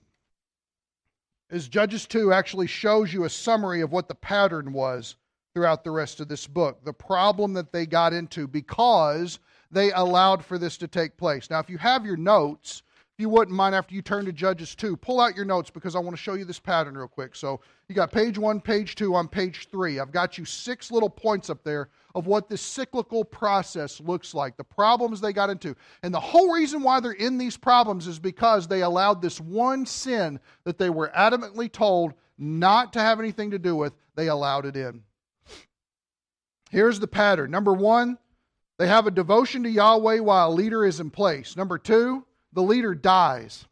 is 1.50 1.68
Judges 1.68 2.06
2 2.06 2.32
actually 2.32 2.66
shows 2.66 3.12
you 3.12 3.24
a 3.24 3.30
summary 3.30 3.80
of 3.80 3.92
what 3.92 4.08
the 4.08 4.14
pattern 4.14 4.72
was 4.72 5.16
throughout 5.54 5.84
the 5.84 5.90
rest 5.90 6.20
of 6.20 6.28
this 6.28 6.46
book. 6.46 6.84
The 6.84 6.92
problem 6.92 7.54
that 7.54 7.72
they 7.72 7.86
got 7.86 8.12
into 8.12 8.46
because 8.46 9.38
they 9.70 9.92
allowed 9.92 10.44
for 10.44 10.58
this 10.58 10.76
to 10.78 10.88
take 10.88 11.16
place. 11.16 11.48
Now, 11.48 11.60
if 11.60 11.70
you 11.70 11.78
have 11.78 12.04
your 12.04 12.16
notes, 12.16 12.82
if 13.16 13.22
you 13.22 13.30
wouldn't 13.30 13.56
mind, 13.56 13.74
after 13.74 13.94
you 13.94 14.02
turn 14.02 14.26
to 14.26 14.32
Judges 14.32 14.74
2, 14.74 14.94
pull 14.98 15.20
out 15.20 15.34
your 15.34 15.46
notes 15.46 15.70
because 15.70 15.96
I 15.96 16.00
want 16.00 16.14
to 16.14 16.22
show 16.22 16.34
you 16.34 16.44
this 16.44 16.58
pattern 16.58 16.98
real 16.98 17.08
quick. 17.08 17.34
So 17.34 17.62
you 17.88 17.94
got 17.94 18.12
page 18.12 18.36
1, 18.36 18.60
page 18.60 18.94
2, 18.94 19.14
on 19.14 19.26
page 19.26 19.68
3. 19.70 20.00
I've 20.00 20.12
got 20.12 20.36
you 20.36 20.44
six 20.44 20.90
little 20.90 21.08
points 21.08 21.48
up 21.48 21.64
there 21.64 21.88
of 22.14 22.26
what 22.26 22.50
this 22.50 22.60
cyclical 22.60 23.24
process 23.24 24.02
looks 24.02 24.34
like, 24.34 24.58
the 24.58 24.64
problems 24.64 25.18
they 25.18 25.32
got 25.32 25.48
into. 25.48 25.74
And 26.02 26.12
the 26.12 26.20
whole 26.20 26.52
reason 26.52 26.82
why 26.82 27.00
they're 27.00 27.12
in 27.12 27.38
these 27.38 27.56
problems 27.56 28.06
is 28.06 28.18
because 28.18 28.68
they 28.68 28.82
allowed 28.82 29.22
this 29.22 29.40
one 29.40 29.86
sin 29.86 30.38
that 30.64 30.76
they 30.76 30.90
were 30.90 31.10
adamantly 31.16 31.72
told 31.72 32.12
not 32.36 32.92
to 32.92 33.00
have 33.00 33.18
anything 33.18 33.50
to 33.52 33.58
do 33.58 33.74
with, 33.74 33.94
they 34.14 34.28
allowed 34.28 34.66
it 34.66 34.76
in. 34.76 35.02
Here's 36.70 37.00
the 37.00 37.08
pattern. 37.08 37.50
Number 37.50 37.72
one, 37.72 38.18
they 38.76 38.88
have 38.88 39.06
a 39.06 39.10
devotion 39.10 39.62
to 39.62 39.70
Yahweh 39.70 40.18
while 40.18 40.50
a 40.50 40.52
leader 40.52 40.84
is 40.84 41.00
in 41.00 41.08
place. 41.08 41.56
Number 41.56 41.78
two, 41.78 42.26
the 42.56 42.62
leader 42.62 42.96
dies. 42.96 43.66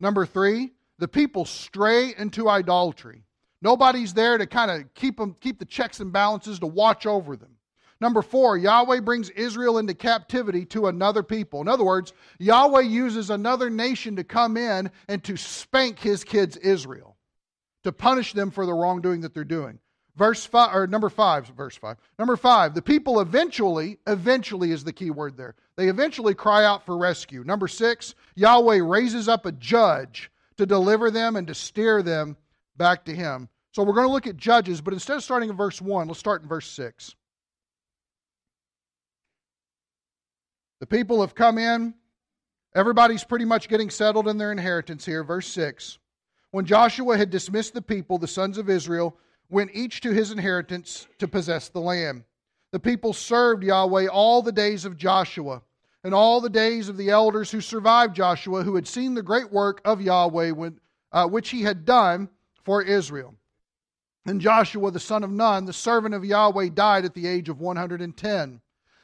Number 0.00 0.24
three, 0.24 0.70
the 0.98 1.08
people 1.08 1.44
stray 1.44 2.14
into 2.16 2.48
idolatry. 2.48 3.24
Nobody's 3.60 4.14
there 4.14 4.38
to 4.38 4.46
kind 4.46 4.70
of 4.70 4.94
keep 4.94 5.18
them, 5.18 5.36
keep 5.40 5.58
the 5.58 5.64
checks 5.66 6.00
and 6.00 6.12
balances 6.12 6.58
to 6.60 6.66
watch 6.66 7.04
over 7.04 7.36
them. 7.36 7.50
Number 8.00 8.22
four, 8.22 8.56
Yahweh 8.56 9.00
brings 9.00 9.30
Israel 9.30 9.78
into 9.78 9.94
captivity 9.94 10.64
to 10.66 10.86
another 10.86 11.22
people. 11.22 11.60
In 11.60 11.68
other 11.68 11.84
words, 11.84 12.12
Yahweh 12.38 12.82
uses 12.82 13.30
another 13.30 13.70
nation 13.70 14.16
to 14.16 14.24
come 14.24 14.56
in 14.56 14.90
and 15.08 15.22
to 15.22 15.36
spank 15.36 15.98
his 15.98 16.24
kids, 16.24 16.56
Israel. 16.56 17.16
to 17.84 17.92
punish 17.92 18.32
them 18.32 18.50
for 18.50 18.66
the 18.66 18.72
wrongdoing 18.74 19.20
that 19.22 19.34
they're 19.34 19.44
doing. 19.44 19.78
Verse 20.14 20.44
five, 20.44 20.74
or 20.74 20.86
number 20.86 21.08
five, 21.08 21.46
verse 21.48 21.76
five. 21.76 21.96
Number 22.18 22.36
five, 22.36 22.74
the 22.74 22.82
people 22.82 23.20
eventually, 23.20 23.98
eventually 24.06 24.70
is 24.70 24.84
the 24.84 24.92
key 24.92 25.10
word 25.10 25.36
there. 25.36 25.54
They 25.76 25.88
eventually 25.88 26.34
cry 26.34 26.64
out 26.64 26.84
for 26.84 26.98
rescue. 26.98 27.44
Number 27.44 27.66
six, 27.66 28.14
Yahweh 28.34 28.80
raises 28.82 29.26
up 29.26 29.46
a 29.46 29.52
judge 29.52 30.30
to 30.58 30.66
deliver 30.66 31.10
them 31.10 31.36
and 31.36 31.46
to 31.46 31.54
steer 31.54 32.02
them 32.02 32.36
back 32.76 33.06
to 33.06 33.14
Him. 33.14 33.48
So 33.72 33.82
we're 33.82 33.94
going 33.94 34.06
to 34.06 34.12
look 34.12 34.26
at 34.26 34.36
Judges, 34.36 34.82
but 34.82 34.92
instead 34.92 35.16
of 35.16 35.24
starting 35.24 35.48
in 35.48 35.56
verse 35.56 35.80
1, 35.80 36.06
let's 36.08 36.20
start 36.20 36.42
in 36.42 36.48
verse 36.48 36.68
6. 36.68 37.14
The 40.80 40.86
people 40.86 41.22
have 41.22 41.34
come 41.34 41.56
in. 41.56 41.94
Everybody's 42.74 43.24
pretty 43.24 43.44
much 43.46 43.68
getting 43.68 43.88
settled 43.88 44.28
in 44.28 44.36
their 44.36 44.52
inheritance 44.52 45.06
here. 45.06 45.24
Verse 45.24 45.46
6. 45.46 45.98
When 46.50 46.66
Joshua 46.66 47.16
had 47.16 47.30
dismissed 47.30 47.72
the 47.72 47.80
people, 47.80 48.18
the 48.18 48.28
sons 48.28 48.58
of 48.58 48.68
Israel 48.68 49.16
went 49.48 49.70
each 49.74 50.00
to 50.00 50.12
his 50.12 50.30
inheritance 50.30 51.06
to 51.18 51.28
possess 51.28 51.68
the 51.68 51.80
land. 51.80 52.24
The 52.72 52.80
people 52.80 53.12
served 53.12 53.62
Yahweh 53.62 54.06
all 54.06 54.42
the 54.42 54.52
days 54.52 54.84
of 54.84 54.96
Joshua 54.96 55.62
and 56.04 56.14
all 56.14 56.40
the 56.40 56.50
days 56.50 56.88
of 56.88 56.96
the 56.96 57.10
elders 57.10 57.50
who 57.50 57.60
survived 57.60 58.16
Joshua, 58.16 58.62
who 58.64 58.74
had 58.74 58.88
seen 58.88 59.14
the 59.14 59.22
great 59.22 59.52
work 59.52 59.80
of 59.84 60.00
Yahweh, 60.00 60.50
when, 60.50 60.80
uh, 61.12 61.26
which 61.28 61.50
he 61.50 61.62
had 61.62 61.84
done 61.84 62.28
for 62.64 62.82
Israel. 62.82 63.34
And 64.26 64.40
Joshua 64.40 64.90
the 64.90 65.00
son 65.00 65.24
of 65.24 65.30
Nun, 65.30 65.64
the 65.64 65.72
servant 65.72 66.14
of 66.14 66.24
Yahweh, 66.24 66.70
died 66.70 67.04
at 67.04 67.14
the 67.14 67.26
age 67.26 67.48
of 67.48 67.60
110. 67.60 68.60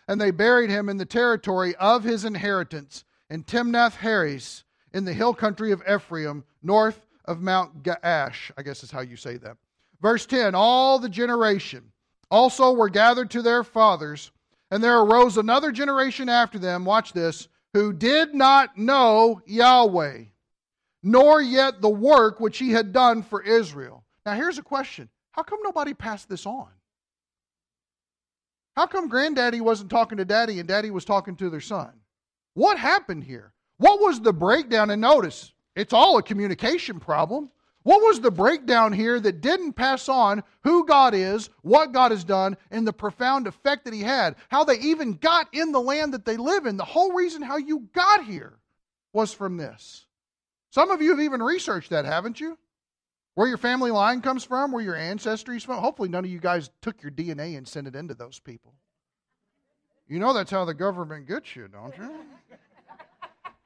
And 0.08 0.20
they 0.20 0.30
buried 0.30 0.70
him 0.70 0.88
in 0.88 0.96
the 0.96 1.04
territory 1.04 1.74
of 1.76 2.04
his 2.04 2.24
inheritance 2.24 3.04
in 3.28 3.44
Timnath 3.44 3.96
Heres, 3.96 4.64
in 4.94 5.04
the 5.04 5.12
hill 5.12 5.34
country 5.34 5.70
of 5.70 5.82
Ephraim, 5.82 6.44
north 6.62 7.06
of 7.26 7.42
Mount 7.42 7.82
Gaash. 7.82 8.50
I 8.56 8.62
guess 8.62 8.82
is 8.82 8.90
how 8.90 9.00
you 9.00 9.16
say 9.16 9.36
that. 9.36 9.56
Verse 10.00 10.26
10 10.26 10.54
All 10.54 10.98
the 10.98 11.08
generation 11.08 11.92
also 12.30 12.72
were 12.72 12.88
gathered 12.88 13.30
to 13.30 13.42
their 13.42 13.64
fathers, 13.64 14.30
and 14.70 14.82
there 14.82 15.00
arose 15.00 15.36
another 15.36 15.72
generation 15.72 16.28
after 16.28 16.58
them, 16.58 16.84
watch 16.84 17.12
this, 17.12 17.48
who 17.74 17.92
did 17.92 18.34
not 18.34 18.76
know 18.76 19.40
Yahweh, 19.46 20.24
nor 21.02 21.40
yet 21.40 21.80
the 21.80 21.88
work 21.88 22.40
which 22.40 22.58
he 22.58 22.70
had 22.70 22.92
done 22.92 23.22
for 23.22 23.42
Israel. 23.42 24.04
Now, 24.24 24.34
here's 24.34 24.58
a 24.58 24.62
question 24.62 25.08
How 25.32 25.42
come 25.42 25.60
nobody 25.62 25.94
passed 25.94 26.28
this 26.28 26.46
on? 26.46 26.68
How 28.76 28.86
come 28.86 29.08
granddaddy 29.08 29.60
wasn't 29.60 29.90
talking 29.90 30.18
to 30.18 30.24
daddy 30.24 30.60
and 30.60 30.68
daddy 30.68 30.90
was 30.90 31.04
talking 31.04 31.34
to 31.36 31.50
their 31.50 31.60
son? 31.60 31.90
What 32.54 32.78
happened 32.78 33.24
here? 33.24 33.52
What 33.78 34.00
was 34.00 34.20
the 34.20 34.32
breakdown? 34.32 34.90
And 34.90 35.00
notice, 35.00 35.52
it's 35.74 35.92
all 35.92 36.18
a 36.18 36.22
communication 36.22 37.00
problem. 37.00 37.50
What 37.88 38.02
was 38.02 38.20
the 38.20 38.30
breakdown 38.30 38.92
here 38.92 39.18
that 39.18 39.40
didn't 39.40 39.72
pass 39.72 40.10
on 40.10 40.44
who 40.62 40.84
God 40.84 41.14
is, 41.14 41.48
what 41.62 41.92
God 41.92 42.10
has 42.10 42.22
done, 42.22 42.58
and 42.70 42.86
the 42.86 42.92
profound 42.92 43.46
effect 43.46 43.86
that 43.86 43.94
He 43.94 44.02
had? 44.02 44.36
How 44.50 44.64
they 44.64 44.78
even 44.80 45.14
got 45.14 45.48
in 45.54 45.72
the 45.72 45.80
land 45.80 46.12
that 46.12 46.26
they 46.26 46.36
live 46.36 46.66
in. 46.66 46.76
The 46.76 46.84
whole 46.84 47.14
reason 47.14 47.40
how 47.40 47.56
you 47.56 47.88
got 47.94 48.24
here 48.24 48.58
was 49.14 49.32
from 49.32 49.56
this. 49.56 50.04
Some 50.68 50.90
of 50.90 51.00
you 51.00 51.12
have 51.12 51.20
even 51.20 51.42
researched 51.42 51.88
that, 51.88 52.04
haven't 52.04 52.38
you? 52.38 52.58
where 53.36 53.48
your 53.48 53.56
family 53.56 53.92
line 53.92 54.20
comes 54.20 54.42
from, 54.42 54.72
where 54.72 54.82
your 54.82 54.96
ancestry 54.96 55.56
is 55.56 55.62
from. 55.62 55.78
Hopefully, 55.78 56.08
none 56.08 56.24
of 56.24 56.30
you 56.30 56.40
guys 56.40 56.70
took 56.82 57.00
your 57.02 57.12
DNA 57.12 57.56
and 57.56 57.66
sent 57.66 57.86
it 57.86 57.94
into 57.94 58.12
those 58.12 58.38
people. 58.38 58.74
You 60.08 60.18
know 60.18 60.34
that's 60.34 60.50
how 60.50 60.64
the 60.66 60.74
government 60.74 61.28
gets 61.28 61.54
you, 61.54 61.68
don't 61.68 61.96
you? 61.96 62.10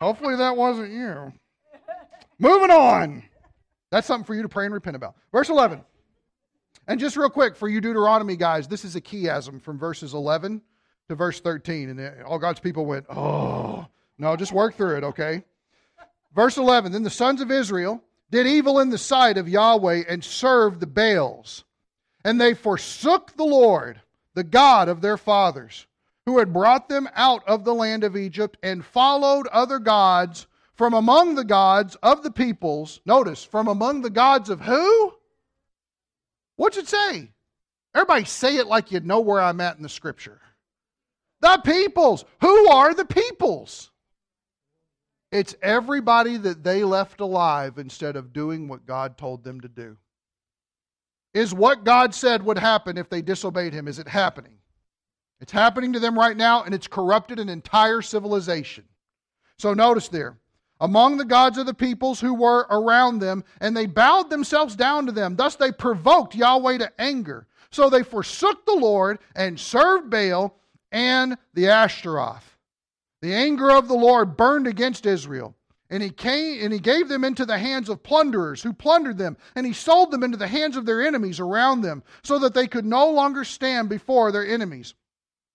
Hopefully, 0.00 0.36
that 0.36 0.56
wasn't 0.56 0.92
you. 0.92 1.32
Moving 2.38 2.70
on. 2.70 3.24
That's 3.92 4.06
something 4.06 4.24
for 4.24 4.34
you 4.34 4.40
to 4.40 4.48
pray 4.48 4.64
and 4.64 4.72
repent 4.72 4.96
about. 4.96 5.16
Verse 5.32 5.50
11. 5.50 5.84
And 6.88 6.98
just 6.98 7.14
real 7.14 7.28
quick, 7.28 7.54
for 7.54 7.68
you 7.68 7.78
Deuteronomy 7.78 8.36
guys, 8.36 8.66
this 8.66 8.86
is 8.86 8.96
a 8.96 9.02
chiasm 9.02 9.60
from 9.60 9.78
verses 9.78 10.14
11 10.14 10.62
to 11.10 11.14
verse 11.14 11.40
13. 11.40 11.90
And 11.90 12.22
all 12.24 12.38
God's 12.38 12.58
people 12.58 12.86
went, 12.86 13.04
oh, 13.10 13.86
no, 14.16 14.34
just 14.34 14.50
work 14.50 14.76
through 14.76 14.96
it, 14.96 15.04
okay? 15.04 15.44
Verse 16.34 16.56
11 16.56 16.90
Then 16.92 17.02
the 17.02 17.10
sons 17.10 17.42
of 17.42 17.50
Israel 17.50 18.02
did 18.30 18.46
evil 18.46 18.80
in 18.80 18.88
the 18.88 18.96
sight 18.96 19.36
of 19.36 19.46
Yahweh 19.46 20.04
and 20.08 20.24
served 20.24 20.80
the 20.80 20.86
Baals. 20.86 21.64
And 22.24 22.40
they 22.40 22.54
forsook 22.54 23.36
the 23.36 23.44
Lord, 23.44 24.00
the 24.32 24.44
God 24.44 24.88
of 24.88 25.02
their 25.02 25.18
fathers, 25.18 25.86
who 26.24 26.38
had 26.38 26.54
brought 26.54 26.88
them 26.88 27.10
out 27.14 27.46
of 27.46 27.64
the 27.64 27.74
land 27.74 28.04
of 28.04 28.16
Egypt, 28.16 28.56
and 28.62 28.82
followed 28.82 29.48
other 29.48 29.78
gods 29.78 30.46
from 30.82 30.94
among 30.94 31.36
the 31.36 31.44
gods 31.44 31.94
of 32.02 32.24
the 32.24 32.30
peoples. 32.32 33.00
Notice, 33.06 33.44
from 33.44 33.68
among 33.68 34.02
the 34.02 34.10
gods 34.10 34.50
of 34.50 34.60
who? 34.60 35.14
What's 36.56 36.76
it 36.76 36.88
say? 36.88 37.30
Everybody 37.94 38.24
say 38.24 38.56
it 38.56 38.66
like 38.66 38.90
you 38.90 38.98
know 38.98 39.20
where 39.20 39.40
I'm 39.40 39.60
at 39.60 39.76
in 39.76 39.84
the 39.84 39.88
scripture. 39.88 40.40
The 41.40 41.62
peoples. 41.64 42.24
Who 42.40 42.68
are 42.68 42.94
the 42.94 43.04
peoples? 43.04 43.92
It's 45.30 45.54
everybody 45.62 46.36
that 46.38 46.64
they 46.64 46.82
left 46.82 47.20
alive 47.20 47.78
instead 47.78 48.16
of 48.16 48.32
doing 48.32 48.66
what 48.66 48.84
God 48.84 49.16
told 49.16 49.44
them 49.44 49.60
to 49.60 49.68
do. 49.68 49.96
Is 51.32 51.54
what 51.54 51.84
God 51.84 52.12
said 52.12 52.44
would 52.44 52.58
happen 52.58 52.98
if 52.98 53.08
they 53.08 53.22
disobeyed 53.22 53.72
Him, 53.72 53.86
is 53.86 54.00
it 54.00 54.08
happening? 54.08 54.58
It's 55.40 55.52
happening 55.52 55.92
to 55.92 56.00
them 56.00 56.18
right 56.18 56.36
now, 56.36 56.64
and 56.64 56.74
it's 56.74 56.88
corrupted 56.88 57.38
an 57.38 57.48
entire 57.48 58.02
civilization. 58.02 58.86
So 59.58 59.74
notice 59.74 60.08
there, 60.08 60.38
among 60.82 61.16
the 61.16 61.24
gods 61.24 61.58
of 61.58 61.64
the 61.64 61.72
peoples 61.72 62.20
who 62.20 62.34
were 62.34 62.66
around 62.68 63.20
them, 63.20 63.44
and 63.60 63.74
they 63.74 63.86
bowed 63.86 64.28
themselves 64.28 64.74
down 64.74 65.06
to 65.06 65.12
them. 65.12 65.36
Thus 65.36 65.54
they 65.54 65.70
provoked 65.70 66.34
Yahweh 66.34 66.78
to 66.78 67.00
anger. 67.00 67.46
So 67.70 67.88
they 67.88 68.02
forsook 68.02 68.66
the 68.66 68.74
Lord 68.74 69.20
and 69.36 69.58
served 69.58 70.10
Baal 70.10 70.58
and 70.90 71.38
the 71.54 71.68
Ashtaroth. 71.68 72.58
The 73.22 73.32
anger 73.32 73.70
of 73.70 73.86
the 73.86 73.94
Lord 73.94 74.36
burned 74.36 74.66
against 74.66 75.06
Israel. 75.06 75.54
And 75.88 76.02
he 76.02 76.10
came 76.10 76.64
and 76.64 76.72
he 76.72 76.80
gave 76.80 77.08
them 77.08 77.22
into 77.22 77.46
the 77.46 77.58
hands 77.58 77.88
of 77.88 78.02
plunderers 78.02 78.62
who 78.62 78.72
plundered 78.72 79.18
them, 79.18 79.36
and 79.54 79.64
he 79.64 79.72
sold 79.72 80.10
them 80.10 80.24
into 80.24 80.38
the 80.38 80.48
hands 80.48 80.76
of 80.76 80.84
their 80.84 81.06
enemies 81.06 81.38
around 81.38 81.82
them, 81.82 82.02
so 82.24 82.40
that 82.40 82.54
they 82.54 82.66
could 82.66 82.86
no 82.86 83.08
longer 83.10 83.44
stand 83.44 83.88
before 83.88 84.32
their 84.32 84.46
enemies. 84.46 84.94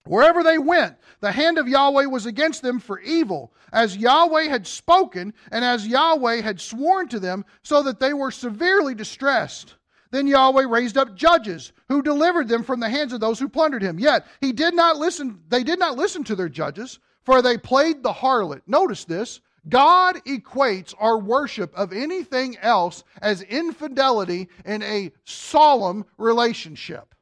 Wherever 0.08 0.44
they 0.44 0.58
went, 0.58 0.96
the 1.20 1.32
hand 1.32 1.58
of 1.58 1.68
Yahweh 1.68 2.06
was 2.06 2.26
against 2.26 2.62
them 2.62 2.80
for 2.80 3.00
evil, 3.00 3.54
as 3.74 3.98
Yahweh 3.98 4.44
had 4.44 4.66
spoken, 4.66 5.34
and 5.52 5.64
as 5.64 5.88
Yahweh 5.88 6.42
had 6.42 6.62
sworn 6.62 7.08
to 7.10 7.20
them, 7.20 7.46
so 7.64 7.84
that 7.84 8.00
they 8.00 8.14
were 8.14 8.32
severely 8.32 8.96
distressed. 8.96 9.76
Then 10.12 10.28
Yahweh 10.28 10.66
raised 10.68 10.98
up 10.98 11.16
judges 11.16 11.74
who 11.90 12.02
delivered 12.02 12.48
them 12.48 12.64
from 12.64 12.80
the 12.80 12.90
hands 12.90 13.14
of 13.14 13.20
those 13.20 13.40
who 13.40 13.50
plundered 13.50 13.82
him. 13.82 14.00
Yet 14.00 14.26
he 14.40 14.54
did 14.54 14.74
not 14.74 14.98
listen, 14.98 15.42
they 15.50 15.64
did 15.64 15.80
not 15.80 15.98
listen 15.98 16.24
to 16.26 16.36
their 16.36 16.50
judges 16.50 17.00
for 17.28 17.42
they 17.42 17.58
played 17.58 18.04
the 18.04 18.14
harlot. 18.14 18.62
Notice 18.68 19.04
this. 19.04 19.42
God 19.68 20.16
equates 20.24 20.94
our 20.98 21.18
worship 21.18 21.76
of 21.76 21.92
anything 21.92 22.58
else 22.62 23.04
as 23.22 23.42
infidelity 23.42 24.48
in 24.64 24.82
a 24.82 25.12
solemn 25.26 26.06
relationship. 26.18 27.14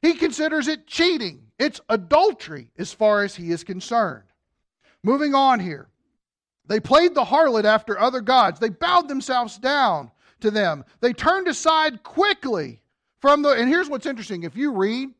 He 0.00 0.14
considers 0.14 0.68
it 0.68 0.86
cheating, 0.86 1.42
it's 1.62 1.80
adultery 1.88 2.70
as 2.76 2.92
far 2.92 3.22
as 3.22 3.36
he 3.36 3.52
is 3.52 3.62
concerned. 3.62 4.24
Moving 5.04 5.34
on 5.34 5.60
here. 5.60 5.88
They 6.66 6.80
played 6.80 7.14
the 7.14 7.24
harlot 7.24 7.64
after 7.64 7.98
other 7.98 8.20
gods. 8.20 8.58
They 8.58 8.68
bowed 8.68 9.08
themselves 9.08 9.58
down 9.58 10.10
to 10.40 10.50
them. 10.50 10.84
They 11.00 11.12
turned 11.12 11.48
aside 11.48 12.02
quickly 12.02 12.80
from 13.20 13.42
the. 13.42 13.50
And 13.50 13.68
here's 13.68 13.88
what's 13.88 14.06
interesting 14.06 14.42
if 14.42 14.56
you 14.56 14.72
read 14.72 15.10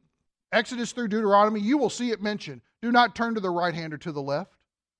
Exodus 0.52 0.92
through 0.92 1.08
Deuteronomy, 1.08 1.60
you 1.60 1.78
will 1.78 1.90
see 1.90 2.10
it 2.10 2.22
mentioned 2.22 2.60
do 2.80 2.90
not 2.90 3.14
turn 3.14 3.34
to 3.34 3.40
the 3.40 3.50
right 3.50 3.74
hand 3.74 3.94
or 3.94 3.98
to 3.98 4.12
the 4.12 4.22
left. 4.22 4.54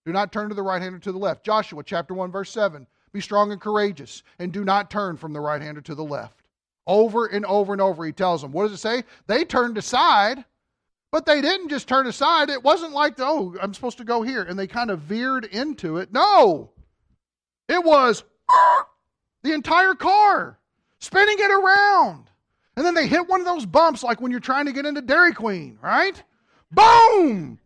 Do 0.07 0.13
not 0.13 0.33
turn 0.33 0.49
to 0.49 0.55
the 0.55 0.63
right 0.63 0.81
hand 0.81 0.95
or 0.95 1.01
to 1.01 1.13
the 1.13 1.19
left. 1.19 1.45
Joshua 1.45 1.83
chapter 1.85 2.15
1 2.15 2.31
verse 2.31 2.51
7. 2.51 2.87
Be 3.13 3.21
strong 3.21 3.53
and 3.53 3.61
courageous 3.61 4.23
and 4.39 4.53
do 4.53 4.65
not 4.65 4.91
turn 4.91 5.17
from 5.17 5.33
the 5.33 5.41
right 5.41 5.61
hand 5.61 5.77
or 5.77 5.83
to 5.83 5.95
the 5.95 6.05
left. 6.05 6.43
Over 6.87 7.27
and 7.27 7.45
over 7.47 7.73
and 7.73 7.83
over 7.83 8.05
he 8.05 8.13
tells 8.13 8.43
them. 8.43 8.53
What 8.53 8.65
does 8.65 8.73
it 8.73 8.79
say? 8.79 9.05
They 9.27 9.45
turned 9.45 9.79
aside, 9.79 10.45
but 11.13 11.25
they 11.27 11.41
didn't 11.41 11.69
just 11.69 11.87
turn 11.87 12.09
aside. 12.09 12.51
It 12.51 12.65
wasn't 12.65 12.93
like, 12.93 13.15
"Oh, 13.19 13.55
I'm 13.63 13.73
supposed 13.73 13.99
to 13.99 14.05
go 14.05 14.23
here." 14.23 14.43
And 14.43 14.59
they 14.59 14.67
kind 14.67 14.91
of 14.91 15.01
veered 15.01 15.45
into 15.45 15.99
it. 15.99 16.13
No. 16.13 16.73
It 17.69 17.85
was 17.85 18.25
the 19.45 19.53
entire 19.53 19.95
car 19.95 20.59
spinning 20.99 21.39
it 21.39 21.51
around. 21.51 22.29
And 22.77 22.85
then 22.85 22.95
they 22.95 23.07
hit 23.07 23.29
one 23.29 23.41
of 23.41 23.47
those 23.47 23.67
bumps 23.67 24.03
like 24.03 24.21
when 24.21 24.33
you're 24.33 24.41
trying 24.41 24.67
to 24.67 24.73
get 24.73 24.87
into 24.87 25.03
Dairy 25.03 25.33
Queen, 25.33 25.79
right? 25.81 26.21
Boom! 26.73 27.61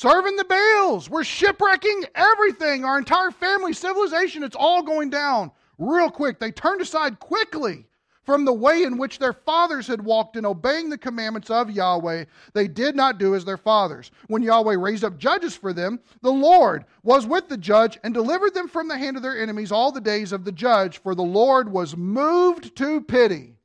serving 0.00 0.36
the 0.36 0.44
Baals. 0.44 1.10
We're 1.10 1.24
shipwrecking 1.24 2.04
everything, 2.14 2.86
our 2.86 2.96
entire 2.96 3.30
family, 3.30 3.74
civilization. 3.74 4.42
It's 4.42 4.56
all 4.56 4.82
going 4.82 5.10
down 5.10 5.50
real 5.76 6.10
quick. 6.10 6.38
They 6.38 6.50
turned 6.50 6.80
aside 6.80 7.20
quickly 7.20 7.86
from 8.30 8.44
the 8.44 8.52
way 8.52 8.84
in 8.84 8.96
which 8.96 9.18
their 9.18 9.32
fathers 9.32 9.88
had 9.88 10.00
walked 10.00 10.36
in 10.36 10.46
obeying 10.46 10.88
the 10.88 10.96
commandments 10.96 11.50
of 11.50 11.68
Yahweh. 11.68 12.26
They 12.52 12.68
did 12.68 12.94
not 12.94 13.18
do 13.18 13.34
as 13.34 13.44
their 13.44 13.56
fathers. 13.56 14.12
When 14.28 14.44
Yahweh 14.44 14.76
raised 14.76 15.02
up 15.02 15.18
judges 15.18 15.56
for 15.56 15.72
them, 15.72 15.98
the 16.22 16.30
Lord 16.30 16.84
was 17.02 17.26
with 17.26 17.48
the 17.48 17.56
judge 17.56 17.98
and 18.04 18.14
delivered 18.14 18.54
them 18.54 18.68
from 18.68 18.86
the 18.86 18.96
hand 18.96 19.16
of 19.16 19.24
their 19.24 19.36
enemies 19.36 19.72
all 19.72 19.90
the 19.90 20.00
days 20.00 20.30
of 20.30 20.44
the 20.44 20.52
judge, 20.52 20.98
for 20.98 21.16
the 21.16 21.24
Lord 21.24 21.72
was 21.72 21.96
moved 21.96 22.76
to 22.76 23.00
pity. 23.00 23.56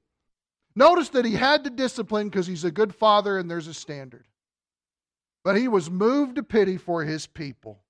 Notice 0.75 1.09
that 1.09 1.25
he 1.25 1.33
had 1.33 1.63
to 1.65 1.69
discipline 1.69 2.29
because 2.29 2.47
he's 2.47 2.63
a 2.63 2.71
good 2.71 2.95
father 2.95 3.37
and 3.37 3.47
there's 3.51 3.67
a 3.67 3.73
standard. 3.73 4.25
But 5.43 5.57
he 5.57 5.67
was 5.67 5.91
moved 5.91 6.37
to 6.37 6.43
pity 6.43 6.77
for 6.77 7.03
his 7.03 7.27
people 7.27 7.85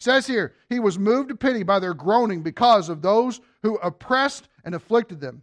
says 0.00 0.26
here, 0.26 0.54
he 0.68 0.78
was 0.78 0.98
moved 0.98 1.28
to 1.28 1.34
pity 1.34 1.62
by 1.62 1.80
their 1.80 1.94
groaning 1.94 2.42
because 2.42 2.88
of 2.88 3.02
those 3.02 3.40
who 3.62 3.76
oppressed 3.78 4.48
and 4.64 4.74
afflicted 4.74 5.20
them. 5.20 5.42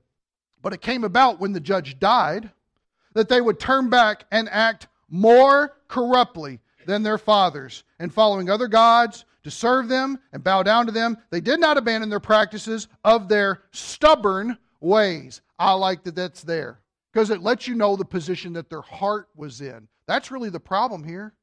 But 0.66 0.74
it 0.74 0.82
came 0.82 1.04
about 1.04 1.40
when 1.40 1.54
the 1.54 1.60
judge 1.60 2.00
died 2.00 2.50
that 3.14 3.30
they 3.30 3.40
would 3.40 3.60
turn 3.60 3.88
back 3.88 4.26
and 4.32 4.50
act 4.50 4.88
more 5.08 5.78
corruptly 5.88 6.60
than 6.88 7.04
their 7.04 7.20
fathers, 7.20 7.84
and 8.00 8.12
following 8.12 8.50
other 8.50 8.68
gods 8.68 9.26
to 9.44 9.52
serve 9.52 9.90
them 9.90 10.18
and 10.34 10.44
bow 10.44 10.64
down 10.64 10.88
to 10.88 10.92
them. 10.92 11.20
They 11.30 11.40
did 11.40 11.60
not 11.60 11.78
abandon 11.78 12.10
their 12.10 12.20
practices 12.20 12.88
of 13.04 13.30
their 13.30 13.62
stubborn 13.74 14.58
ways. 14.80 15.42
I 15.60 15.74
like 15.74 16.02
that 16.06 16.16
that's 16.16 16.42
there 16.42 16.80
because 17.14 17.30
it 17.30 17.44
lets 17.44 17.68
you 17.68 17.76
know 17.76 17.96
the 17.96 18.04
position 18.04 18.54
that 18.54 18.68
their 18.68 18.82
heart 18.82 19.30
was 19.36 19.62
in. 19.62 19.88
That's 20.08 20.32
really 20.32 20.50
the 20.50 20.60
problem 20.60 21.04
here. 21.04 21.36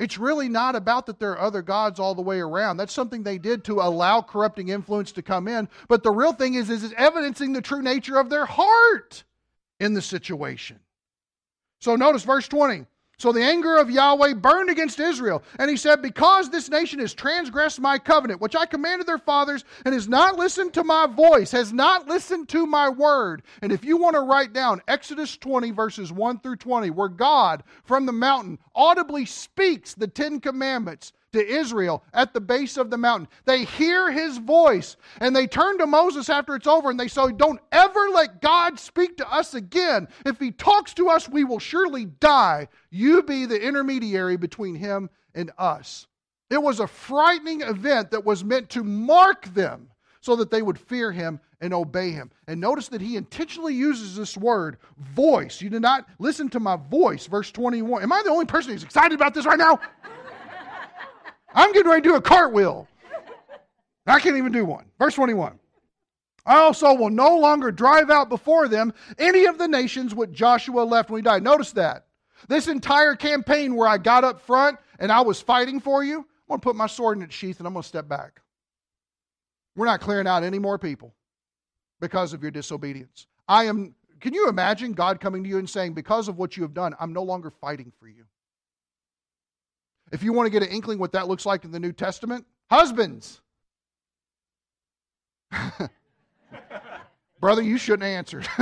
It's 0.00 0.18
really 0.18 0.48
not 0.48 0.74
about 0.74 1.06
that 1.06 1.20
there 1.20 1.32
are 1.32 1.40
other 1.40 1.62
gods 1.62 2.00
all 2.00 2.14
the 2.14 2.22
way 2.22 2.40
around. 2.40 2.76
That's 2.76 2.92
something 2.92 3.22
they 3.22 3.38
did 3.38 3.64
to 3.64 3.80
allow 3.80 4.22
corrupting 4.22 4.68
influence 4.68 5.12
to 5.12 5.22
come 5.22 5.46
in. 5.46 5.68
But 5.88 6.02
the 6.02 6.10
real 6.10 6.32
thing 6.32 6.54
is, 6.54 6.68
is 6.68 6.92
evidencing 6.96 7.52
the 7.52 7.62
true 7.62 7.82
nature 7.82 8.18
of 8.18 8.28
their 8.28 8.46
heart 8.46 9.22
in 9.78 9.94
the 9.94 10.02
situation. 10.02 10.80
So 11.80 11.94
notice 11.94 12.24
verse 12.24 12.48
20. 12.48 12.86
So 13.16 13.32
the 13.32 13.42
anger 13.42 13.76
of 13.76 13.90
Yahweh 13.90 14.34
burned 14.34 14.70
against 14.70 14.98
Israel. 14.98 15.42
And 15.58 15.70
he 15.70 15.76
said, 15.76 16.02
Because 16.02 16.50
this 16.50 16.68
nation 16.68 16.98
has 16.98 17.14
transgressed 17.14 17.80
my 17.80 17.98
covenant, 17.98 18.40
which 18.40 18.56
I 18.56 18.66
commanded 18.66 19.06
their 19.06 19.18
fathers, 19.18 19.64
and 19.84 19.94
has 19.94 20.08
not 20.08 20.36
listened 20.36 20.74
to 20.74 20.84
my 20.84 21.06
voice, 21.06 21.50
has 21.52 21.72
not 21.72 22.08
listened 22.08 22.48
to 22.50 22.66
my 22.66 22.88
word. 22.88 23.42
And 23.62 23.72
if 23.72 23.84
you 23.84 23.96
want 23.96 24.14
to 24.14 24.20
write 24.20 24.52
down 24.52 24.82
Exodus 24.88 25.36
20, 25.36 25.70
verses 25.70 26.12
1 26.12 26.40
through 26.40 26.56
20, 26.56 26.90
where 26.90 27.08
God 27.08 27.62
from 27.84 28.06
the 28.06 28.12
mountain 28.12 28.58
audibly 28.74 29.24
speaks 29.24 29.94
the 29.94 30.08
Ten 30.08 30.40
Commandments 30.40 31.12
to 31.34 31.46
Israel 31.46 32.02
at 32.12 32.32
the 32.32 32.40
base 32.40 32.76
of 32.76 32.90
the 32.90 32.96
mountain. 32.96 33.28
They 33.44 33.64
hear 33.64 34.10
his 34.10 34.38
voice 34.38 34.96
and 35.20 35.34
they 35.34 35.46
turn 35.46 35.78
to 35.78 35.86
Moses 35.86 36.28
after 36.28 36.54
it's 36.56 36.66
over 36.66 36.90
and 36.90 36.98
they 36.98 37.08
say, 37.08 37.32
Don't 37.36 37.60
ever 37.70 38.08
let 38.12 38.40
God 38.40 38.78
speak 38.78 39.16
to 39.18 39.32
us 39.32 39.54
again. 39.54 40.08
If 40.26 40.40
he 40.40 40.50
talks 40.50 40.94
to 40.94 41.08
us, 41.08 41.28
we 41.28 41.44
will 41.44 41.58
surely 41.58 42.06
die. 42.06 42.68
You 42.90 43.22
be 43.22 43.46
the 43.46 43.60
intermediary 43.60 44.36
between 44.36 44.74
him 44.74 45.10
and 45.34 45.50
us. 45.58 46.06
It 46.50 46.62
was 46.62 46.80
a 46.80 46.86
frightening 46.86 47.62
event 47.62 48.10
that 48.12 48.24
was 48.24 48.44
meant 48.44 48.70
to 48.70 48.84
mark 48.84 49.52
them 49.54 49.90
so 50.20 50.36
that 50.36 50.50
they 50.50 50.62
would 50.62 50.78
fear 50.78 51.12
him 51.12 51.40
and 51.60 51.74
obey 51.74 52.10
him. 52.10 52.30
And 52.46 52.60
notice 52.60 52.88
that 52.88 53.00
he 53.00 53.16
intentionally 53.16 53.74
uses 53.74 54.16
this 54.16 54.36
word, 54.36 54.78
voice. 54.98 55.60
You 55.60 55.70
did 55.70 55.82
not 55.82 56.06
listen 56.18 56.48
to 56.50 56.60
my 56.60 56.76
voice, 56.76 57.26
verse 57.26 57.50
21. 57.50 58.02
Am 58.02 58.12
I 58.12 58.22
the 58.22 58.30
only 58.30 58.46
person 58.46 58.72
who's 58.72 58.84
excited 58.84 59.14
about 59.14 59.34
this 59.34 59.46
right 59.46 59.58
now? 59.58 59.80
I'm 61.54 61.72
getting 61.72 61.90
ready 61.90 62.02
to 62.02 62.08
do 62.10 62.14
a 62.16 62.20
cartwheel. 62.20 62.88
I 64.06 64.20
can't 64.20 64.36
even 64.36 64.52
do 64.52 64.64
one. 64.64 64.86
Verse 64.98 65.14
21. 65.14 65.58
I 66.46 66.58
also 66.58 66.92
will 66.92 67.10
no 67.10 67.38
longer 67.38 67.70
drive 67.70 68.10
out 68.10 68.28
before 68.28 68.68
them 68.68 68.92
any 69.18 69.46
of 69.46 69.56
the 69.56 69.68
nations 69.68 70.14
which 70.14 70.32
Joshua 70.32 70.82
left 70.82 71.08
when 71.08 71.20
he 71.20 71.22
died. 71.22 71.42
Notice 71.42 71.72
that. 71.72 72.06
This 72.48 72.68
entire 72.68 73.14
campaign 73.14 73.74
where 73.74 73.88
I 73.88 73.96
got 73.96 74.24
up 74.24 74.40
front 74.40 74.78
and 74.98 75.10
I 75.10 75.22
was 75.22 75.40
fighting 75.40 75.80
for 75.80 76.04
you, 76.04 76.18
I'm 76.18 76.24
going 76.48 76.60
to 76.60 76.64
put 76.64 76.76
my 76.76 76.86
sword 76.86 77.16
in 77.16 77.24
its 77.24 77.34
sheath 77.34 77.60
and 77.60 77.66
I'm 77.66 77.72
going 77.72 77.82
to 77.82 77.88
step 77.88 78.08
back. 78.08 78.42
We're 79.74 79.86
not 79.86 80.00
clearing 80.00 80.26
out 80.26 80.42
any 80.42 80.58
more 80.58 80.78
people 80.78 81.14
because 82.00 82.34
of 82.34 82.42
your 82.42 82.50
disobedience. 82.50 83.26
I 83.48 83.64
am, 83.64 83.94
can 84.20 84.34
you 84.34 84.48
imagine 84.48 84.92
God 84.92 85.20
coming 85.20 85.42
to 85.42 85.48
you 85.48 85.58
and 85.58 85.68
saying, 85.68 85.94
Because 85.94 86.28
of 86.28 86.36
what 86.36 86.56
you 86.56 86.62
have 86.62 86.74
done, 86.74 86.94
I'm 87.00 87.12
no 87.12 87.22
longer 87.22 87.50
fighting 87.50 87.90
for 87.98 88.06
you? 88.06 88.24
If 90.14 90.22
you 90.22 90.32
want 90.32 90.46
to 90.46 90.50
get 90.50 90.62
an 90.62 90.68
inkling 90.68 91.00
what 91.00 91.10
that 91.12 91.26
looks 91.26 91.44
like 91.44 91.64
in 91.64 91.72
the 91.72 91.80
New 91.80 91.90
Testament, 91.90 92.46
husbands. 92.70 93.40
Brother, 97.40 97.62
you 97.62 97.76
shouldn't 97.78 98.04
answer. 98.04 98.40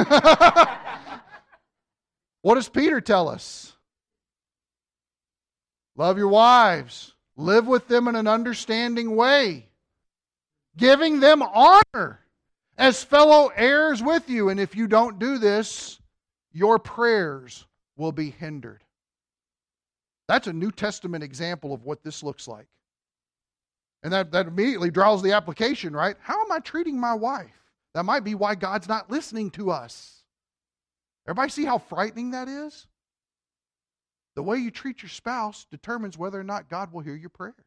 what 2.41 2.55
does 2.55 2.71
Peter 2.71 3.03
tell 3.03 3.29
us? 3.29 3.75
Love 5.95 6.17
your 6.17 6.29
wives, 6.29 7.13
live 7.37 7.67
with 7.67 7.87
them 7.87 8.09
in 8.09 8.17
an 8.17 8.27
understanding 8.27 9.15
way, 9.15 9.69
giving 10.79 11.21
them 11.21 11.43
honor 11.43 12.21
as 12.79 13.05
fellow 13.05 13.49
heirs 13.55 14.03
with 14.03 14.31
you. 14.31 14.49
And 14.49 14.59
if 14.59 14.75
you 14.75 14.87
don't 14.87 15.19
do 15.19 15.37
this, 15.37 16.01
your 16.51 16.79
prayers 16.79 17.67
will 17.99 18.13
be 18.13 18.31
hindered. 18.31 18.83
That's 20.29 20.47
a 20.47 20.53
New 20.53 20.71
Testament 20.71 21.25
example 21.25 21.73
of 21.73 21.85
what 21.85 22.03
this 22.03 22.23
looks 22.23 22.47
like. 22.47 22.67
And 24.03 24.13
that, 24.13 24.33
that 24.33 24.47
immediately 24.47 24.91
draws 24.91 25.23
the 25.23 25.33
application, 25.33 25.95
right? 25.95 26.17
How 26.21 26.41
am 26.41 26.51
I 26.51 26.59
treating 26.59 26.99
my 26.99 27.15
wife? 27.15 27.51
That 27.95 28.05
might 28.05 28.25
be 28.25 28.35
why 28.35 28.55
God's 28.55 28.89
not 28.89 29.11
listening 29.11 29.51
to 29.53 29.71
us. 29.71 30.23
Everybody 31.27 31.51
see 31.51 31.65
how 31.65 31.79
frightening 31.79 32.33
that 32.33 32.49
is? 32.49 32.87
The 34.35 34.43
way 34.43 34.57
you 34.57 34.71
treat 34.71 35.03
your 35.03 35.11
spouse 35.11 35.67
determines 35.71 36.17
whether 36.17 36.41
or 36.41 36.45
not 36.45 36.71
God 36.71 36.93
will 36.93 37.03
hear 37.03 37.15
your 37.15 37.29
prayers. 37.29 37.55
If 37.59 37.65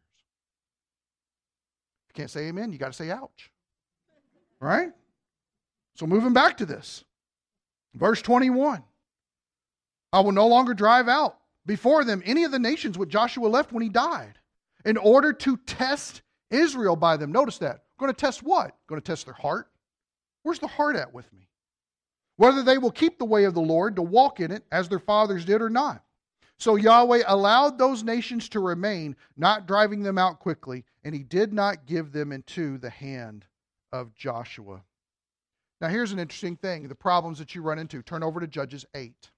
you 2.09 2.21
can't 2.21 2.31
say 2.31 2.47
amen, 2.47 2.71
you 2.71 2.79
got 2.79 2.87
to 2.87 2.93
say 2.93 3.11
ouch. 3.11 3.51
Right? 4.59 4.91
So 5.95 6.07
moving 6.07 6.33
back 6.33 6.57
to 6.57 6.65
this. 6.65 7.05
Verse 7.93 8.21
21. 8.21 8.83
I 10.11 10.19
will 10.21 10.31
no 10.31 10.47
longer 10.47 10.73
drive 10.73 11.07
out 11.07 11.37
before 11.65 12.03
them 12.03 12.21
any 12.25 12.43
of 12.43 12.51
the 12.51 12.59
nations 12.59 12.97
which 12.97 13.09
Joshua 13.09 13.47
left 13.47 13.71
when 13.71 13.83
he 13.83 13.89
died, 13.89 14.39
in 14.85 14.97
order 14.97 15.33
to 15.33 15.57
test 15.57 16.21
Israel 16.51 16.95
by 16.95 17.17
them. 17.17 17.31
Notice 17.31 17.57
that. 17.59 17.83
Going 17.97 18.11
to 18.11 18.17
test 18.17 18.43
what? 18.43 18.75
Going 18.87 19.01
to 19.01 19.05
test 19.05 19.25
their 19.25 19.33
heart. 19.33 19.69
Where's 20.43 20.59
the 20.59 20.67
heart 20.67 20.95
at 20.95 21.13
with 21.13 21.31
me? 21.33 21.49
Whether 22.37 22.61
they 22.61 22.77
will 22.77 22.91
keep 22.91 23.17
the 23.17 23.25
way 23.25 23.45
of 23.45 23.53
the 23.53 23.61
Lord 23.61 23.95
to 23.95 24.01
walk 24.01 24.39
in 24.39 24.51
it 24.51 24.63
as 24.71 24.89
their 24.89 24.99
fathers 24.99 25.45
did 25.45 25.61
or 25.61 25.69
not. 25.69 26.03
So 26.57 26.75
Yahweh 26.75 27.23
allowed 27.27 27.77
those 27.77 28.03
nations 28.03 28.47
to 28.49 28.59
remain, 28.59 29.15
not 29.35 29.65
driving 29.67 30.03
them 30.03 30.17
out 30.17 30.39
quickly, 30.39 30.85
and 31.03 31.13
he 31.13 31.23
did 31.23 31.53
not 31.53 31.85
give 31.85 32.11
them 32.11 32.31
into 32.31 32.77
the 32.77 32.89
hand 32.89 33.45
of 33.91 34.13
Joshua. 34.13 34.83
Now, 35.81 35.89
here's 35.89 36.11
an 36.11 36.19
interesting 36.19 36.55
thing 36.55 36.87
the 36.87 36.95
problems 36.95 37.39
that 37.39 37.55
you 37.55 37.61
run 37.61 37.79
into. 37.79 38.01
Turn 38.01 38.23
over 38.23 38.39
to 38.39 38.47
Judges 38.47 38.85
8. 38.93 39.31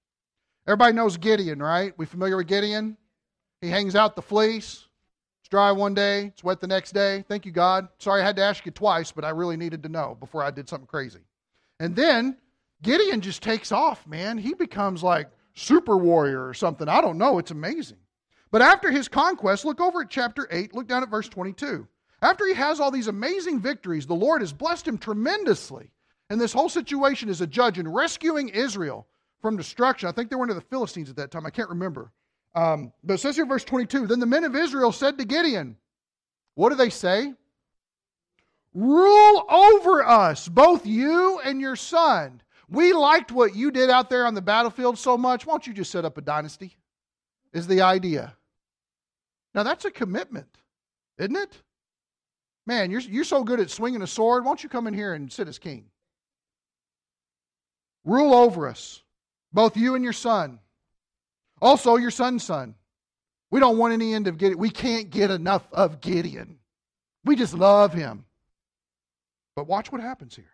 Everybody 0.68 0.92
knows 0.92 1.16
Gideon, 1.16 1.62
right? 1.62 1.94
We 1.96 2.04
familiar 2.04 2.36
with 2.36 2.46
Gideon? 2.46 2.98
He 3.62 3.70
hangs 3.70 3.96
out 3.96 4.14
the 4.14 4.20
fleece. 4.20 4.84
It's 5.40 5.48
dry 5.48 5.72
one 5.72 5.94
day, 5.94 6.26
it's 6.26 6.44
wet 6.44 6.60
the 6.60 6.66
next 6.66 6.92
day. 6.92 7.24
Thank 7.26 7.46
you, 7.46 7.52
God. 7.52 7.88
Sorry 7.98 8.20
I 8.20 8.26
had 8.26 8.36
to 8.36 8.42
ask 8.42 8.66
you 8.66 8.72
twice, 8.72 9.10
but 9.10 9.24
I 9.24 9.30
really 9.30 9.56
needed 9.56 9.82
to 9.84 9.88
know 9.88 10.14
before 10.20 10.44
I 10.44 10.50
did 10.50 10.68
something 10.68 10.86
crazy. 10.86 11.20
And 11.80 11.96
then 11.96 12.36
Gideon 12.82 13.22
just 13.22 13.42
takes 13.42 13.72
off, 13.72 14.06
man. 14.06 14.36
He 14.36 14.52
becomes 14.52 15.02
like 15.02 15.30
super 15.54 15.96
warrior 15.96 16.46
or 16.46 16.52
something. 16.52 16.86
I 16.86 17.00
don't 17.00 17.16
know. 17.16 17.38
It's 17.38 17.50
amazing. 17.50 17.96
But 18.50 18.60
after 18.60 18.90
his 18.90 19.08
conquest, 19.08 19.64
look 19.64 19.80
over 19.80 20.02
at 20.02 20.10
chapter 20.10 20.46
8, 20.50 20.74
look 20.74 20.86
down 20.86 21.02
at 21.02 21.08
verse 21.08 21.30
22. 21.30 21.88
After 22.20 22.46
he 22.46 22.52
has 22.52 22.78
all 22.78 22.90
these 22.90 23.08
amazing 23.08 23.60
victories, 23.60 24.06
the 24.06 24.14
Lord 24.14 24.42
has 24.42 24.52
blessed 24.52 24.86
him 24.86 24.98
tremendously. 24.98 25.88
And 26.28 26.38
this 26.38 26.52
whole 26.52 26.68
situation 26.68 27.30
is 27.30 27.40
a 27.40 27.46
judge 27.46 27.78
in 27.78 27.90
rescuing 27.90 28.50
Israel 28.50 29.06
from 29.40 29.56
destruction. 29.56 30.08
I 30.08 30.12
think 30.12 30.30
they 30.30 30.36
were 30.36 30.44
into 30.44 30.54
the 30.54 30.60
Philistines 30.60 31.10
at 31.10 31.16
that 31.16 31.30
time. 31.30 31.46
I 31.46 31.50
can't 31.50 31.68
remember. 31.68 32.12
Um, 32.54 32.92
but 33.04 33.14
it 33.14 33.18
says 33.18 33.36
here, 33.36 33.46
verse 33.46 33.64
22 33.64 34.06
Then 34.06 34.20
the 34.20 34.26
men 34.26 34.44
of 34.44 34.56
Israel 34.56 34.92
said 34.92 35.18
to 35.18 35.24
Gideon, 35.24 35.76
What 36.54 36.70
do 36.70 36.74
they 36.74 36.90
say? 36.90 37.32
Rule 38.74 39.44
over 39.48 40.04
us, 40.04 40.48
both 40.48 40.86
you 40.86 41.40
and 41.44 41.60
your 41.60 41.76
son. 41.76 42.42
We 42.68 42.92
liked 42.92 43.32
what 43.32 43.56
you 43.56 43.70
did 43.70 43.88
out 43.88 44.10
there 44.10 44.26
on 44.26 44.34
the 44.34 44.42
battlefield 44.42 44.98
so 44.98 45.16
much. 45.16 45.46
Why 45.46 45.54
don't 45.54 45.66
you 45.66 45.72
just 45.72 45.90
set 45.90 46.04
up 46.04 46.18
a 46.18 46.20
dynasty? 46.20 46.76
Is 47.52 47.66
the 47.66 47.80
idea. 47.80 48.36
Now, 49.54 49.62
that's 49.62 49.86
a 49.86 49.90
commitment, 49.90 50.58
isn't 51.16 51.34
it? 51.34 51.62
Man, 52.66 52.90
you're, 52.90 53.00
you're 53.00 53.24
so 53.24 53.42
good 53.42 53.58
at 53.60 53.70
swinging 53.70 54.02
a 54.02 54.06
sword. 54.06 54.44
Why 54.44 54.50
don't 54.50 54.62
you 54.62 54.68
come 54.68 54.86
in 54.86 54.92
here 54.92 55.14
and 55.14 55.32
sit 55.32 55.48
as 55.48 55.58
king? 55.58 55.86
Rule 58.04 58.34
over 58.34 58.68
us 58.68 59.02
both 59.52 59.76
you 59.76 59.94
and 59.94 60.04
your 60.04 60.12
son. 60.12 60.58
Also, 61.60 61.96
your 61.96 62.10
son's 62.10 62.44
son. 62.44 62.74
We 63.50 63.60
don't 63.60 63.78
want 63.78 63.94
any 63.94 64.14
end 64.14 64.26
of 64.28 64.38
Gideon. 64.38 64.58
We 64.58 64.70
can't 64.70 65.10
get 65.10 65.30
enough 65.30 65.66
of 65.72 66.00
Gideon. 66.00 66.58
We 67.24 67.34
just 67.34 67.54
love 67.54 67.92
him. 67.92 68.26
But 69.56 69.66
watch 69.66 69.90
what 69.90 70.00
happens 70.00 70.36
here. 70.36 70.52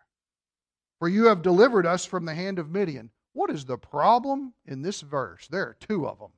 for 0.99 1.07
you 1.07 1.25
have 1.25 1.41
delivered 1.41 1.85
us 1.85 2.05
from 2.05 2.25
the 2.25 2.33
hand 2.33 2.59
of 2.59 2.71
Midian. 2.71 3.11
What 3.33 3.49
is 3.49 3.65
the 3.65 3.77
problem 3.77 4.53
in 4.65 4.81
this 4.81 5.01
verse? 5.01 5.47
There 5.47 5.63
are 5.63 5.77
two 5.79 6.07
of 6.07 6.19
them. 6.19 6.31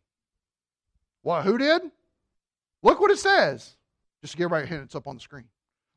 What, 1.21 1.43
who 1.45 1.57
did? 1.57 1.81
Look 2.81 2.99
what 2.99 3.11
it 3.11 3.19
says. 3.19 3.75
Just 4.21 4.35
to 4.35 4.43
everybody 4.43 4.65
a 4.65 4.67
hint, 4.67 4.83
it's 4.83 4.95
up 4.95 5.07
on 5.07 5.15
the 5.15 5.21
screen. 5.21 5.45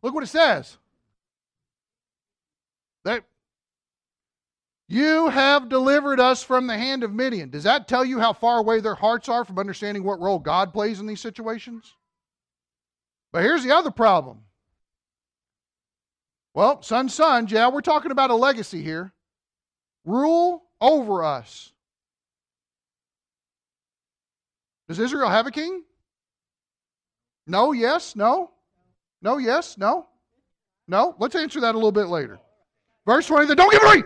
Look 0.03 0.15
what 0.15 0.25
it 0.25 0.29
says. 0.29 0.77
That 3.05 3.25
you 4.91 5.29
have 5.29 5.69
delivered 5.69 6.19
us 6.19 6.43
from 6.43 6.67
the 6.67 6.77
hand 6.77 7.05
of 7.05 7.13
Midian. 7.15 7.49
Does 7.49 7.63
that 7.63 7.87
tell 7.87 8.05
you 8.05 8.19
how 8.19 8.33
far 8.33 8.59
away 8.59 8.81
their 8.81 8.97
hearts 8.97 9.29
are 9.29 9.45
from 9.45 9.57
understanding 9.57 10.03
what 10.03 10.19
role 10.19 10.41
God 10.41 10.73
plays 10.73 10.99
in 10.99 11.07
these 11.07 11.21
situations? 11.21 11.95
But 13.31 13.45
here's 13.45 13.63
the 13.63 13.71
other 13.71 13.93
problem. 13.93 14.41
Well, 16.55 16.83
son, 16.83 17.09
son, 17.09 17.47
yeah, 17.49 17.69
we're 17.69 17.83
talking 17.83 18.11
about 18.11 18.31
a 18.31 18.35
legacy 18.35 18.83
here. 18.83 19.13
Rule 20.05 20.65
over 20.81 21.23
us. 21.23 21.73
Does 24.89 24.99
Israel 24.99 25.29
have 25.29 25.47
a 25.47 25.53
king? 25.53 25.85
No, 27.47 27.71
yes, 27.71 28.17
no? 28.17 28.51
No, 29.23 29.39
yes, 29.39 29.79
no? 29.79 30.09
No? 30.89 31.15
Let's 31.21 31.37
answer 31.37 31.61
that 31.61 31.77
a 31.77 31.79
little 31.79 31.93
bit 31.93 32.09
later. 32.09 32.41
Verse 33.07 33.29
20, 33.29 33.55
don't 33.55 33.71
give 33.71 33.83
it 33.85 33.87
away! 33.87 34.03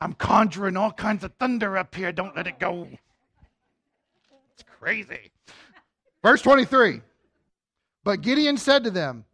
I'm 0.00 0.12
conjuring 0.12 0.76
all 0.76 0.92
kinds 0.92 1.24
of 1.24 1.34
thunder 1.34 1.76
up 1.76 1.94
here. 1.94 2.12
Don't 2.12 2.36
let 2.36 2.46
it 2.46 2.58
go. 2.58 2.88
It's 4.52 4.64
crazy. 4.78 5.32
Verse 6.22 6.42
23 6.42 7.00
But 8.04 8.20
Gideon 8.22 8.56
said 8.56 8.84
to 8.84 8.90
them, 8.90 9.24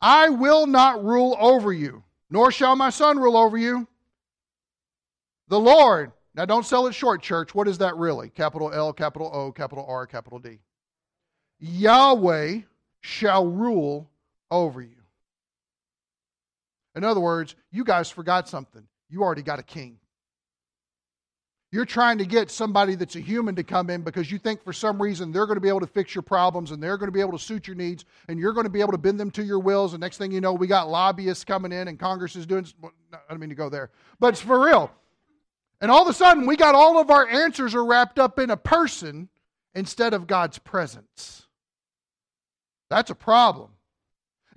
I 0.00 0.28
will 0.28 0.66
not 0.66 1.04
rule 1.04 1.36
over 1.38 1.72
you, 1.72 2.04
nor 2.30 2.52
shall 2.52 2.76
my 2.76 2.90
son 2.90 3.18
rule 3.18 3.36
over 3.36 3.58
you. 3.58 3.86
The 5.48 5.58
Lord, 5.58 6.12
now 6.34 6.44
don't 6.44 6.66
sell 6.66 6.86
it 6.86 6.94
short, 6.94 7.22
church. 7.22 7.54
What 7.54 7.68
is 7.68 7.78
that 7.78 7.96
really? 7.96 8.30
Capital 8.30 8.72
L, 8.72 8.92
capital 8.92 9.30
O, 9.32 9.50
capital 9.50 9.84
R, 9.88 10.06
capital 10.06 10.38
D. 10.38 10.60
Yahweh 11.58 12.60
shall 13.00 13.46
rule 13.46 14.08
over 14.50 14.80
you. 14.80 14.94
In 16.94 17.04
other 17.04 17.20
words, 17.20 17.54
you 17.70 17.84
guys 17.84 18.10
forgot 18.10 18.48
something. 18.48 18.86
You 19.08 19.22
already 19.22 19.42
got 19.42 19.58
a 19.58 19.62
king. 19.62 19.98
You're 21.70 21.84
trying 21.84 22.16
to 22.18 22.24
get 22.24 22.50
somebody 22.50 22.94
that's 22.94 23.16
a 23.16 23.20
human 23.20 23.54
to 23.56 23.62
come 23.62 23.90
in 23.90 24.00
because 24.00 24.32
you 24.32 24.38
think 24.38 24.64
for 24.64 24.72
some 24.72 25.00
reason 25.00 25.32
they're 25.32 25.44
going 25.44 25.56
to 25.56 25.60
be 25.60 25.68
able 25.68 25.80
to 25.80 25.86
fix 25.86 26.14
your 26.14 26.22
problems 26.22 26.70
and 26.70 26.82
they're 26.82 26.96
going 26.96 27.08
to 27.08 27.12
be 27.12 27.20
able 27.20 27.32
to 27.32 27.38
suit 27.38 27.66
your 27.66 27.76
needs 27.76 28.06
and 28.28 28.38
you're 28.38 28.54
going 28.54 28.64
to 28.64 28.70
be 28.70 28.80
able 28.80 28.92
to 28.92 28.98
bend 28.98 29.20
them 29.20 29.30
to 29.32 29.44
your 29.44 29.58
wills. 29.58 29.92
And 29.92 30.00
next 30.00 30.16
thing 30.16 30.32
you 30.32 30.40
know, 30.40 30.54
we 30.54 30.66
got 30.66 30.88
lobbyists 30.88 31.44
coming 31.44 31.72
in 31.72 31.88
and 31.88 31.98
Congress 31.98 32.36
is 32.36 32.46
doing. 32.46 32.66
I 33.12 33.18
don't 33.28 33.38
mean 33.38 33.50
to 33.50 33.54
go 33.54 33.68
there, 33.68 33.90
but 34.18 34.28
it's 34.28 34.40
for 34.40 34.64
real. 34.64 34.90
And 35.82 35.90
all 35.90 36.02
of 36.02 36.08
a 36.08 36.14
sudden, 36.14 36.46
we 36.46 36.56
got 36.56 36.74
all 36.74 36.98
of 36.98 37.10
our 37.10 37.28
answers 37.28 37.74
are 37.74 37.84
wrapped 37.84 38.18
up 38.18 38.38
in 38.38 38.50
a 38.50 38.56
person 38.56 39.28
instead 39.74 40.14
of 40.14 40.26
God's 40.26 40.58
presence. 40.58 41.46
That's 42.88 43.10
a 43.10 43.14
problem. 43.14 43.70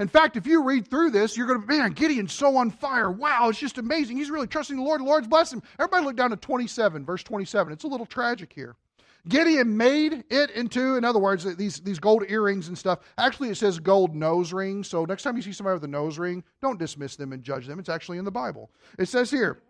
In 0.01 0.07
fact, 0.07 0.35
if 0.35 0.47
you 0.47 0.63
read 0.63 0.87
through 0.87 1.11
this, 1.11 1.37
you're 1.37 1.45
going 1.45 1.61
to, 1.61 1.67
man, 1.67 1.91
Gideon's 1.91 2.33
so 2.33 2.57
on 2.57 2.71
fire. 2.71 3.11
Wow, 3.11 3.49
it's 3.49 3.59
just 3.59 3.77
amazing. 3.77 4.17
He's 4.17 4.31
really 4.31 4.47
trusting 4.47 4.75
the 4.75 4.81
Lord. 4.81 4.99
The 4.99 5.05
Lord's 5.05 5.27
blessing 5.27 5.59
him. 5.59 5.63
Everybody 5.77 6.05
look 6.05 6.15
down 6.15 6.31
to 6.31 6.37
27, 6.37 7.05
verse 7.05 7.21
27. 7.21 7.71
It's 7.71 7.83
a 7.83 7.87
little 7.87 8.07
tragic 8.07 8.51
here. 8.51 8.75
Gideon 9.29 9.77
made 9.77 10.23
it 10.31 10.49
into, 10.49 10.95
in 10.95 11.05
other 11.05 11.19
words, 11.19 11.43
these, 11.55 11.81
these 11.81 11.99
gold 11.99 12.23
earrings 12.27 12.67
and 12.67 12.75
stuff. 12.75 13.01
Actually, 13.19 13.49
it 13.49 13.57
says 13.57 13.77
gold 13.77 14.15
nose 14.15 14.51
rings. 14.51 14.87
So 14.87 15.05
next 15.05 15.21
time 15.21 15.35
you 15.35 15.43
see 15.43 15.51
somebody 15.51 15.75
with 15.75 15.83
a 15.83 15.87
nose 15.87 16.17
ring, 16.17 16.43
don't 16.63 16.79
dismiss 16.79 17.15
them 17.15 17.31
and 17.31 17.43
judge 17.43 17.67
them. 17.67 17.77
It's 17.77 17.87
actually 17.87 18.17
in 18.17 18.25
the 18.25 18.31
Bible. 18.31 18.71
It 18.97 19.07
says 19.07 19.29
here, 19.29 19.61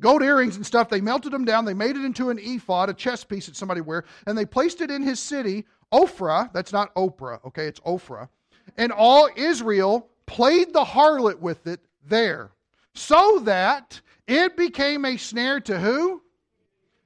gold 0.00 0.22
earrings 0.22 0.56
and 0.56 0.66
stuff. 0.66 0.88
They 0.88 1.00
melted 1.00 1.30
them 1.30 1.44
down. 1.44 1.64
They 1.64 1.74
made 1.74 1.94
it 1.94 2.04
into 2.04 2.30
an 2.30 2.40
ephod, 2.40 2.90
a 2.90 2.94
chest 2.94 3.28
piece 3.28 3.46
that 3.46 3.54
somebody 3.54 3.80
wear, 3.80 4.04
and 4.26 4.36
they 4.36 4.44
placed 4.44 4.80
it 4.80 4.90
in 4.90 5.04
his 5.04 5.20
city, 5.20 5.66
Ophrah. 5.94 6.52
That's 6.52 6.72
not 6.72 6.92
Oprah, 6.96 7.38
okay? 7.46 7.66
It's 7.68 7.78
Ophrah 7.80 8.28
and 8.78 8.92
all 8.92 9.28
Israel 9.36 10.08
played 10.24 10.72
the 10.72 10.84
harlot 10.84 11.40
with 11.40 11.66
it 11.66 11.80
there, 12.06 12.52
so 12.94 13.40
that 13.40 14.00
it 14.26 14.56
became 14.56 15.04
a 15.04 15.16
snare 15.16 15.60
to 15.60 15.78
who? 15.78 16.22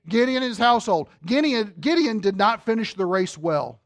Gideon 0.08 0.42
and 0.42 0.50
his 0.50 0.58
household. 0.58 1.08
Gideon, 1.24 1.74
Gideon 1.80 2.20
did 2.20 2.36
not 2.36 2.64
finish 2.64 2.94
the 2.94 3.06
race 3.06 3.38
well. 3.38 3.80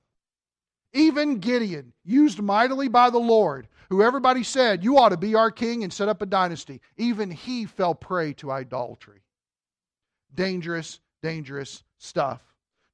Even 0.93 1.39
Gideon, 1.39 1.93
used 2.05 2.41
mightily 2.41 2.89
by 2.89 3.11
the 3.11 3.18
Lord, 3.18 3.68
who 3.91 4.03
everybody 4.03 4.43
said, 4.43 4.82
You 4.82 4.99
ought 4.99 5.11
to 5.11 5.16
be 5.16 5.34
our 5.34 5.51
king 5.51 5.84
and 5.84 5.93
set 5.93 6.09
up 6.09 6.22
a 6.22 6.26
dynasty, 6.26 6.80
even 6.97 7.30
he 7.30 7.66
fell 7.66 7.95
prey 7.95 8.32
to 8.34 8.51
idolatry. 8.51 9.20
Dangerous, 10.34 11.01
dangerous 11.22 11.82
stuff. 11.99 12.41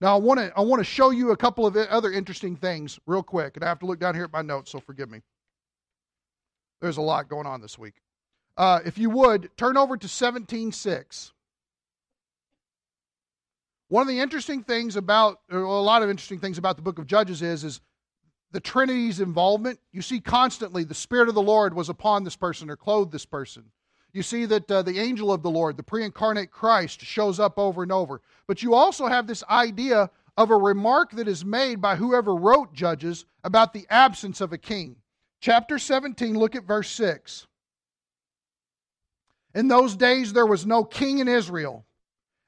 Now, 0.02 0.16
I 0.16 0.18
want 0.18 0.40
to 0.40 0.52
I 0.56 0.62
want 0.62 0.80
to 0.80 0.84
show 0.84 1.10
you 1.10 1.30
a 1.30 1.36
couple 1.36 1.64
of 1.64 1.76
other 1.76 2.10
interesting 2.10 2.56
things 2.56 2.98
real 3.06 3.22
quick, 3.22 3.54
and 3.54 3.64
I 3.64 3.68
have 3.68 3.78
to 3.78 3.86
look 3.86 4.00
down 4.00 4.16
here 4.16 4.24
at 4.24 4.32
my 4.32 4.42
notes, 4.42 4.72
so 4.72 4.80
forgive 4.80 5.08
me. 5.08 5.22
There's 6.80 6.96
a 6.96 7.02
lot 7.02 7.28
going 7.28 7.46
on 7.46 7.60
this 7.60 7.78
week. 7.78 7.94
Uh, 8.56 8.80
if 8.84 8.98
you 8.98 9.10
would 9.10 9.56
turn 9.56 9.76
over 9.76 9.96
to 9.96 10.08
17:6. 10.08 11.30
One 13.88 14.02
of 14.02 14.08
the 14.08 14.18
interesting 14.18 14.64
things 14.64 14.96
about, 14.96 15.38
a 15.50 15.58
lot 15.58 16.02
of 16.02 16.10
interesting 16.10 16.40
things 16.40 16.58
about 16.58 16.76
the 16.76 16.82
book 16.82 16.98
of 16.98 17.06
Judges 17.06 17.40
is, 17.40 17.62
is 17.62 17.80
the 18.50 18.58
Trinity's 18.58 19.20
involvement. 19.20 19.78
You 19.92 20.02
see 20.02 20.18
constantly 20.18 20.82
the 20.82 20.94
Spirit 20.94 21.28
of 21.28 21.34
the 21.34 21.42
Lord 21.42 21.74
was 21.74 21.90
upon 21.90 22.24
this 22.24 22.34
person 22.34 22.70
or 22.70 22.76
clothed 22.76 23.12
this 23.12 23.26
person. 23.26 23.70
You 24.12 24.22
see 24.22 24.44
that 24.46 24.70
uh, 24.70 24.82
the 24.82 24.98
angel 24.98 25.32
of 25.32 25.42
the 25.42 25.50
Lord, 25.50 25.76
the 25.76 25.82
pre 25.82 26.04
incarnate 26.04 26.50
Christ, 26.50 27.00
shows 27.00 27.40
up 27.40 27.58
over 27.58 27.82
and 27.82 27.92
over. 27.92 28.20
But 28.46 28.62
you 28.62 28.74
also 28.74 29.06
have 29.06 29.26
this 29.26 29.42
idea 29.48 30.10
of 30.36 30.50
a 30.50 30.56
remark 30.56 31.12
that 31.12 31.28
is 31.28 31.44
made 31.44 31.80
by 31.80 31.96
whoever 31.96 32.34
wrote 32.34 32.74
Judges 32.74 33.24
about 33.42 33.72
the 33.72 33.86
absence 33.88 34.40
of 34.40 34.52
a 34.52 34.58
king. 34.58 34.96
Chapter 35.40 35.78
17, 35.78 36.38
look 36.38 36.54
at 36.54 36.64
verse 36.64 36.90
6. 36.90 37.46
In 39.54 39.68
those 39.68 39.96
days 39.96 40.32
there 40.32 40.46
was 40.46 40.66
no 40.66 40.84
king 40.84 41.18
in 41.18 41.28
Israel. 41.28 41.84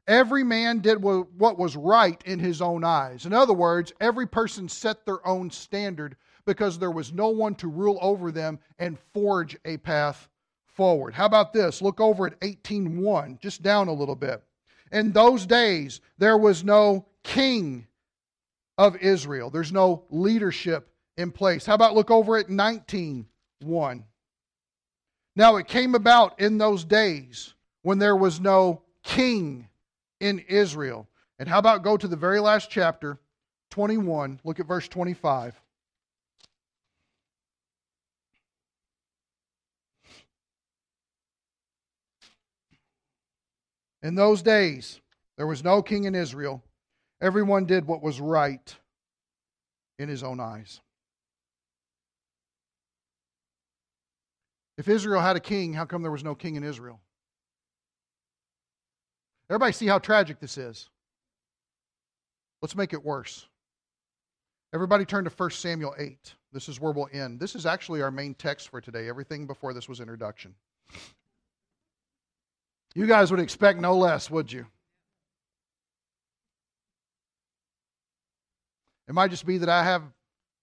Every 0.07 0.45
man 0.45 0.81
did 0.81 1.03
what 1.03 1.59
was 1.59 1.77
right 1.77 2.23
in 2.27 2.39
his 2.39 2.61
own 2.61 2.85
eyes. 2.85 3.25
In 3.25 3.33
other 3.33 3.55
words, 3.55 3.93
every 4.01 4.27
person 4.27 4.69
set 4.69 5.07
their 5.07 5.27
own 5.27 5.51
standard 5.51 6.17
because 6.45 6.79
there 6.79 6.91
was 6.91 7.12
no 7.12 7.29
one 7.29 7.55
to 7.57 7.69
rule 7.69 7.99
over 8.03 8.31
them 8.31 8.59
and 8.79 8.99
forge 9.15 9.57
a 9.65 9.79
path 9.79 10.29
forward. 10.75 11.14
How 11.14 11.27
about 11.27 11.53
this? 11.53 11.81
Look 11.81 12.01
over 12.01 12.27
at 12.27 12.39
18:1, 12.41 13.39
just 13.41 13.62
down 13.62 13.89
a 13.89 13.93
little 13.93 14.16
bit. 14.16 14.43
In 14.93 15.12
those 15.12 15.47
days 15.47 16.01
there 16.18 16.37
was 16.37 16.62
no 16.64 17.07
king 17.22 17.87
of 18.77 18.97
Israel. 18.97 19.51
There's 19.51 19.72
no 19.72 20.05
leadership 20.11 20.89
in 21.16 21.31
place. 21.31 21.64
How 21.64 21.75
about 21.75 21.95
look 21.95 22.11
over 22.11 22.37
at 22.37 22.49
19:1. 22.49 24.05
Now 25.37 25.57
it 25.57 25.66
came 25.66 25.95
about 25.95 26.39
in 26.41 26.59
those 26.59 26.85
days 26.85 27.55
when 27.83 27.99
there 27.99 28.16
was 28.16 28.41
no 28.41 28.83
king 29.03 29.68
in 30.20 30.39
Israel. 30.41 31.09
And 31.39 31.49
how 31.49 31.59
about 31.59 31.83
go 31.83 31.97
to 31.97 32.09
the 32.09 32.16
very 32.16 32.41
last 32.41 32.70
chapter, 32.70 33.18
21, 33.70 34.41
look 34.45 34.61
at 34.61 34.66
verse 34.66 34.89
25. 34.89 35.61
In 44.05 44.15
those 44.15 44.43
days, 44.43 45.01
there 45.39 45.47
was 45.47 45.65
no 45.65 45.81
king 45.81 46.05
in 46.05 46.15
Israel. 46.15 46.63
Everyone 47.23 47.65
did 47.65 47.87
what 47.87 48.03
was 48.03 48.21
right 48.21 48.77
in 49.99 50.11
his 50.11 50.23
own 50.23 50.41
eyes. 50.41 50.83
If 54.77 54.89
Israel 54.89 55.23
had 55.23 55.37
a 55.37 55.41
king, 55.41 55.73
how 55.73 55.87
come 55.87 56.03
there 56.03 56.11
was 56.11 56.23
no 56.23 56.35
king 56.35 56.57
in 56.57 56.65
Israel? 56.65 57.01
Everybody 59.49 59.73
see 59.73 59.87
how 59.87 59.99
tragic 59.99 60.39
this 60.39 60.59
is. 60.59 60.91
Let's 62.61 62.77
make 62.77 62.93
it 62.93 63.03
worse. 63.03 63.47
Everybody 64.75 65.07
turn 65.07 65.25
to 65.25 65.31
1 65.31 65.51
Samuel 65.51 65.95
8. 65.97 66.35
This 66.53 66.69
is 66.69 66.79
where 66.79 66.93
we'll 66.93 67.09
end. 67.11 67.41
This 67.41 67.55
is 67.55 67.65
actually 67.65 68.03
our 68.03 68.11
main 68.11 68.35
text 68.35 68.69
for 68.69 68.83
today. 68.83 69.09
Everything 69.09 69.47
before 69.47 69.73
this 69.73 69.89
was 69.89 70.01
introduction. 70.01 70.55
You 72.95 73.07
guys 73.07 73.30
would 73.30 73.40
expect 73.40 73.80
no 73.80 73.97
less, 73.97 74.30
would 74.30 74.53
you? 74.53 74.66
It 79.09 79.14
might 79.14 79.30
just 79.30 79.45
be 79.45 79.59
that 79.59 79.68
I 79.68 79.82
have 79.82 80.03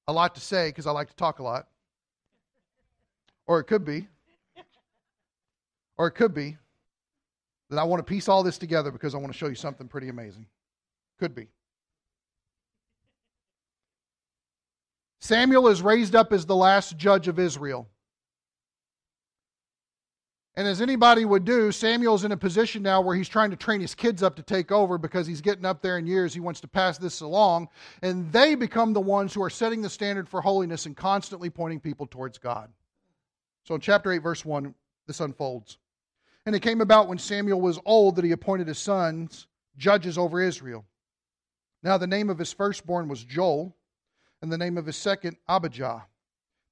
a 0.07 0.13
lot 0.13 0.35
to 0.35 0.41
say 0.41 0.69
because 0.69 0.87
I 0.87 0.91
like 0.91 1.09
to 1.09 1.15
talk 1.15 1.39
a 1.39 1.43
lot. 1.43 1.67
Or 3.47 3.59
it 3.59 3.65
could 3.65 3.85
be. 3.85 4.07
Or 5.97 6.07
it 6.07 6.11
could 6.11 6.33
be 6.33 6.57
that 7.69 7.77
I 7.77 7.83
want 7.83 7.99
to 7.99 8.03
piece 8.03 8.27
all 8.27 8.43
this 8.43 8.57
together 8.57 8.91
because 8.91 9.13
I 9.13 9.17
want 9.17 9.31
to 9.31 9.37
show 9.37 9.47
you 9.47 9.55
something 9.55 9.87
pretty 9.87 10.09
amazing. 10.09 10.45
Could 11.19 11.35
be. 11.35 11.47
Samuel 15.19 15.67
is 15.67 15.81
raised 15.81 16.15
up 16.15 16.33
as 16.33 16.45
the 16.45 16.55
last 16.55 16.97
judge 16.97 17.27
of 17.27 17.37
Israel. 17.37 17.87
And 20.57 20.67
as 20.67 20.81
anybody 20.81 21.23
would 21.23 21.45
do, 21.45 21.71
Samuel's 21.71 22.25
in 22.25 22.33
a 22.33 22.37
position 22.37 22.83
now 22.83 22.99
where 22.99 23.15
he's 23.15 23.29
trying 23.29 23.51
to 23.51 23.55
train 23.55 23.79
his 23.79 23.95
kids 23.95 24.21
up 24.21 24.35
to 24.35 24.43
take 24.43 24.69
over 24.71 24.97
because 24.97 25.25
he's 25.25 25.39
getting 25.39 25.65
up 25.65 25.81
there 25.81 25.97
in 25.97 26.05
years. 26.05 26.33
He 26.33 26.41
wants 26.41 26.59
to 26.61 26.67
pass 26.67 26.97
this 26.97 27.21
along. 27.21 27.69
And 28.01 28.29
they 28.33 28.55
become 28.55 28.91
the 28.91 28.99
ones 28.99 29.33
who 29.33 29.41
are 29.41 29.49
setting 29.49 29.81
the 29.81 29.89
standard 29.89 30.27
for 30.27 30.41
holiness 30.41 30.85
and 30.85 30.97
constantly 30.97 31.49
pointing 31.49 31.79
people 31.79 32.05
towards 32.05 32.37
God. 32.37 32.69
So 33.63 33.75
in 33.75 33.81
chapter 33.81 34.11
8, 34.11 34.17
verse 34.17 34.43
1, 34.43 34.73
this 35.07 35.21
unfolds. 35.21 35.77
And 36.45 36.53
it 36.53 36.61
came 36.61 36.81
about 36.81 37.07
when 37.07 37.17
Samuel 37.17 37.61
was 37.61 37.79
old 37.85 38.17
that 38.17 38.25
he 38.25 38.31
appointed 38.31 38.67
his 38.67 38.79
sons 38.79 39.47
judges 39.77 40.17
over 40.17 40.41
Israel. 40.41 40.85
Now 41.81 41.97
the 41.97 42.07
name 42.07 42.29
of 42.29 42.37
his 42.37 42.51
firstborn 42.51 43.07
was 43.07 43.23
Joel, 43.23 43.75
and 44.41 44.51
the 44.51 44.57
name 44.57 44.77
of 44.77 44.85
his 44.85 44.97
second, 44.97 45.37
Abijah. 45.47 46.05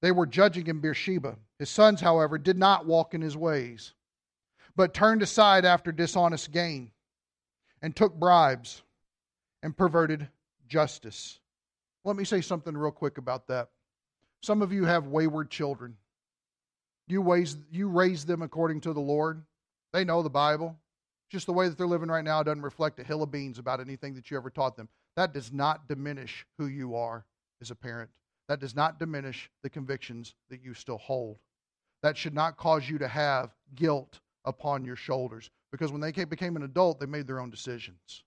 They 0.01 0.11
were 0.11 0.25
judging 0.25 0.67
in 0.67 0.79
Beersheba. 0.79 1.37
His 1.59 1.69
sons, 1.69 1.99
however, 1.99 2.37
did 2.37 2.57
not 2.57 2.85
walk 2.85 3.13
in 3.13 3.21
his 3.21 3.35
ways, 3.35 3.93
but 4.75 4.93
turned 4.93 5.21
aside 5.21 5.65
after 5.65 5.91
dishonest 5.91 6.51
gain, 6.51 6.91
and 7.81 7.93
took 7.93 8.15
bribes, 8.15 8.81
and 9.61 9.75
perverted 9.75 10.29
justice. 10.67 11.39
Let 12.05 12.15
me 12.15 12.23
say 12.23 12.39
something 12.39 12.75
real 12.75 12.91
quick 12.91 13.17
about 13.17 13.47
that. 13.47 13.69
Some 14.41 14.61
of 14.61 14.71
you 14.71 14.85
have 14.85 15.07
wayward 15.07 15.49
children. 15.49 15.97
You 17.07 17.21
raise, 17.21 17.57
you 17.71 17.89
raise 17.89 18.23
them 18.23 18.41
according 18.41 18.81
to 18.81 18.93
the 18.93 19.01
Lord. 19.01 19.43
They 19.91 20.05
know 20.05 20.21
the 20.21 20.29
Bible. 20.29 20.77
Just 21.29 21.45
the 21.45 21.53
way 21.53 21.67
that 21.67 21.77
they're 21.77 21.87
living 21.87 22.09
right 22.09 22.23
now 22.23 22.41
doesn't 22.41 22.61
reflect 22.61 22.99
a 22.99 23.03
hill 23.03 23.21
of 23.21 23.31
beans 23.31 23.59
about 23.59 23.81
anything 23.81 24.13
that 24.15 24.31
you 24.31 24.37
ever 24.37 24.49
taught 24.49 24.77
them. 24.77 24.87
That 25.17 25.33
does 25.33 25.51
not 25.51 25.89
diminish 25.89 26.45
who 26.57 26.67
you 26.67 26.95
are 26.95 27.25
as 27.61 27.69
a 27.69 27.75
parent. 27.75 28.09
That 28.47 28.59
does 28.59 28.75
not 28.75 28.97
diminish 28.97 29.49
the 29.61 29.69
convictions 29.69 30.35
that 30.49 30.63
you 30.63 30.73
still 30.73 30.97
hold. 30.97 31.37
That 32.01 32.17
should 32.17 32.33
not 32.33 32.57
cause 32.57 32.89
you 32.89 32.97
to 32.99 33.07
have 33.07 33.51
guilt 33.75 34.19
upon 34.45 34.85
your 34.85 34.95
shoulders 34.95 35.49
because 35.71 35.91
when 35.91 36.01
they 36.01 36.11
became 36.11 36.55
an 36.55 36.63
adult, 36.63 36.99
they 36.99 37.05
made 37.05 37.27
their 37.27 37.39
own 37.39 37.49
decisions. 37.49 38.23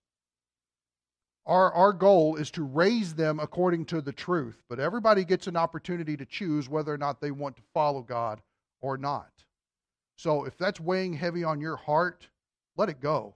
Our, 1.45 1.73
our 1.73 1.93
goal 1.93 2.37
is 2.37 2.51
to 2.53 2.63
raise 2.63 3.15
them 3.15 3.41
according 3.41 3.87
to 3.87 4.01
the 4.01 4.13
truth, 4.13 4.63
but 4.69 4.79
everybody 4.79 5.25
gets 5.25 5.49
an 5.49 5.57
opportunity 5.57 6.17
to 6.17 6.25
choose 6.25 6.69
whether 6.69 6.93
or 6.93 6.99
not 6.99 7.21
they 7.21 7.33
want 7.33 7.57
to 7.57 7.63
follow 7.75 8.03
God 8.03 8.41
or 8.81 8.97
not. 8.97 9.31
So 10.17 10.45
if 10.45 10.57
that's 10.57 10.79
weighing 10.79 11.15
heavy 11.15 11.43
on 11.43 11.61
your 11.61 11.77
heart, 11.77 12.29
let 12.77 12.89
it 12.89 13.01
go. 13.01 13.35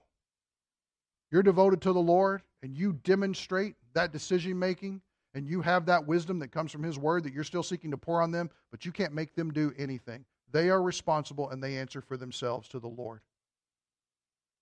You're 1.32 1.42
devoted 1.42 1.82
to 1.82 1.92
the 1.92 1.98
Lord 1.98 2.42
and 2.62 2.76
you 2.76 2.92
demonstrate 2.92 3.74
that 3.94 4.12
decision 4.12 4.56
making 4.56 5.00
and 5.36 5.46
you 5.46 5.60
have 5.60 5.84
that 5.84 6.06
wisdom 6.06 6.38
that 6.38 6.50
comes 6.50 6.72
from 6.72 6.82
His 6.82 6.98
Word 6.98 7.22
that 7.24 7.34
you're 7.34 7.44
still 7.44 7.62
seeking 7.62 7.90
to 7.90 7.98
pour 7.98 8.22
on 8.22 8.30
them, 8.30 8.48
but 8.70 8.86
you 8.86 8.90
can't 8.90 9.12
make 9.12 9.34
them 9.34 9.52
do 9.52 9.70
anything. 9.76 10.24
They 10.50 10.70
are 10.70 10.82
responsible 10.82 11.50
and 11.50 11.62
they 11.62 11.76
answer 11.76 12.00
for 12.00 12.16
themselves 12.16 12.68
to 12.68 12.80
the 12.80 12.88
Lord. 12.88 13.20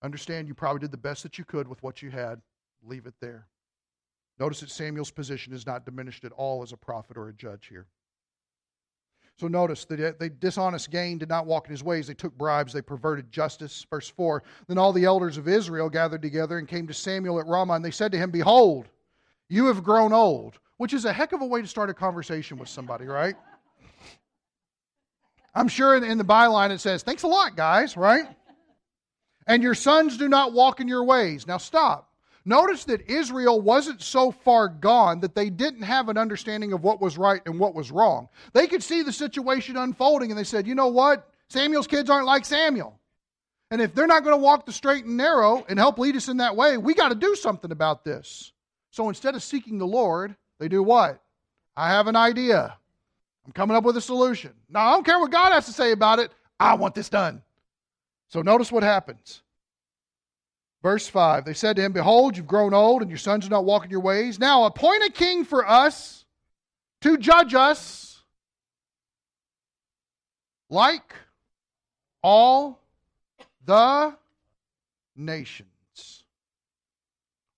Understand 0.03 0.49
you 0.49 0.55
probably 0.55 0.81
did 0.81 0.91
the 0.91 0.97
best 0.97 1.23
that 1.23 1.39
you 1.39 1.45
could 1.45 1.69
with 1.69 1.81
what 1.85 2.03
you 2.03 2.11
had. 2.11 2.41
Leave 2.83 3.07
it 3.07 3.15
there. 3.21 3.47
Notice 4.41 4.61
that 4.61 4.71
Samuel's 4.71 5.13
position 5.13 5.53
is 5.53 5.65
not 5.65 5.85
diminished 5.85 6.25
at 6.25 6.33
all 6.33 6.65
as 6.65 6.73
a 6.73 6.77
prophet 6.77 7.17
or 7.17 7.29
a 7.29 7.33
judge 7.33 7.69
here. 7.69 7.87
So 9.39 9.47
notice 9.47 9.85
that 9.85 10.19
they 10.19 10.29
dishonest 10.29 10.91
gain, 10.91 11.19
did 11.19 11.29
not 11.29 11.47
walk 11.47 11.67
in 11.67 11.71
his 11.71 11.85
ways. 11.85 12.09
They 12.09 12.15
took 12.15 12.37
bribes, 12.37 12.73
they 12.73 12.83
perverted 12.83 13.31
justice. 13.31 13.87
Verse 13.89 14.09
4 14.09 14.43
Then 14.67 14.79
all 14.79 14.93
the 14.93 15.05
elders 15.05 15.39
of 15.39 15.47
Israel 15.47 15.89
gathered 15.89 16.23
together 16.23 16.59
and 16.59 16.67
came 16.67 16.89
to 16.89 16.95
Samuel 16.95 17.39
at 17.39 17.47
Ramah, 17.47 17.75
and 17.75 17.85
they 17.85 17.93
said 17.93 18.11
to 18.11 18.19
him, 18.19 18.33
Behold, 18.33 18.89
you 19.49 19.67
have 19.67 19.85
grown 19.85 20.13
old, 20.13 20.59
which 20.77 20.93
is 20.93 21.05
a 21.05 21.13
heck 21.13 21.33
of 21.33 21.41
a 21.41 21.47
way 21.47 21.63
to 21.63 21.69
start 21.69 21.91
a 21.91 21.95
conversation 21.95 22.59
with 22.59 22.69
somebody, 22.69 23.07
right? 23.07 23.37
I'm 25.55 25.69
sure 25.69 25.97
in 25.97 26.19
the 26.19 26.25
byline 26.25 26.71
it 26.71 26.81
says, 26.81 27.03
Thanks 27.03 27.23
a 27.23 27.29
lot, 27.29 27.57
guys, 27.57 27.97
right? 27.97 28.27
And 29.47 29.63
your 29.63 29.75
sons 29.75 30.17
do 30.17 30.29
not 30.29 30.53
walk 30.53 30.81
in 30.81 30.89
your 30.89 31.05
ways. 31.05 31.47
Now 31.47 31.59
stop. 31.59 32.11
Notice 32.47 32.85
that 32.85 33.09
Israel 33.09 33.61
wasn't 33.61 34.03
so 34.03 34.31
far 34.31 34.69
gone 34.69 35.21
that 35.21 35.35
they 35.35 35.49
didn't 35.49 35.83
have 35.83 36.09
an 36.09 36.19
understanding 36.19 36.73
of 36.75 36.83
what 36.83 37.01
was 37.01 37.17
right 37.17 37.41
and 37.47 37.59
what 37.59 37.75
was 37.75 37.91
wrong. 37.91 38.29
They 38.53 38.67
could 38.67 38.83
see 38.83 39.03
the 39.03 39.13
situation 39.13 39.77
unfolding 39.77 40.31
and 40.31 40.39
they 40.39 40.45
said, 40.45 40.67
you 40.67 40.75
know 40.75 40.89
what? 40.89 41.31
Samuel's 41.49 41.87
kids 41.87 42.11
aren't 42.11 42.27
like 42.27 42.45
Samuel. 42.45 42.99
And 43.71 43.81
if 43.81 43.95
they're 43.95 44.07
not 44.07 44.25
going 44.25 44.37
to 44.37 44.43
walk 44.43 44.67
the 44.67 44.73
straight 44.73 45.07
and 45.07 45.17
narrow 45.17 45.65
and 45.69 45.79
help 45.79 45.99
lead 45.99 46.17
us 46.17 46.29
in 46.29 46.37
that 46.39 46.55
way, 46.55 46.77
we 46.77 46.93
got 46.93 47.09
to 47.09 47.15
do 47.15 47.35
something 47.35 47.73
about 47.73 48.05
this. 48.05 48.53
So 48.91 49.09
instead 49.09 49.35
of 49.35 49.43
seeking 49.43 49.79
the 49.79 49.87
Lord, 49.87 50.37
they 50.59 50.69
do 50.69 50.83
what? 50.83 51.21
I 51.77 51.89
have 51.89 52.07
an 52.07 52.17
idea. 52.17 52.77
I'm 53.47 53.53
coming 53.53 53.77
up 53.77 53.85
with 53.85 53.97
a 53.97 54.01
solution. 54.01 54.53
Now, 54.69 54.89
I 54.89 54.93
don't 54.93 55.05
care 55.05 55.19
what 55.19 55.31
God 55.31 55.53
has 55.53 55.67
to 55.67 55.73
say 55.73 55.93
about 55.93 56.19
it. 56.19 56.31
I 56.59 56.75
want 56.75 56.95
this 56.95 57.09
done. 57.09 57.43
So 58.29 58.43
notice 58.43 58.73
what 58.73 58.83
happens. 58.83 59.43
Verse 60.83 61.07
5 61.09 61.45
They 61.45 61.55
said 61.55 61.77
to 61.77 61.83
him, 61.83 61.93
Behold, 61.93 62.37
you've 62.37 62.47
grown 62.47 62.75
old, 62.75 63.03
and 63.03 63.11
your 63.11 63.19
sons 63.19 63.47
are 63.47 63.51
not 63.51 63.65
walking 63.65 63.91
your 63.91 64.01
ways. 64.01 64.39
Now 64.39 64.65
appoint 64.65 65.05
a 65.05 65.11
king 65.11 65.45
for 65.45 65.69
us 65.69 66.25
to 67.03 67.17
judge 67.17 67.55
us 67.55 68.23
like 70.71 71.15
all 72.23 72.81
the 73.65 74.15
nations. 75.17 76.25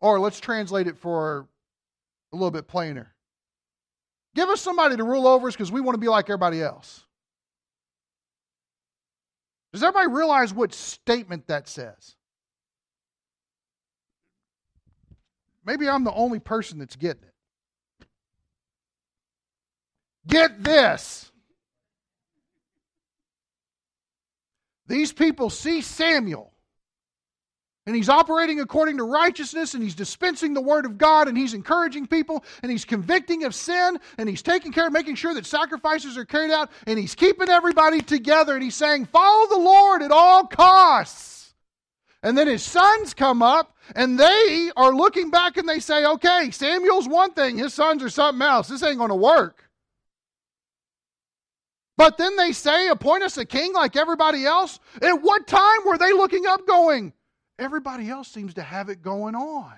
Or 0.01 0.20
let's 0.20 0.38
translate 0.38 0.86
it 0.86 0.99
for 0.99 1.47
a 2.32 2.36
little 2.36 2.50
bit 2.50 2.66
plainer. 2.68 3.14
Give 4.34 4.48
us 4.48 4.60
somebody 4.60 4.96
to 4.96 5.04
rule 5.04 5.26
over 5.26 5.48
us 5.48 5.54
because 5.54 5.72
we 5.72 5.80
want 5.80 5.94
to 5.94 6.00
be 6.00 6.08
like 6.08 6.26
everybody 6.26 6.62
else. 6.62 7.04
Does 9.72 9.82
everybody 9.82 10.12
realize 10.12 10.52
what 10.54 10.74
statement 10.74 11.46
that 11.48 11.68
says? 11.68 12.16
Maybe 15.64 15.88
I'm 15.88 16.04
the 16.04 16.12
only 16.12 16.38
person 16.38 16.78
that's 16.78 16.96
getting 16.96 17.24
it. 17.24 18.06
Get 20.26 20.62
this. 20.62 21.30
These 24.86 25.12
people 25.12 25.50
see 25.50 25.80
Samuel 25.80 26.52
and 27.87 27.95
he's 27.95 28.09
operating 28.09 28.61
according 28.61 28.97
to 28.97 29.05
righteousness 29.05 29.74
and 29.74 29.82
he's 29.82 29.95
dispensing 29.95 30.55
the 30.55 30.61
word 30.61 30.84
of 30.84 30.99
God 30.99 31.28
and 31.28 31.39
he's 31.39 31.55
encouraging 31.55 32.07
people 32.07 32.45
and 32.62 32.70
he's 32.70 32.84
convicting 32.84 33.45
of 33.45 33.55
sin 33.55 33.99
and 34.18 34.28
he's 34.28 34.43
taking 34.43 34.72
care 34.72 34.89
of 34.89 34.93
making 34.93 35.14
sure 35.14 35.34
that 35.34 35.47
sacrifices 35.47 36.18
are 36.18 36.24
carried 36.24 36.51
out 36.51 36.70
and 36.87 36.99
he's 36.99 37.14
keeping 37.14 37.49
everybody 37.49 38.01
together 38.01 38.55
and 38.55 38.62
he's 38.62 38.74
saying, 38.74 39.07
Follow 39.07 39.49
the 39.49 39.59
Lord 39.59 40.03
at 40.03 40.11
all 40.11 40.47
costs. 40.47 41.55
And 42.22 42.37
then 42.37 42.49
his 42.49 42.64
sons 42.64 43.14
come 43.14 43.41
up 43.41 43.76
and 43.95 44.18
they 44.18 44.70
are 44.76 44.93
looking 44.93 45.30
back 45.30 45.57
and 45.57 45.68
they 45.68 45.78
say, 45.78 46.05
okay, 46.05 46.51
Samuel's 46.51 47.07
one 47.07 47.32
thing, 47.34 47.57
his 47.57 47.72
sons 47.72 48.03
are 48.03 48.11
something 48.11 48.45
else. 48.45 48.66
This 48.66 48.82
ain't 48.82 48.99
going 48.99 49.11
to 49.11 49.14
work. 49.14 49.62
But 51.97 52.18
then 52.18 52.34
they 52.34 52.51
say, 52.51 52.89
appoint 52.89 53.22
us 53.22 53.39
a 53.39 53.45
king 53.45 53.72
like 53.72 53.95
everybody 53.95 54.45
else. 54.45 54.80
At 55.01 55.22
what 55.22 55.47
time 55.47 55.78
were 55.87 55.99
they 55.99 56.12
looking 56.12 56.47
up 56.47 56.66
going, 56.66 57.12
everybody 57.59 58.09
else 58.09 58.28
seems 58.28 58.54
to 58.54 58.62
have 58.62 58.88
it 58.88 59.02
going 59.02 59.34
on? 59.34 59.74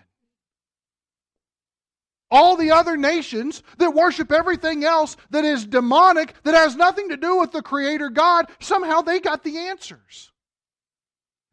All 2.31 2.57
the 2.57 2.73
other 2.73 2.97
nations 2.97 3.63
that 3.79 3.95
worship 3.95 4.31
everything 4.31 4.85
else 4.85 5.17
that 5.31 5.45
is 5.45 5.67
demonic, 5.67 6.35
that 6.43 6.55
has 6.55 6.77
nothing 6.77 7.09
to 7.09 7.17
do 7.17 7.39
with 7.39 7.53
the 7.53 7.63
Creator 7.63 8.11
God, 8.11 8.51
somehow 8.61 9.01
they 9.01 9.19
got 9.19 9.43
the 9.45 9.57
answers. 9.57 10.31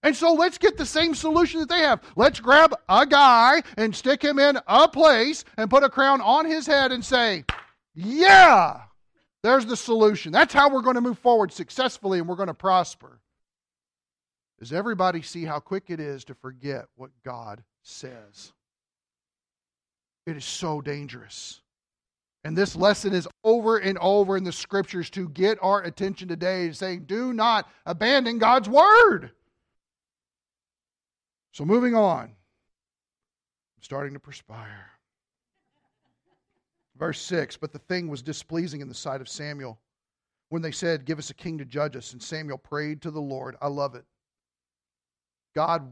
And 0.03 0.15
so 0.15 0.33
let's 0.33 0.59
get 0.59 0.77
the 0.77 0.85
same 0.85 1.15
solution 1.15 1.61
that 1.61 1.69
they 1.69 1.79
have. 1.79 2.01
Let's 2.15 2.39
grab 2.39 2.75
a 2.87 3.07
guy 3.07 3.63
and 3.75 3.95
stick 3.95 4.21
him 4.21 4.37
in 4.37 4.59
a 4.67 4.87
place 4.87 5.43
and 5.57 5.69
put 5.69 5.83
a 5.83 5.89
crown 5.89 6.21
on 6.21 6.45
his 6.45 6.67
head 6.67 6.91
and 6.91 7.03
say, 7.03 7.45
Yeah, 7.95 8.81
there's 9.41 9.65
the 9.65 9.77
solution. 9.77 10.31
That's 10.31 10.53
how 10.53 10.69
we're 10.69 10.81
going 10.81 10.95
to 10.95 11.01
move 11.01 11.17
forward 11.17 11.51
successfully 11.51 12.19
and 12.19 12.27
we're 12.27 12.35
going 12.35 12.47
to 12.47 12.53
prosper. 12.53 13.19
Does 14.59 14.71
everybody 14.71 15.21
see 15.21 15.43
how 15.43 15.59
quick 15.59 15.85
it 15.89 15.99
is 15.99 16.23
to 16.25 16.35
forget 16.35 16.85
what 16.95 17.11
God 17.23 17.63
says? 17.83 18.53
It 20.25 20.37
is 20.37 20.45
so 20.45 20.81
dangerous. 20.81 21.61
And 22.43 22.57
this 22.57 22.75
lesson 22.75 23.13
is 23.13 23.27
over 23.43 23.77
and 23.77 23.97
over 23.97 24.37
in 24.37 24.43
the 24.43 24.51
scriptures 24.51 25.09
to 25.11 25.27
get 25.29 25.57
our 25.61 25.81
attention 25.81 26.27
today, 26.27 26.71
saying, 26.71 27.05
Do 27.05 27.33
not 27.33 27.67
abandon 27.85 28.37
God's 28.37 28.69
word. 28.69 29.31
So, 31.51 31.65
moving 31.65 31.95
on, 31.95 32.25
I'm 32.25 33.81
starting 33.81 34.13
to 34.13 34.19
perspire. 34.19 34.91
Verse 36.97 37.19
6 37.21 37.57
But 37.57 37.73
the 37.73 37.79
thing 37.79 38.07
was 38.07 38.21
displeasing 38.21 38.81
in 38.81 38.87
the 38.87 38.93
sight 38.93 39.21
of 39.21 39.29
Samuel 39.29 39.79
when 40.49 40.61
they 40.61 40.71
said, 40.71 41.05
Give 41.05 41.19
us 41.19 41.29
a 41.29 41.35
king 41.35 41.57
to 41.57 41.65
judge 41.65 41.95
us. 41.95 42.13
And 42.13 42.21
Samuel 42.21 42.57
prayed 42.57 43.01
to 43.01 43.11
the 43.11 43.21
Lord. 43.21 43.55
I 43.61 43.67
love 43.67 43.95
it. 43.95 44.05
God, 45.55 45.91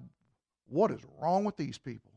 what 0.68 0.92
is 0.92 1.02
wrong 1.20 1.44
with 1.44 1.58
these 1.58 1.78
people? 1.78 2.14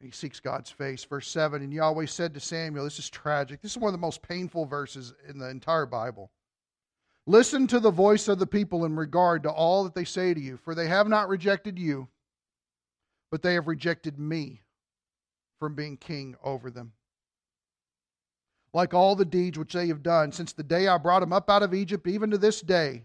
he 0.00 0.10
seeks 0.10 0.40
God's 0.40 0.70
face. 0.70 1.04
Verse 1.04 1.28
7 1.28 1.62
And 1.62 1.72
Yahweh 1.72 2.06
said 2.06 2.34
to 2.34 2.40
Samuel, 2.40 2.84
This 2.84 2.98
is 2.98 3.10
tragic. 3.10 3.60
This 3.60 3.72
is 3.72 3.78
one 3.78 3.88
of 3.88 3.92
the 3.92 3.98
most 3.98 4.22
painful 4.22 4.66
verses 4.66 5.14
in 5.28 5.38
the 5.38 5.48
entire 5.48 5.86
Bible. 5.86 6.30
Listen 7.26 7.66
to 7.66 7.80
the 7.80 7.90
voice 7.90 8.28
of 8.28 8.38
the 8.38 8.46
people 8.46 8.84
in 8.84 8.94
regard 8.94 9.42
to 9.42 9.50
all 9.50 9.84
that 9.84 9.94
they 9.94 10.04
say 10.04 10.32
to 10.32 10.40
you, 10.40 10.56
for 10.56 10.74
they 10.74 10.86
have 10.86 11.08
not 11.08 11.28
rejected 11.28 11.78
you, 11.78 12.08
but 13.30 13.42
they 13.42 13.54
have 13.54 13.66
rejected 13.66 14.18
me 14.18 14.62
from 15.58 15.74
being 15.74 15.96
king 15.96 16.36
over 16.44 16.70
them. 16.70 16.92
Like 18.72 18.94
all 18.94 19.16
the 19.16 19.24
deeds 19.24 19.58
which 19.58 19.72
they 19.72 19.88
have 19.88 20.02
done 20.02 20.30
since 20.30 20.52
the 20.52 20.62
day 20.62 20.86
I 20.86 20.98
brought 20.98 21.20
them 21.20 21.32
up 21.32 21.50
out 21.50 21.62
of 21.62 21.74
Egypt, 21.74 22.06
even 22.06 22.30
to 22.30 22.38
this 22.38 22.60
day, 22.60 23.04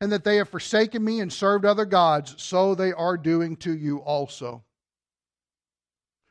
and 0.00 0.12
that 0.12 0.24
they 0.24 0.36
have 0.36 0.48
forsaken 0.48 1.02
me 1.02 1.20
and 1.20 1.32
served 1.32 1.64
other 1.64 1.84
gods, 1.84 2.34
so 2.38 2.74
they 2.74 2.92
are 2.92 3.16
doing 3.16 3.56
to 3.56 3.74
you 3.76 3.98
also. 3.98 4.62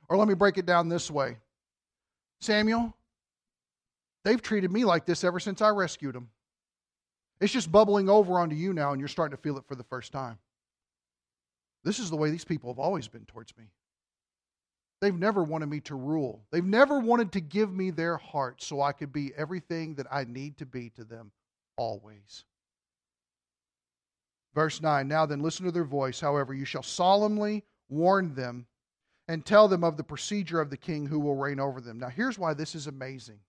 Or 0.08 0.18
let 0.18 0.28
me 0.28 0.36
break 0.36 0.58
it 0.58 0.66
down 0.66 0.88
this 0.88 1.10
way 1.10 1.38
Samuel, 2.42 2.96
they've 4.24 4.42
treated 4.42 4.72
me 4.72 4.86
like 4.86 5.06
this 5.06 5.24
ever 5.24 5.40
since 5.40 5.62
I 5.62 5.70
rescued 5.70 6.16
them. 6.16 6.30
It's 7.42 7.54
just 7.54 7.72
bubbling 7.72 8.08
over 8.10 8.40
onto 8.40 8.56
you 8.56 8.72
now, 8.72 8.92
and 8.92 9.00
you're 9.00 9.08
starting 9.08 9.36
to 9.36 9.42
feel 9.42 9.58
it 9.58 9.66
for 9.68 9.76
the 9.76 9.84
first 9.84 10.12
time. 10.12 10.38
This 11.84 12.00
is 12.00 12.10
the 12.10 12.16
way 12.16 12.30
these 12.30 12.46
people 12.46 12.72
have 12.72 12.80
always 12.80 13.08
been 13.08 13.26
towards 13.26 13.56
me. 13.58 13.66
They've 15.02 15.14
never 15.14 15.44
wanted 15.44 15.68
me 15.68 15.82
to 15.82 15.96
rule. 15.96 16.46
They've 16.52 16.64
never 16.64 17.00
wanted 17.00 17.34
to 17.34 17.42
give 17.42 17.74
me 17.74 17.92
their 17.92 18.18
heart 18.18 18.64
so 18.64 18.82
I 18.82 18.92
could 18.92 19.12
be 19.12 19.34
everything 19.36 19.96
that 19.96 20.08
I 20.10 20.24
need 20.24 20.58
to 20.58 20.66
be 20.66 20.90
to 20.92 21.04
them 21.04 21.32
always. 21.78 22.46
Verse 24.56 24.82
9 24.82 25.08
Now 25.08 25.26
then, 25.26 25.42
listen 25.42 25.66
to 25.66 25.72
their 25.72 25.84
voice. 25.84 26.20
However, 26.20 26.54
you 26.54 26.66
shall 26.66 26.82
solemnly 26.82 27.64
warn 27.90 28.34
them 28.34 28.66
and 29.28 29.46
tell 29.46 29.68
them 29.68 29.84
of 29.84 29.98
the 29.98 30.04
procedure 30.04 30.62
of 30.62 30.70
the 30.70 30.78
king 30.78 31.06
who 31.06 31.20
will 31.20 31.36
reign 31.36 31.60
over 31.60 31.82
them. 31.82 32.00
Now, 32.00 32.10
here's 32.10 32.40
why 32.40 32.54
this 32.54 32.74
is 32.74 32.88
amazing. 32.88 33.40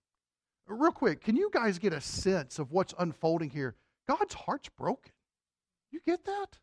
Real 0.66 0.90
quick, 0.90 1.22
can 1.22 1.36
you 1.36 1.48
guys 1.52 1.78
get 1.78 1.92
a 1.92 2.00
sense 2.00 2.58
of 2.58 2.72
what's 2.72 2.94
unfolding 2.98 3.50
here? 3.50 3.76
God's 4.08 4.34
heart's 4.34 4.68
broken. 4.68 5.12
You 5.92 6.00
get 6.04 6.24
that? 6.24 6.58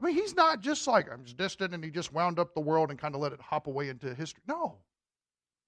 I 0.00 0.06
mean, 0.06 0.14
he's 0.14 0.36
not 0.36 0.60
just 0.60 0.86
like, 0.86 1.10
I'm 1.10 1.24
distant 1.24 1.74
and 1.74 1.82
he 1.82 1.90
just 1.90 2.12
wound 2.12 2.38
up 2.38 2.54
the 2.54 2.60
world 2.60 2.90
and 2.90 2.98
kind 2.98 3.14
of 3.14 3.20
let 3.20 3.32
it 3.32 3.40
hop 3.40 3.66
away 3.66 3.88
into 3.88 4.14
history. 4.14 4.42
No. 4.46 4.76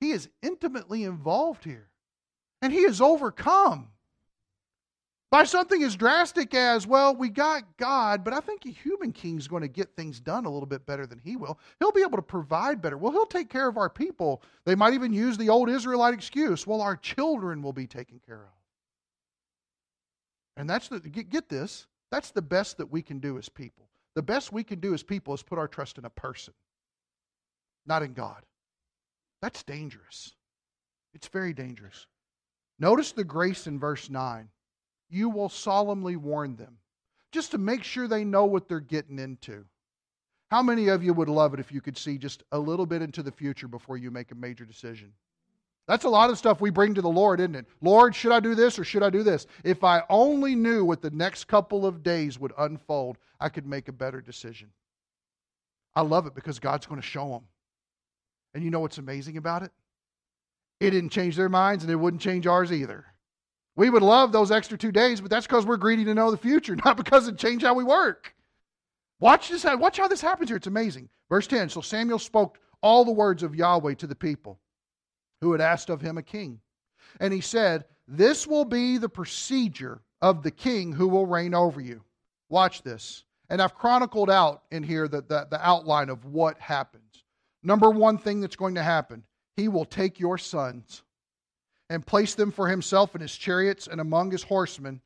He 0.01 0.11
is 0.11 0.29
intimately 0.43 1.05
involved 1.05 1.65
here. 1.65 1.89
And 2.63 2.73
he 2.73 2.81
is 2.81 3.01
overcome 3.01 3.89
by 5.31 5.45
something 5.45 5.85
as 5.85 5.95
drastic 5.95 6.55
as, 6.55 6.89
well, 6.89 7.15
we 7.15 7.29
got 7.29 7.63
God, 7.77 8.25
but 8.25 8.35
I 8.35 8.41
think 8.41 8.67
a 8.67 8.71
human 8.71 9.13
king 9.13 9.39
is 9.39 9.47
going 9.47 9.63
to 9.63 9.69
get 9.69 9.95
things 9.95 10.19
done 10.19 10.45
a 10.45 10.51
little 10.51 10.67
bit 10.67 10.85
better 10.87 11.07
than 11.07 11.21
he 11.21 11.37
will. 11.37 11.59
He'll 11.79 11.93
be 11.93 12.03
able 12.03 12.19
to 12.19 12.23
provide 12.23 12.83
better. 12.83 12.99
Well, 12.99 13.13
he'll 13.13 13.27
take 13.27 13.49
care 13.49 13.69
of 13.69 13.77
our 13.77 13.89
people. 13.89 14.43
They 14.65 14.75
might 14.75 14.93
even 14.93 15.13
use 15.13 15.39
the 15.39 15.49
old 15.49 15.71
Israelite 15.71 16.15
excuse, 16.15 16.67
well, 16.67 16.81
our 16.81 16.97
children 16.97 17.63
will 17.63 17.73
be 17.73 17.87
taken 17.87 18.21
care 18.27 18.43
of. 18.43 18.61
And 20.57 20.69
that's 20.69 20.89
the, 20.89 20.99
get, 20.99 21.31
get 21.31 21.49
this, 21.49 21.87
that's 22.11 22.33
the 22.33 22.43
best 22.43 22.77
that 22.79 22.91
we 22.91 23.01
can 23.01 23.21
do 23.21 23.39
as 23.39 23.49
people. 23.49 23.87
The 24.17 24.23
best 24.23 24.53
we 24.53 24.65
can 24.65 24.81
do 24.81 24.95
as 24.95 25.05
people 25.05 25.33
is 25.33 25.43
put 25.43 25.59
our 25.59 25.69
trust 25.69 25.97
in 25.97 26.05
a 26.05 26.11
person, 26.11 26.55
not 27.87 28.03
in 28.03 28.15
God. 28.15 28.43
That's 29.41 29.63
dangerous. 29.63 30.35
It's 31.15 31.29
very 31.29 31.53
dangerous. 31.53 32.07
Notice 32.81 33.13
the 33.13 33.25
grace 33.25 33.69
in 33.69 33.79
verse 33.79 34.11
9 34.11 34.49
you 35.11 35.29
will 35.29 35.49
solemnly 35.49 36.17
warn 36.17 36.57
them 36.57 36.79
just 37.33 37.51
to 37.51 37.59
make 37.59 37.85
sure 37.85 38.09
they 38.09 38.25
know 38.25 38.45
what 38.45 38.69
they're 38.69 38.81
getting 38.81 39.19
into. 39.19 39.65
How 40.51 40.63
many 40.63 40.89
of 40.89 41.05
you 41.05 41.15
would 41.15 41.29
love 41.29 41.55
it 41.55 41.61
if 41.61 41.71
you 41.71 41.81
could 41.81 41.97
see 41.97 42.19
just 42.19 42.43
a 42.51 42.59
little 42.59 42.87
bit 42.87 43.03
into 43.03 43.23
the 43.23 43.31
future 43.31 43.69
before 43.69 43.97
you 43.97 44.11
make 44.11 44.33
a 44.33 44.35
major 44.35 44.65
decision? 44.65 45.13
That's 45.87 46.05
a 46.05 46.09
lot 46.09 46.31
of 46.31 46.39
stuff 46.39 46.61
we 46.61 46.71
bring 46.71 46.95
to 46.95 47.03
the 47.03 47.09
Lord, 47.09 47.41
isn't 47.41 47.55
it? 47.55 47.67
Lord, 47.81 48.15
should 48.15 48.33
I 48.33 48.41
do 48.41 48.55
this 48.55 48.79
or 48.79 48.85
should 48.85 49.03
I 49.03 49.11
do 49.11 49.23
this? 49.23 49.47
If 49.65 49.85
I 49.85 50.03
only 50.09 50.55
knew 50.55 50.85
what 50.85 51.03
the 51.03 51.11
next 51.11 51.45
couple 51.45 51.87
of 51.87 52.03
days 52.03 52.39
would 52.39 52.53
unfold, 52.59 53.19
I 53.41 53.49
could 53.49 53.67
make 53.67 53.89
a 53.89 53.93
better 53.93 54.21
decision. 54.21 54.71
I 55.95 56.03
love 56.03 56.27
it 56.27 56.35
because 56.35 56.59
God's 56.59 56.87
going 56.87 57.01
to 57.01 57.07
show 57.07 57.29
them. 57.29 57.43
And 58.55 58.63
you 58.65 58.71
know 58.71 58.81
what's 58.81 58.99
amazing 58.99 59.37
about 59.37 59.63
it? 59.63 59.73
It 60.81 60.91
didn't 60.91 61.11
change 61.11 61.37
their 61.37 61.49
minds 61.49 61.85
and 61.85 61.93
it 61.93 61.97
wouldn't 61.97 62.23
change 62.23 62.47
ours 62.47 62.73
either. 62.73 63.05
We 63.81 63.89
would 63.89 64.03
love 64.03 64.31
those 64.31 64.51
extra 64.51 64.77
two 64.77 64.93
days, 64.93 65.23
but 65.23 65.31
that's 65.31 65.47
because 65.47 65.65
we're 65.65 65.79
greedy 65.79 66.05
to 66.05 66.13
know 66.13 66.31
the 66.31 66.37
future, 66.37 66.77
not 66.85 66.99
because 66.99 67.27
it 67.27 67.39
changed 67.39 67.65
how 67.65 67.73
we 67.73 67.83
work. 67.83 68.35
Watch 69.21 69.49
this. 69.49 69.65
Watch 69.65 69.97
how 69.97 70.07
this 70.07 70.21
happens 70.21 70.51
here. 70.51 70.59
It's 70.59 70.67
amazing. 70.67 71.09
Verse 71.31 71.47
10 71.47 71.71
So 71.71 71.81
Samuel 71.81 72.19
spoke 72.19 72.59
all 72.83 73.07
the 73.07 73.11
words 73.11 73.43
of 73.43 73.55
Yahweh 73.55 73.95
to 73.95 74.07
the 74.07 74.15
people 74.15 74.61
who 75.41 75.53
had 75.53 75.63
asked 75.63 75.89
of 75.89 76.03
him 76.03 76.19
a 76.19 76.23
king. 76.23 76.61
And 77.21 77.33
he 77.33 77.41
said, 77.41 77.87
This 78.07 78.47
will 78.47 78.67
be 78.67 78.99
the 78.99 79.09
procedure 79.09 80.03
of 80.21 80.43
the 80.43 80.51
king 80.51 80.93
who 80.93 81.09
will 81.09 81.25
reign 81.25 81.55
over 81.55 81.81
you. 81.81 82.05
Watch 82.51 82.83
this. 82.83 83.25
And 83.49 83.63
I've 83.63 83.75
chronicled 83.75 84.29
out 84.29 84.65
in 84.71 84.83
here 84.83 85.09
the, 85.09 85.23
the, 85.23 85.47
the 85.51 85.67
outline 85.67 86.11
of 86.11 86.27
what 86.27 86.61
happens. 86.61 87.25
Number 87.63 87.89
one 87.89 88.19
thing 88.19 88.43
that's 88.43 88.57
going 88.57 88.75
to 88.75 88.83
happen 88.83 89.25
he 89.57 89.69
will 89.69 89.87
take 89.87 90.21
your 90.21 90.37
sons 90.37 91.03
and 91.91 92.07
place 92.07 92.35
them 92.35 92.51
for 92.51 92.69
himself 92.69 93.15
in 93.15 93.21
his 93.21 93.37
chariots 93.37 93.87
and 93.87 94.01
among 94.01 94.31
his 94.31 94.45
horsemen, 94.45 95.03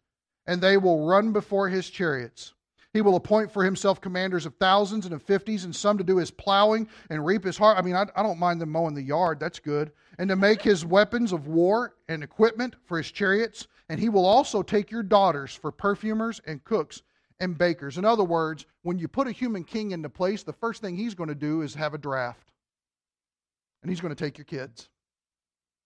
and 0.47 0.61
they 0.61 0.77
will 0.77 1.05
run 1.05 1.33
before 1.33 1.69
his 1.69 1.91
chariots. 1.91 2.53
He 2.93 3.01
will 3.01 3.17
appoint 3.17 3.51
for 3.51 3.65
himself 3.65 4.01
commanders 4.01 4.47
of 4.47 4.55
thousands 4.55 5.05
and 5.05 5.15
of 5.15 5.23
fifties, 5.23 5.65
and 5.65 5.75
some 5.75 5.99
to 5.99 6.05
do 6.05 6.19
his 6.19 6.31
plowing 6.31 6.87
and 7.11 7.27
reap 7.27 7.43
his 7.43 7.59
heart. 7.59 7.77
I 7.77 7.83
mean, 7.83 7.97
I, 7.97 8.07
I 8.15 8.23
don't 8.23 8.39
mind 8.39 8.61
them 8.61 8.71
mowing 8.71 8.95
the 8.95 9.03
yard, 9.03 9.41
that's 9.41 9.59
good. 9.59 9.91
And 10.19 10.29
to 10.29 10.37
make 10.37 10.63
his 10.63 10.85
weapons 10.85 11.33
of 11.33 11.49
war 11.49 11.97
and 12.09 12.23
equipment 12.23 12.77
for 12.85 12.99
his 12.99 13.11
chariots. 13.11 13.67
And 13.89 14.01
he 14.01 14.09
will 14.09 14.25
also 14.25 14.63
take 14.63 14.91
your 14.91 15.03
daughters 15.03 15.55
for 15.55 15.71
perfumers 15.71 16.41
and 16.47 16.65
cooks 16.65 17.03
and 17.41 17.59
bakers. 17.59 17.99
In 17.99 18.05
other 18.05 18.25
words, 18.25 18.65
when 18.83 18.99
you 18.99 19.09
put 19.09 19.27
a 19.27 19.33
human 19.33 19.65
king 19.65 19.91
into 19.91 20.09
place, 20.09 20.43
the 20.43 20.55
first 20.55 20.81
thing 20.81 20.97
he's 20.97 21.15
going 21.15 21.29
to 21.29 21.35
do 21.35 21.61
is 21.63 21.75
have 21.75 21.93
a 21.95 21.99
draft. 21.99 22.53
And 23.83 23.91
he's 23.91 24.01
going 24.01 24.15
to 24.15 24.25
take 24.25 24.39
your 24.39 24.47
kids. 24.47 24.89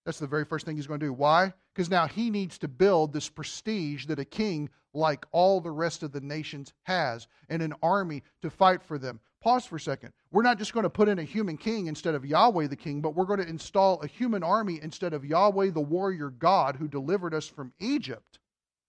That's 0.05 0.19
the 0.19 0.27
very 0.27 0.45
first 0.45 0.65
thing 0.65 0.75
he's 0.75 0.87
going 0.87 0.99
to 0.99 1.05
do. 1.05 1.13
Why? 1.13 1.53
Because 1.73 1.89
now 1.89 2.07
he 2.07 2.29
needs 2.29 2.57
to 2.59 2.67
build 2.67 3.13
this 3.13 3.29
prestige 3.29 4.05
that 4.07 4.19
a 4.19 4.25
king, 4.25 4.69
like 4.93 5.25
all 5.31 5.61
the 5.61 5.71
rest 5.71 6.03
of 6.03 6.11
the 6.11 6.21
nations, 6.21 6.73
has, 6.83 7.27
and 7.49 7.61
an 7.61 7.73
army 7.83 8.23
to 8.41 8.49
fight 8.49 8.81
for 8.81 8.97
them. 8.97 9.19
Pause 9.41 9.65
for 9.65 9.75
a 9.77 9.79
second. 9.79 10.11
We're 10.31 10.43
not 10.43 10.57
just 10.57 10.73
going 10.73 10.83
to 10.83 10.89
put 10.89 11.07
in 11.07 11.19
a 11.19 11.23
human 11.23 11.57
king 11.57 11.87
instead 11.87 12.15
of 12.15 12.25
Yahweh 12.25 12.67
the 12.67 12.75
king, 12.75 12.99
but 13.01 13.15
we're 13.15 13.25
going 13.25 13.39
to 13.39 13.47
install 13.47 14.01
a 14.01 14.07
human 14.07 14.43
army 14.43 14.79
instead 14.81 15.13
of 15.13 15.23
Yahweh 15.23 15.69
the 15.69 15.79
warrior 15.79 16.29
God 16.29 16.75
who 16.75 16.87
delivered 16.87 17.33
us 17.33 17.47
from 17.47 17.71
Egypt 17.79 18.39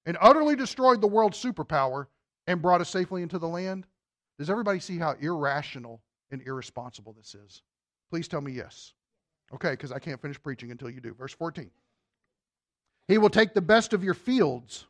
and 0.06 0.16
utterly 0.20 0.56
destroyed 0.56 1.00
the 1.00 1.06
world's 1.06 1.42
superpower 1.42 2.06
and 2.46 2.62
brought 2.62 2.80
us 2.80 2.88
safely 2.88 3.22
into 3.22 3.38
the 3.38 3.46
land. 3.46 3.86
Does 4.38 4.50
everybody 4.50 4.80
see 4.80 4.98
how 4.98 5.14
irrational 5.20 6.00
and 6.30 6.42
irresponsible 6.42 7.12
this 7.12 7.34
is? 7.34 7.62
Please 8.10 8.26
tell 8.26 8.40
me 8.40 8.52
yes. 8.52 8.94
Okay, 9.54 9.70
because 9.70 9.92
I 9.92 9.98
can't 9.98 10.20
finish 10.20 10.40
preaching 10.42 10.70
until 10.70 10.90
you 10.90 11.00
do. 11.00 11.14
Verse 11.14 11.32
14. 11.34 11.70
He 13.08 13.18
will 13.18 13.30
take 13.30 13.54
the 13.54 13.60
best 13.60 13.92
of 13.92 14.04
your 14.04 14.14
fields 14.14 14.86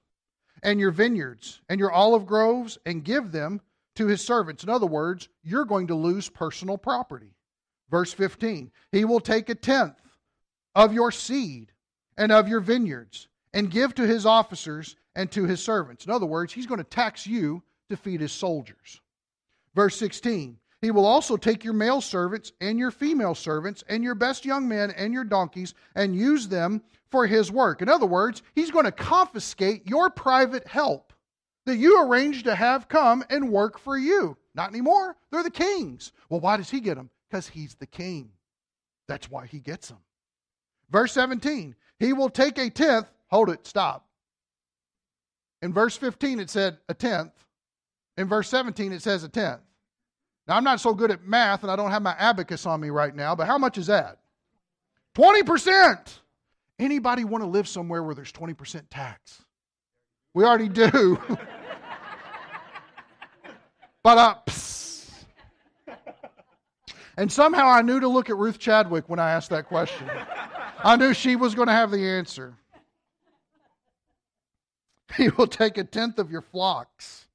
and 0.62 0.78
your 0.78 0.90
vineyards 0.90 1.62
and 1.68 1.80
your 1.80 1.90
olive 1.90 2.26
groves 2.26 2.78
and 2.84 3.04
give 3.04 3.32
them 3.32 3.60
to 3.96 4.06
his 4.06 4.24
servants. 4.24 4.62
In 4.62 4.68
other 4.68 4.86
words, 4.86 5.28
you're 5.42 5.64
going 5.64 5.86
to 5.86 5.94
lose 5.94 6.28
personal 6.28 6.76
property. 6.76 7.34
Verse 7.90 8.12
15. 8.12 8.70
He 8.92 9.04
will 9.04 9.20
take 9.20 9.48
a 9.48 9.54
tenth 9.54 10.00
of 10.74 10.92
your 10.92 11.10
seed 11.10 11.72
and 12.16 12.30
of 12.30 12.48
your 12.48 12.60
vineyards 12.60 13.28
and 13.52 13.70
give 13.70 13.94
to 13.94 14.06
his 14.06 14.26
officers 14.26 14.96
and 15.16 15.30
to 15.32 15.44
his 15.44 15.62
servants. 15.62 16.04
In 16.04 16.12
other 16.12 16.26
words, 16.26 16.52
he's 16.52 16.66
going 16.66 16.78
to 16.78 16.84
tax 16.84 17.26
you 17.26 17.62
to 17.88 17.96
feed 17.96 18.20
his 18.20 18.32
soldiers. 18.32 19.00
Verse 19.74 19.96
16 19.96 20.58
he 20.82 20.90
will 20.90 21.04
also 21.04 21.36
take 21.36 21.62
your 21.62 21.74
male 21.74 22.00
servants 22.00 22.52
and 22.60 22.78
your 22.78 22.90
female 22.90 23.34
servants 23.34 23.84
and 23.88 24.02
your 24.02 24.14
best 24.14 24.44
young 24.44 24.66
men 24.66 24.90
and 24.92 25.12
your 25.12 25.24
donkeys 25.24 25.74
and 25.94 26.16
use 26.16 26.48
them 26.48 26.82
for 27.10 27.26
his 27.26 27.52
work. 27.52 27.82
In 27.82 27.88
other 27.88 28.06
words, 28.06 28.42
he's 28.54 28.70
going 28.70 28.86
to 28.86 28.92
confiscate 28.92 29.86
your 29.86 30.08
private 30.08 30.66
help 30.66 31.12
that 31.66 31.76
you 31.76 32.02
arranged 32.02 32.44
to 32.46 32.54
have 32.54 32.88
come 32.88 33.22
and 33.28 33.50
work 33.50 33.78
for 33.78 33.98
you. 33.98 34.36
Not 34.54 34.70
anymore. 34.70 35.16
They're 35.30 35.42
the 35.42 35.50
king's. 35.50 36.12
Well, 36.28 36.40
why 36.40 36.56
does 36.56 36.70
he 36.70 36.80
get 36.80 36.96
them? 36.96 37.10
Because 37.28 37.48
he's 37.48 37.74
the 37.74 37.86
king. 37.86 38.30
That's 39.06 39.30
why 39.30 39.46
he 39.46 39.60
gets 39.60 39.88
them. 39.88 39.98
Verse 40.90 41.12
17, 41.12 41.76
he 41.98 42.12
will 42.12 42.30
take 42.30 42.58
a 42.58 42.70
tenth. 42.70 43.06
Hold 43.28 43.50
it, 43.50 43.66
stop. 43.66 44.06
In 45.62 45.72
verse 45.72 45.96
15, 45.96 46.40
it 46.40 46.50
said 46.50 46.78
a 46.88 46.94
tenth. 46.94 47.32
In 48.16 48.28
verse 48.28 48.48
17, 48.48 48.92
it 48.92 49.02
says 49.02 49.22
a 49.22 49.28
tenth. 49.28 49.60
Now, 50.50 50.56
I'm 50.56 50.64
not 50.64 50.80
so 50.80 50.92
good 50.92 51.12
at 51.12 51.24
math 51.24 51.62
and 51.62 51.70
I 51.70 51.76
don't 51.76 51.92
have 51.92 52.02
my 52.02 52.16
abacus 52.18 52.66
on 52.66 52.80
me 52.80 52.90
right 52.90 53.14
now, 53.14 53.36
but 53.36 53.46
how 53.46 53.56
much 53.56 53.78
is 53.78 53.86
that? 53.86 54.18
20%. 55.14 56.18
Anybody 56.80 57.22
want 57.22 57.44
to 57.44 57.48
live 57.48 57.68
somewhere 57.68 58.02
where 58.02 58.16
there's 58.16 58.32
20% 58.32 58.82
tax? 58.90 59.44
We 60.34 60.42
already 60.42 60.68
do. 60.68 61.20
but 64.02 64.18
uh, 64.18 64.34
and 67.16 67.30
somehow 67.30 67.68
I 67.68 67.82
knew 67.82 68.00
to 68.00 68.08
look 68.08 68.28
at 68.28 68.36
Ruth 68.36 68.58
Chadwick 68.58 69.08
when 69.08 69.20
I 69.20 69.30
asked 69.30 69.50
that 69.50 69.68
question. 69.68 70.10
I 70.82 70.96
knew 70.96 71.14
she 71.14 71.36
was 71.36 71.54
going 71.54 71.68
to 71.68 71.74
have 71.74 71.92
the 71.92 72.04
answer. 72.04 72.54
He 75.16 75.28
will 75.28 75.46
take 75.46 75.78
a 75.78 75.84
tenth 75.84 76.18
of 76.18 76.32
your 76.32 76.42
flocks, 76.42 77.26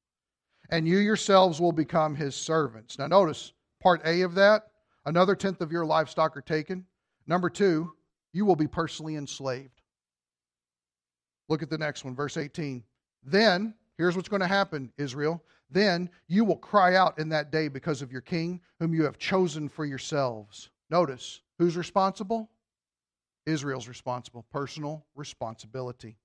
and 0.75 0.85
you 0.85 0.97
yourselves 0.97 1.61
will 1.61 1.71
become 1.71 2.15
his 2.15 2.35
servants. 2.35 2.99
Now, 2.99 3.07
notice 3.07 3.53
part 3.81 4.01
A 4.03 4.23
of 4.23 4.35
that 4.35 4.63
another 5.05 5.33
tenth 5.33 5.61
of 5.61 5.71
your 5.71 5.85
livestock 5.85 6.35
are 6.35 6.41
taken. 6.41 6.85
Number 7.27 7.49
two, 7.49 7.93
you 8.33 8.43
will 8.43 8.57
be 8.57 8.67
personally 8.67 9.15
enslaved. 9.15 9.81
Look 11.47 11.63
at 11.63 11.69
the 11.69 11.77
next 11.77 12.03
one, 12.03 12.13
verse 12.13 12.35
18. 12.35 12.83
Then, 13.23 13.73
here's 13.97 14.17
what's 14.17 14.27
going 14.27 14.41
to 14.41 14.47
happen, 14.47 14.91
Israel. 14.97 15.41
Then 15.71 16.09
you 16.27 16.43
will 16.43 16.57
cry 16.57 16.95
out 16.95 17.19
in 17.19 17.29
that 17.29 17.53
day 17.53 17.69
because 17.69 18.01
of 18.01 18.11
your 18.11 18.21
king, 18.21 18.59
whom 18.79 18.93
you 18.93 19.05
have 19.05 19.17
chosen 19.17 19.69
for 19.69 19.85
yourselves. 19.85 20.71
Notice, 20.89 21.39
who's 21.57 21.77
responsible? 21.77 22.49
Israel's 23.45 23.87
responsible. 23.87 24.45
Personal 24.51 25.05
responsibility. 25.15 26.17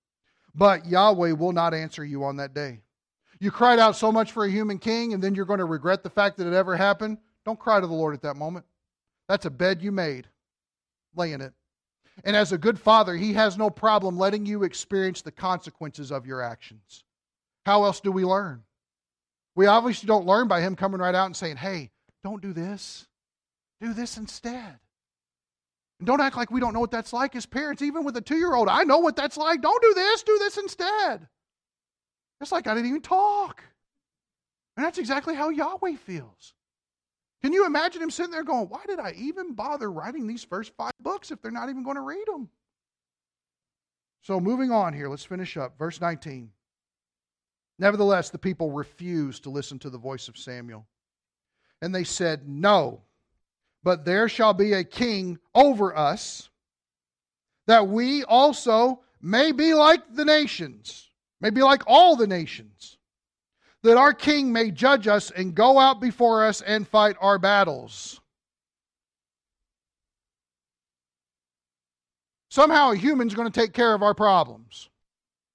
But 0.56 0.86
Yahweh 0.86 1.32
will 1.32 1.52
not 1.52 1.72
answer 1.72 2.04
you 2.04 2.24
on 2.24 2.38
that 2.38 2.52
day. 2.52 2.80
You 3.40 3.50
cried 3.50 3.78
out 3.78 3.96
so 3.96 4.12
much 4.12 4.32
for 4.32 4.44
a 4.44 4.50
human 4.50 4.78
king, 4.78 5.14
and 5.14 5.22
then 5.22 5.34
you're 5.34 5.46
going 5.46 5.58
to 5.58 5.64
regret 5.64 6.02
the 6.02 6.10
fact 6.10 6.36
that 6.36 6.46
it 6.46 6.52
ever 6.52 6.76
happened. 6.76 7.18
Don't 7.46 7.58
cry 7.58 7.80
to 7.80 7.86
the 7.86 7.92
Lord 7.92 8.14
at 8.14 8.22
that 8.22 8.36
moment. 8.36 8.66
That's 9.28 9.46
a 9.46 9.50
bed 9.50 9.82
you 9.82 9.92
made. 9.92 10.28
Lay 11.16 11.32
in 11.32 11.40
it. 11.40 11.54
And 12.24 12.36
as 12.36 12.52
a 12.52 12.58
good 12.58 12.78
father, 12.78 13.16
he 13.16 13.32
has 13.32 13.56
no 13.56 13.70
problem 13.70 14.18
letting 14.18 14.44
you 14.44 14.62
experience 14.62 15.22
the 15.22 15.32
consequences 15.32 16.12
of 16.12 16.26
your 16.26 16.42
actions. 16.42 17.04
How 17.64 17.84
else 17.84 18.00
do 18.00 18.12
we 18.12 18.24
learn? 18.24 18.62
We 19.54 19.66
obviously 19.66 20.06
don't 20.06 20.26
learn 20.26 20.46
by 20.46 20.60
him 20.60 20.76
coming 20.76 21.00
right 21.00 21.14
out 21.14 21.26
and 21.26 21.36
saying, 21.36 21.56
hey, 21.56 21.90
don't 22.22 22.42
do 22.42 22.52
this. 22.52 23.06
Do 23.80 23.94
this 23.94 24.18
instead. 24.18 24.78
And 25.98 26.06
don't 26.06 26.20
act 26.20 26.36
like 26.36 26.50
we 26.50 26.60
don't 26.60 26.74
know 26.74 26.80
what 26.80 26.90
that's 26.90 27.12
like 27.12 27.34
as 27.36 27.46
parents, 27.46 27.80
even 27.80 28.04
with 28.04 28.16
a 28.16 28.20
two 28.20 28.36
year 28.36 28.54
old. 28.54 28.68
I 28.68 28.84
know 28.84 28.98
what 28.98 29.16
that's 29.16 29.36
like. 29.36 29.62
Don't 29.62 29.82
do 29.82 29.94
this, 29.94 30.22
do 30.22 30.38
this 30.38 30.58
instead. 30.58 31.26
It's 32.40 32.52
like 32.52 32.66
I 32.66 32.74
didn't 32.74 32.88
even 32.88 33.02
talk. 33.02 33.62
And 34.76 34.84
that's 34.86 34.98
exactly 34.98 35.34
how 35.34 35.50
Yahweh 35.50 35.96
feels. 35.96 36.54
Can 37.42 37.52
you 37.52 37.66
imagine 37.66 38.02
him 38.02 38.10
sitting 38.10 38.32
there 38.32 38.44
going, 38.44 38.68
Why 38.68 38.82
did 38.86 38.98
I 38.98 39.12
even 39.16 39.54
bother 39.54 39.90
writing 39.90 40.26
these 40.26 40.44
first 40.44 40.72
five 40.76 40.92
books 41.00 41.30
if 41.30 41.40
they're 41.40 41.50
not 41.50 41.68
even 41.68 41.82
going 41.82 41.96
to 41.96 42.02
read 42.02 42.26
them? 42.26 42.48
So, 44.22 44.38
moving 44.38 44.70
on 44.70 44.92
here, 44.92 45.08
let's 45.08 45.24
finish 45.24 45.56
up. 45.56 45.78
Verse 45.78 46.00
19. 46.00 46.50
Nevertheless, 47.78 48.28
the 48.28 48.38
people 48.38 48.70
refused 48.70 49.42
to 49.44 49.50
listen 49.50 49.78
to 49.78 49.90
the 49.90 49.98
voice 49.98 50.28
of 50.28 50.36
Samuel. 50.36 50.86
And 51.80 51.94
they 51.94 52.04
said, 52.04 52.46
No, 52.46 53.02
but 53.82 54.04
there 54.04 54.28
shall 54.28 54.52
be 54.52 54.74
a 54.74 54.84
king 54.84 55.38
over 55.54 55.96
us, 55.96 56.50
that 57.66 57.88
we 57.88 58.24
also 58.24 59.00
may 59.22 59.52
be 59.52 59.72
like 59.72 60.14
the 60.14 60.24
nations, 60.24 61.09
may 61.40 61.50
be 61.50 61.62
like 61.62 61.82
all 61.86 62.16
the 62.16 62.26
nations 62.26 62.98
that 63.82 63.96
our 63.96 64.12
king 64.12 64.52
may 64.52 64.70
judge 64.70 65.08
us 65.08 65.30
and 65.30 65.54
go 65.54 65.78
out 65.78 66.00
before 66.00 66.44
us 66.44 66.60
and 66.60 66.86
fight 66.86 67.16
our 67.20 67.38
battles. 67.38 68.20
Somehow 72.50 72.90
a 72.90 72.96
human's 72.96 73.34
going 73.34 73.50
to 73.50 73.60
take 73.60 73.72
care 73.72 73.94
of 73.94 74.02
our 74.02 74.14
problems. 74.14 74.74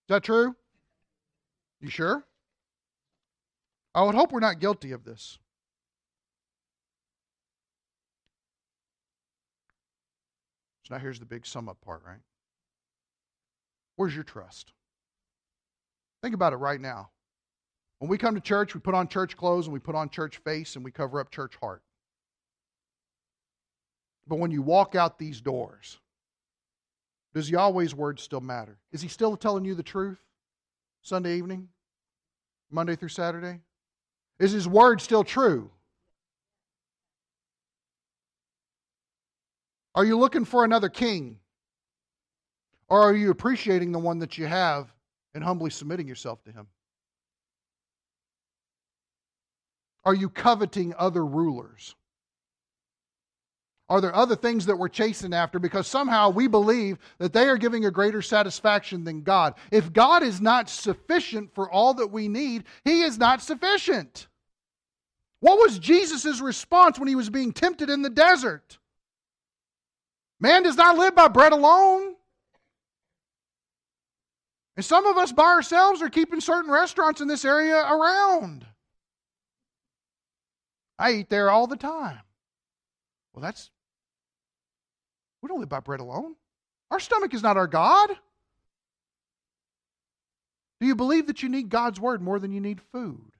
Is 0.05 0.09
that 0.09 0.23
true? 0.23 0.55
You 1.81 1.89
sure? 1.89 2.25
I 3.93 4.03
would 4.03 4.15
hope 4.15 4.31
we're 4.31 4.39
not 4.39 4.59
guilty 4.59 4.91
of 4.91 5.03
this. 5.03 5.37
So 10.83 10.93
now 10.93 10.99
here's 10.99 11.19
the 11.19 11.25
big 11.25 11.45
sum 11.45 11.67
up 11.67 11.81
part, 11.81 12.01
right? 12.05 12.19
Where's 13.95 14.13
your 14.13 14.23
trust? 14.23 14.71
Think 16.25 16.33
about 16.33 16.53
it 16.53 16.55
right 16.55 16.81
now. 16.81 17.11
When 17.99 18.09
we 18.09 18.17
come 18.17 18.33
to 18.33 18.41
church, 18.41 18.73
we 18.73 18.79
put 18.79 18.95
on 18.95 19.07
church 19.07 19.37
clothes 19.37 19.67
and 19.67 19.73
we 19.75 19.79
put 19.79 19.93
on 19.93 20.09
church 20.09 20.37
face 20.37 20.75
and 20.75 20.83
we 20.83 20.89
cover 20.89 21.19
up 21.19 21.29
church 21.29 21.53
heart. 21.61 21.83
But 24.25 24.39
when 24.39 24.49
you 24.49 24.63
walk 24.63 24.95
out 24.95 25.19
these 25.19 25.39
doors, 25.39 25.99
does 27.35 27.47
Yahweh's 27.47 27.93
word 27.93 28.19
still 28.19 28.41
matter? 28.41 28.79
Is 28.91 29.03
he 29.03 29.07
still 29.07 29.37
telling 29.37 29.65
you 29.65 29.75
the 29.75 29.83
truth 29.83 30.17
Sunday 31.03 31.37
evening, 31.37 31.69
Monday 32.71 32.95
through 32.95 33.09
Saturday? 33.09 33.59
Is 34.39 34.51
his 34.51 34.67
word 34.67 35.01
still 35.01 35.23
true? 35.23 35.69
Are 39.93 40.05
you 40.05 40.17
looking 40.17 40.45
for 40.45 40.65
another 40.65 40.89
king? 40.89 41.37
Or 42.87 42.99
are 42.99 43.13
you 43.13 43.29
appreciating 43.29 43.91
the 43.91 43.99
one 43.99 44.17
that 44.17 44.39
you 44.39 44.47
have 44.47 44.94
and 45.35 45.43
humbly 45.43 45.69
submitting 45.69 46.07
yourself 46.07 46.43
to 46.45 46.51
him? 46.51 46.65
Are 50.03 50.15
you 50.15 50.29
coveting 50.29 50.95
other 50.97 51.23
rulers? 51.23 51.93
Are 53.87 54.01
there 54.01 54.15
other 54.15 54.35
things 54.35 54.65
that 54.65 54.77
we're 54.77 54.87
chasing 54.87 55.33
after 55.33 55.59
because 55.59 55.85
somehow 55.85 56.31
we 56.31 56.47
believe 56.47 56.97
that 57.19 57.33
they 57.33 57.47
are 57.47 57.57
giving 57.57 57.85
a 57.85 57.91
greater 57.91 58.23
satisfaction 58.23 59.03
than 59.03 59.21
God? 59.21 59.53
If 59.69 59.93
God 59.93 60.23
is 60.23 60.41
not 60.41 60.69
sufficient 60.69 61.53
for 61.53 61.69
all 61.69 61.93
that 61.95 62.07
we 62.07 62.27
need, 62.27 62.63
He 62.83 63.03
is 63.03 63.19
not 63.19 63.43
sufficient. 63.43 64.27
What 65.41 65.59
was 65.59 65.77
Jesus' 65.77 66.41
response 66.41 66.97
when 66.97 67.07
he 67.07 67.15
was 67.15 67.29
being 67.29 67.51
tempted 67.51 67.91
in 67.91 68.01
the 68.01 68.09
desert? 68.09 68.79
Man 70.39 70.63
does 70.63 70.75
not 70.75 70.97
live 70.97 71.13
by 71.13 71.27
bread 71.27 71.51
alone. 71.51 72.15
And 74.75 74.85
some 74.85 75.05
of 75.05 75.17
us 75.17 75.31
by 75.31 75.43
ourselves 75.43 76.01
are 76.01 76.09
keeping 76.09 76.41
certain 76.41 76.71
restaurants 76.71 77.21
in 77.21 77.27
this 77.27 77.45
area 77.45 77.77
around. 77.77 78.65
I 80.99 81.11
eat 81.11 81.29
there 81.29 81.49
all 81.49 81.67
the 81.67 81.77
time. 81.77 82.19
Well, 83.33 83.41
that's, 83.41 83.69
we 85.41 85.47
don't 85.47 85.59
live 85.59 85.69
by 85.69 85.79
bread 85.79 85.99
alone. 85.99 86.35
Our 86.91 86.99
stomach 86.99 87.33
is 87.33 87.43
not 87.43 87.57
our 87.57 87.67
God. 87.67 88.09
Do 90.79 90.87
you 90.87 90.95
believe 90.95 91.27
that 91.27 91.41
you 91.41 91.49
need 91.49 91.69
God's 91.69 91.99
word 91.99 92.21
more 92.21 92.39
than 92.39 92.51
you 92.51 92.61
need 92.61 92.81
food? 92.91 93.31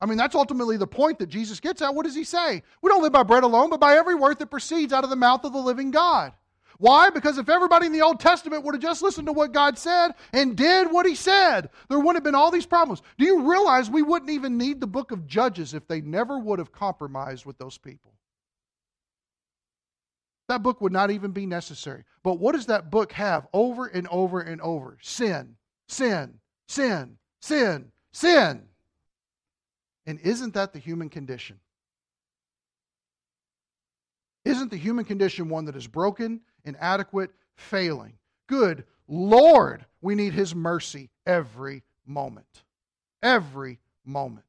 I 0.00 0.06
mean, 0.06 0.18
that's 0.18 0.34
ultimately 0.34 0.76
the 0.76 0.86
point 0.86 1.18
that 1.18 1.28
Jesus 1.28 1.60
gets 1.60 1.80
at. 1.80 1.94
What 1.94 2.04
does 2.04 2.14
he 2.14 2.24
say? 2.24 2.62
We 2.82 2.90
don't 2.90 3.02
live 3.02 3.12
by 3.12 3.22
bread 3.22 3.44
alone, 3.44 3.70
but 3.70 3.80
by 3.80 3.96
every 3.96 4.14
word 4.14 4.38
that 4.38 4.50
proceeds 4.50 4.92
out 4.92 5.04
of 5.04 5.10
the 5.10 5.16
mouth 5.16 5.44
of 5.44 5.54
the 5.54 5.58
living 5.58 5.90
God. 5.90 6.32
Why? 6.78 7.10
Because 7.10 7.38
if 7.38 7.48
everybody 7.48 7.86
in 7.86 7.92
the 7.92 8.02
Old 8.02 8.20
Testament 8.20 8.64
would 8.64 8.74
have 8.74 8.82
just 8.82 9.02
listened 9.02 9.26
to 9.26 9.32
what 9.32 9.52
God 9.52 9.78
said 9.78 10.12
and 10.32 10.56
did 10.56 10.90
what 10.90 11.06
He 11.06 11.14
said, 11.14 11.70
there 11.88 11.98
wouldn't 11.98 12.16
have 12.16 12.24
been 12.24 12.34
all 12.34 12.50
these 12.50 12.66
problems. 12.66 13.02
Do 13.18 13.24
you 13.24 13.50
realize 13.50 13.88
we 13.88 14.02
wouldn't 14.02 14.30
even 14.30 14.58
need 14.58 14.80
the 14.80 14.86
book 14.86 15.10
of 15.10 15.26
Judges 15.26 15.74
if 15.74 15.86
they 15.88 16.00
never 16.00 16.38
would 16.38 16.58
have 16.58 16.72
compromised 16.72 17.46
with 17.46 17.58
those 17.58 17.78
people? 17.78 18.12
That 20.48 20.62
book 20.62 20.80
would 20.80 20.92
not 20.92 21.10
even 21.10 21.32
be 21.32 21.46
necessary. 21.46 22.04
But 22.22 22.38
what 22.38 22.52
does 22.52 22.66
that 22.66 22.90
book 22.90 23.12
have 23.12 23.46
over 23.52 23.86
and 23.86 24.06
over 24.08 24.40
and 24.40 24.60
over? 24.60 24.98
Sin, 25.00 25.56
sin, 25.88 26.38
sin, 26.68 27.18
sin, 27.40 27.90
sin. 28.12 28.62
And 30.06 30.20
isn't 30.20 30.54
that 30.54 30.72
the 30.72 30.78
human 30.78 31.08
condition? 31.08 31.58
Isn't 34.44 34.70
the 34.70 34.76
human 34.76 35.04
condition 35.04 35.48
one 35.48 35.64
that 35.64 35.74
is 35.74 35.88
broken 35.88 36.40
inadequate, 36.66 37.30
failing. 37.54 38.14
Good 38.48 38.84
Lord, 39.08 39.86
we 40.00 40.14
need 40.14 40.34
His 40.34 40.54
mercy 40.54 41.10
every 41.24 41.82
moment. 42.04 42.64
Every 43.22 43.78
moment. 44.04 44.44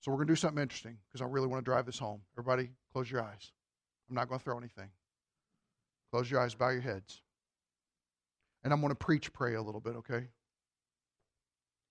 So 0.00 0.12
we're 0.12 0.18
going 0.18 0.28
to 0.28 0.32
do 0.32 0.36
something 0.36 0.62
interesting 0.62 0.98
because 1.08 1.20
I 1.20 1.24
really 1.28 1.48
want 1.48 1.64
to 1.64 1.68
drive 1.68 1.86
this 1.86 1.98
home. 1.98 2.20
Everybody, 2.38 2.70
close 2.92 3.10
your 3.10 3.22
eyes. 3.22 3.50
I'm 4.08 4.14
not 4.14 4.28
going 4.28 4.38
to 4.38 4.44
throw 4.44 4.58
anything. 4.58 4.88
Close 6.12 6.30
your 6.30 6.40
eyes, 6.40 6.54
bow 6.54 6.68
your 6.68 6.80
heads. 6.80 7.22
And 8.62 8.72
I'm 8.72 8.80
going 8.80 8.92
to 8.92 8.94
preach, 8.94 9.32
pray 9.32 9.54
a 9.54 9.62
little 9.62 9.80
bit, 9.80 9.96
okay? 9.96 10.28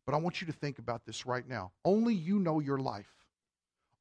But 0.05 0.15
I 0.15 0.17
want 0.17 0.39
you 0.39 0.47
to 0.47 0.53
think 0.53 0.79
about 0.79 1.05
this 1.05 1.25
right 1.25 1.47
now. 1.47 1.71
Only 1.83 2.13
you 2.13 2.39
know 2.39 2.59
your 2.59 2.77
life. 2.77 3.11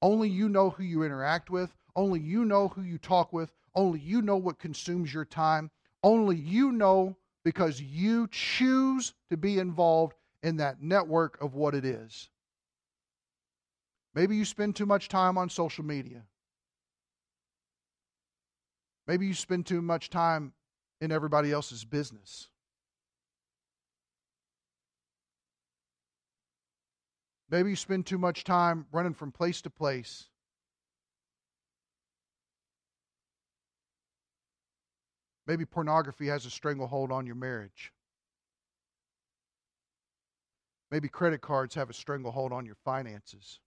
Only 0.01 0.29
you 0.29 0.49
know 0.49 0.71
who 0.71 0.83
you 0.83 1.03
interact 1.03 1.51
with. 1.51 1.75
Only 1.97 2.21
you 2.21 2.45
know 2.45 2.69
who 2.69 2.83
you 2.83 2.99
talk 2.99 3.33
with. 3.33 3.53
Only 3.75 4.01
you 4.01 4.23
know 4.23 4.37
what 4.37 4.59
consumes 4.59 5.13
your 5.13 5.25
time. 5.25 5.71
Only 6.03 6.37
you 6.37 6.73
know 6.73 7.17
because 7.45 7.81
you 7.81 8.27
choose 8.29 9.15
to 9.31 9.37
be 9.37 9.59
involved 9.59 10.15
in 10.43 10.57
that 10.57 10.83
network 10.83 11.41
of 11.41 11.55
what 11.55 11.75
it 11.75 11.85
is. 11.85 12.31
Maybe 14.15 14.37
you 14.37 14.45
spend 14.45 14.77
too 14.77 14.87
much 14.87 15.09
time 15.09 15.37
on 15.37 15.49
social 15.49 15.85
media. 15.85 16.23
Maybe 19.07 19.27
you 19.27 19.35
spend 19.35 19.67
too 19.67 19.83
much 19.83 20.09
time 20.09 20.53
in 21.01 21.13
everybody 21.13 21.53
else's 21.53 21.85
business. 21.85 22.49
Maybe 27.51 27.71
you 27.71 27.77
spend 27.77 28.07
too 28.07 28.19
much 28.19 28.45
time 28.45 28.87
running 28.91 29.15
from 29.15 29.31
place 29.31 29.61
to 29.63 29.71
place 29.71 30.29
Maybe 35.47 35.67
pornography 35.67 36.29
has 36.29 36.47
a 36.47 36.51
stranglehold 36.51 37.13
on 37.13 37.27
your 37.27 37.35
marriage. 37.35 37.93
Maybe 40.91 41.09
credit 41.09 41.41
cards 41.41 41.75
have 41.75 41.91
a 41.91 41.95
stranglehold 41.95 42.53
on 42.53 42.65
your 42.65 42.77
finances. 42.77 43.59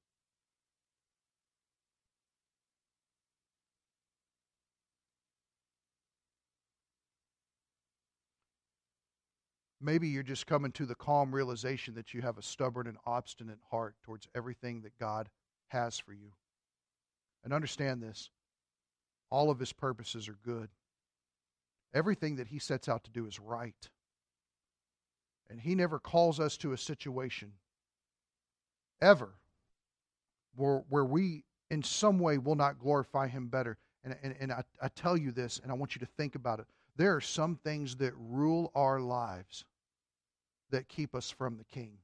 Maybe 9.79 10.07
you're 10.07 10.23
just 10.23 10.47
coming 10.47 10.71
to 10.73 10.85
the 10.85 10.95
calm 10.95 11.33
realization 11.33 11.93
that 11.93 12.13
you 12.13 12.21
have 12.21 12.37
a 12.37 12.41
stubborn 12.41 12.87
and 12.87 12.97
obstinate 13.05 13.59
heart 13.69 13.95
towards 14.03 14.27
everything 14.33 14.81
that 14.81 14.97
God 14.97 15.29
has 15.67 15.99
for 15.99 16.13
you. 16.13 16.31
And 17.43 17.53
understand 17.53 18.01
this 18.01 18.29
all 19.29 19.49
of 19.49 19.59
his 19.59 19.73
purposes 19.73 20.27
are 20.27 20.37
good. 20.43 20.69
Everything 21.97 22.35
that 22.35 22.45
he 22.45 22.59
sets 22.59 22.87
out 22.87 23.03
to 23.05 23.09
do 23.09 23.25
is 23.25 23.39
right. 23.39 23.89
And 25.49 25.59
he 25.59 25.73
never 25.73 25.97
calls 25.97 26.39
us 26.39 26.55
to 26.57 26.73
a 26.73 26.77
situation 26.77 27.53
ever 29.01 29.29
where, 30.55 30.83
where 30.89 31.03
we 31.03 31.43
in 31.71 31.81
some 31.81 32.19
way 32.19 32.37
will 32.37 32.53
not 32.53 32.77
glorify 32.77 33.27
him 33.27 33.47
better. 33.47 33.79
And, 34.03 34.15
and, 34.21 34.35
and 34.39 34.51
I, 34.51 34.63
I 34.79 34.89
tell 34.89 35.17
you 35.17 35.31
this, 35.31 35.59
and 35.63 35.71
I 35.71 35.73
want 35.73 35.95
you 35.95 35.99
to 36.01 36.05
think 36.05 36.35
about 36.35 36.59
it. 36.59 36.67
There 36.97 37.15
are 37.15 37.21
some 37.21 37.55
things 37.55 37.95
that 37.95 38.13
rule 38.15 38.71
our 38.75 38.99
lives 38.99 39.65
that 40.69 40.87
keep 40.89 41.15
us 41.15 41.31
from 41.31 41.57
the 41.57 41.63
king. 41.63 41.97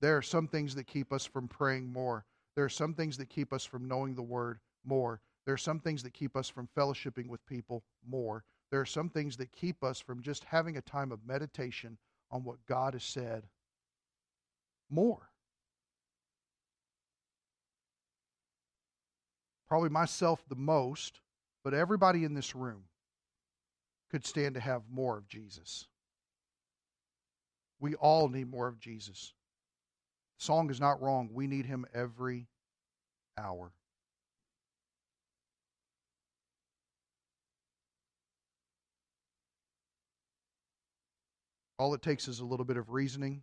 There 0.00 0.16
are 0.16 0.22
some 0.22 0.48
things 0.48 0.74
that 0.76 0.86
keep 0.86 1.12
us 1.12 1.26
from 1.26 1.48
praying 1.48 1.92
more. 1.92 2.24
There 2.54 2.64
are 2.64 2.70
some 2.70 2.94
things 2.94 3.16
that 3.18 3.30
keep 3.30 3.52
us 3.52 3.64
from 3.64 3.88
knowing 3.88 4.14
the 4.14 4.22
word 4.22 4.58
more. 4.84 5.20
There 5.44 5.54
are 5.54 5.58
some 5.58 5.80
things 5.80 6.02
that 6.02 6.12
keep 6.12 6.36
us 6.36 6.48
from 6.48 6.68
fellowshipping 6.76 7.28
with 7.28 7.44
people 7.46 7.82
more. 8.06 8.44
There 8.70 8.80
are 8.80 8.86
some 8.86 9.08
things 9.08 9.36
that 9.38 9.52
keep 9.52 9.82
us 9.82 10.00
from 10.00 10.22
just 10.22 10.44
having 10.44 10.76
a 10.76 10.82
time 10.82 11.12
of 11.12 11.26
meditation 11.26 11.98
on 12.30 12.44
what 12.44 12.64
God 12.66 12.94
has 12.94 13.04
said 13.04 13.44
more. 14.90 15.28
Probably 19.68 19.88
myself 19.88 20.42
the 20.48 20.54
most, 20.54 21.20
but 21.64 21.74
everybody 21.74 22.24
in 22.24 22.34
this 22.34 22.54
room 22.54 22.84
could 24.10 24.26
stand 24.26 24.54
to 24.54 24.60
have 24.60 24.82
more 24.90 25.16
of 25.16 25.26
Jesus. 25.28 25.86
We 27.80 27.94
all 27.94 28.28
need 28.28 28.50
more 28.50 28.68
of 28.68 28.78
Jesus. 28.78 29.32
Song 30.42 30.70
is 30.70 30.80
not 30.80 31.00
wrong. 31.00 31.28
We 31.32 31.46
need 31.46 31.66
him 31.66 31.86
every 31.94 32.48
hour. 33.38 33.70
All 41.78 41.94
it 41.94 42.02
takes 42.02 42.26
is 42.26 42.40
a 42.40 42.44
little 42.44 42.64
bit 42.64 42.76
of 42.76 42.90
reasoning. 42.90 43.42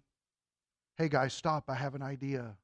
Hey, 0.98 1.08
guys, 1.08 1.34
stop. 1.34 1.70
I 1.70 1.76
have 1.76 1.96
an 1.96 2.02
idea. 2.02 2.58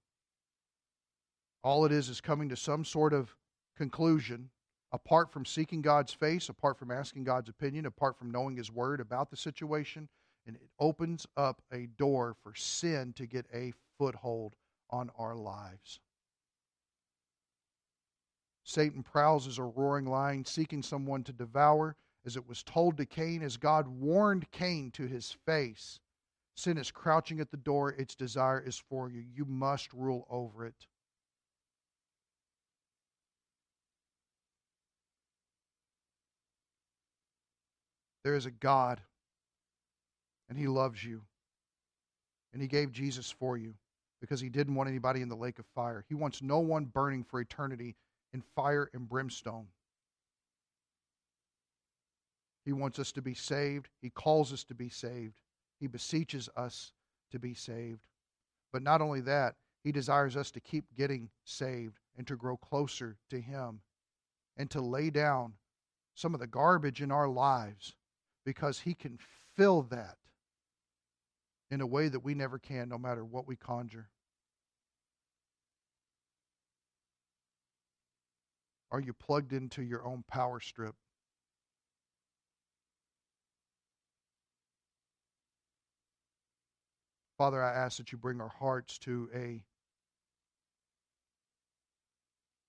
All 1.64 1.86
it 1.86 1.94
is 1.94 2.10
is 2.10 2.20
coming 2.20 2.50
to 2.50 2.58
some 2.58 2.84
sort 2.84 3.14
of 3.14 3.34
conclusion 3.78 4.50
apart 4.92 5.32
from 5.32 5.46
seeking 5.46 5.82
God's 5.82 6.12
face, 6.12 6.50
apart 6.50 6.78
from 6.78 6.92
asking 6.92 7.24
God's 7.24 7.48
opinion, 7.48 7.86
apart 7.86 8.20
from 8.20 8.32
knowing 8.32 8.58
His 8.58 8.70
word 8.70 9.00
about 9.00 9.32
the 9.32 9.38
situation. 9.38 10.10
And 10.46 10.58
it 10.58 10.70
opens 10.78 11.26
up 11.38 11.62
a 11.72 11.86
door 11.86 12.36
for 12.44 12.54
sin 12.54 13.14
to 13.16 13.26
get 13.26 13.46
a 13.54 13.72
foothold 13.98 14.56
on 14.90 15.10
our 15.18 15.36
lives. 15.36 16.00
Satan 18.64 19.04
prowls 19.04 19.48
as 19.48 19.60
a 19.60 19.64
roaring 19.64 20.06
lion, 20.06 20.44
seeking 20.44 20.82
someone 20.82 21.24
to 21.24 21.32
devour 21.32 21.96
as 22.26 22.36
it 22.36 22.48
was 22.48 22.64
told 22.64 22.98
to 22.98 23.06
Cain, 23.06 23.44
as 23.44 23.58
God 23.58 23.88
warned 23.88 24.50
Cain 24.52 24.90
to 24.92 25.06
his 25.06 25.32
face. 25.46 26.00
Sin 26.56 26.78
is 26.78 26.90
crouching 26.90 27.40
at 27.40 27.52
the 27.52 27.58
door, 27.58 27.92
its 27.92 28.16
desire 28.16 28.60
is 28.60 28.78
for 28.78 29.10
you. 29.10 29.24
You 29.34 29.46
must 29.46 29.94
rule 29.94 30.26
over 30.30 30.66
it. 30.66 30.88
There 38.24 38.36
is 38.36 38.48
a 38.48 38.52
God, 38.52 39.02
and 40.50 40.58
He 40.58 40.68
loves 40.68 41.04
you. 41.04 41.22
And 42.54 42.62
He 42.62 42.68
gave 42.68 42.92
Jesus 42.92 43.30
for 43.30 43.56
you 43.58 43.76
because 44.26 44.42
He 44.42 44.50
didn't 44.50 44.74
want 44.74 44.90
anybody 44.90 45.22
in 45.22 45.30
the 45.30 45.36
lake 45.36 45.60
of 45.60 45.68
fire. 45.68 46.04
He 46.10 46.16
wants 46.16 46.42
no 46.42 46.58
one 46.58 46.86
burning 46.86 47.24
for 47.24 47.40
eternity 47.40 47.96
in 48.34 48.42
fire 48.56 48.90
and 48.92 49.08
brimstone. 49.08 49.68
He 52.66 52.74
wants 52.74 52.98
us 52.98 53.12
to 53.12 53.22
be 53.22 53.36
saved. 53.36 53.88
He 54.02 54.10
calls 54.10 54.52
us 54.52 54.64
to 54.64 54.74
be 54.74 54.90
saved. 54.90 55.36
He 55.80 55.86
beseeches 55.86 56.50
us 56.58 56.92
to 57.30 57.38
be 57.38 57.54
saved. 57.54 58.00
But 58.74 58.82
not 58.82 59.00
only 59.00 59.22
that, 59.22 59.58
He 59.84 59.92
desires 59.92 60.36
us 60.36 60.50
to 60.52 60.60
keep 60.60 60.86
getting 60.98 61.30
saved 61.44 62.00
and 62.18 62.26
to 62.26 62.36
grow 62.36 62.58
closer 62.58 63.18
to 63.30 63.40
Him 63.40 63.82
and 64.58 64.72
to 64.72 64.82
lay 64.82 65.12
down 65.12 65.54
some 66.16 66.34
of 66.34 66.40
the 66.40 66.48
garbage 66.48 67.00
in 67.00 67.12
our 67.12 67.28
lives 67.28 67.94
because 68.44 68.80
He 68.80 68.96
can 68.96 69.20
fill 69.56 69.84
that 69.84 70.18
in 71.70 71.80
a 71.80 71.86
way 71.86 72.08
that 72.08 72.22
we 72.22 72.34
never 72.34 72.58
can, 72.58 72.90
no 72.90 72.98
matter 72.98 73.24
what 73.24 73.48
we 73.48 73.56
conjure. 73.56 74.10
Are 78.92 79.00
you 79.00 79.14
plugged 79.14 79.54
into 79.54 79.84
your 79.84 80.06
own 80.06 80.24
power 80.28 80.60
strip? 80.60 80.96
Father, 87.38 87.62
I 87.62 87.74
ask 87.74 87.98
that 87.98 88.12
you 88.12 88.18
bring 88.18 88.40
our 88.40 88.54
hearts 88.60 88.98
to 89.00 89.30
a 89.34 89.62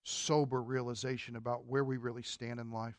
sober 0.03 0.62
realization 0.62 1.37
about 1.37 1.67
where 1.67 1.85
we 1.85 1.97
really 1.97 2.23
stand 2.23 2.59
in 2.59 2.71
life. 2.71 2.97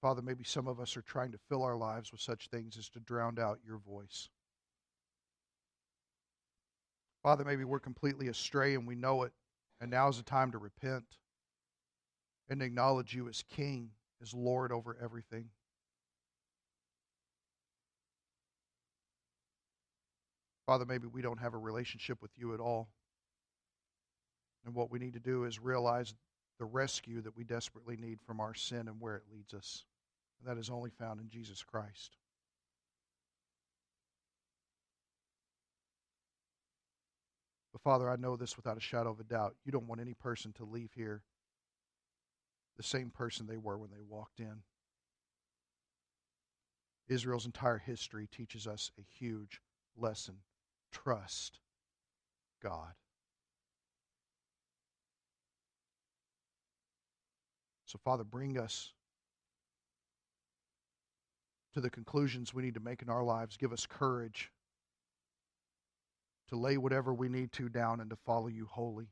Father, 0.00 0.22
maybe 0.22 0.44
some 0.44 0.68
of 0.68 0.78
us 0.78 0.96
are 0.96 1.02
trying 1.02 1.32
to 1.32 1.38
fill 1.48 1.62
our 1.62 1.76
lives 1.76 2.12
with 2.12 2.20
such 2.20 2.48
things 2.48 2.76
as 2.78 2.88
to 2.90 3.00
drown 3.00 3.38
out 3.38 3.58
your 3.66 3.78
voice. 3.78 4.28
Father, 7.26 7.44
maybe 7.44 7.64
we're 7.64 7.80
completely 7.80 8.28
astray 8.28 8.76
and 8.76 8.86
we 8.86 8.94
know 8.94 9.24
it, 9.24 9.32
and 9.80 9.90
now 9.90 10.08
is 10.08 10.16
the 10.16 10.22
time 10.22 10.52
to 10.52 10.58
repent 10.58 11.02
and 12.48 12.62
acknowledge 12.62 13.16
you 13.16 13.28
as 13.28 13.42
King 13.50 13.90
as 14.22 14.32
Lord 14.32 14.70
over 14.70 14.96
everything. 15.02 15.46
Father, 20.66 20.84
maybe 20.84 21.08
we 21.08 21.20
don't 21.20 21.40
have 21.40 21.54
a 21.54 21.58
relationship 21.58 22.22
with 22.22 22.30
you 22.36 22.54
at 22.54 22.60
all. 22.60 22.90
And 24.64 24.72
what 24.72 24.92
we 24.92 25.00
need 25.00 25.14
to 25.14 25.18
do 25.18 25.46
is 25.46 25.58
realize 25.58 26.14
the 26.60 26.64
rescue 26.64 27.22
that 27.22 27.36
we 27.36 27.42
desperately 27.42 27.96
need 27.96 28.20
from 28.24 28.38
our 28.38 28.54
sin 28.54 28.86
and 28.86 29.00
where 29.00 29.16
it 29.16 29.24
leads 29.32 29.52
us. 29.52 29.84
And 30.38 30.48
that 30.48 30.60
is 30.60 30.70
only 30.70 30.90
found 30.90 31.20
in 31.20 31.28
Jesus 31.28 31.64
Christ. 31.64 32.18
Father, 37.86 38.10
I 38.10 38.16
know 38.16 38.34
this 38.34 38.56
without 38.56 38.76
a 38.76 38.80
shadow 38.80 39.12
of 39.12 39.20
a 39.20 39.22
doubt. 39.22 39.54
You 39.64 39.70
don't 39.70 39.86
want 39.86 40.00
any 40.00 40.12
person 40.12 40.52
to 40.54 40.64
leave 40.64 40.90
here 40.96 41.22
the 42.76 42.82
same 42.82 43.10
person 43.10 43.46
they 43.46 43.56
were 43.56 43.78
when 43.78 43.90
they 43.90 44.00
walked 44.00 44.40
in. 44.40 44.62
Israel's 47.06 47.46
entire 47.46 47.78
history 47.78 48.26
teaches 48.26 48.66
us 48.66 48.90
a 48.98 49.02
huge 49.02 49.60
lesson 49.96 50.38
trust 50.90 51.60
God. 52.60 52.94
So, 57.84 58.00
Father, 58.02 58.24
bring 58.24 58.58
us 58.58 58.94
to 61.72 61.80
the 61.80 61.88
conclusions 61.88 62.52
we 62.52 62.64
need 62.64 62.74
to 62.74 62.80
make 62.80 63.02
in 63.02 63.08
our 63.08 63.22
lives. 63.22 63.56
Give 63.56 63.72
us 63.72 63.86
courage 63.86 64.50
to 66.48 66.56
lay 66.56 66.76
whatever 66.76 67.12
we 67.12 67.28
need 67.28 67.52
to 67.52 67.68
down 67.68 68.00
and 68.00 68.10
to 68.10 68.16
follow 68.16 68.48
you 68.48 68.66
wholly. 68.70 69.08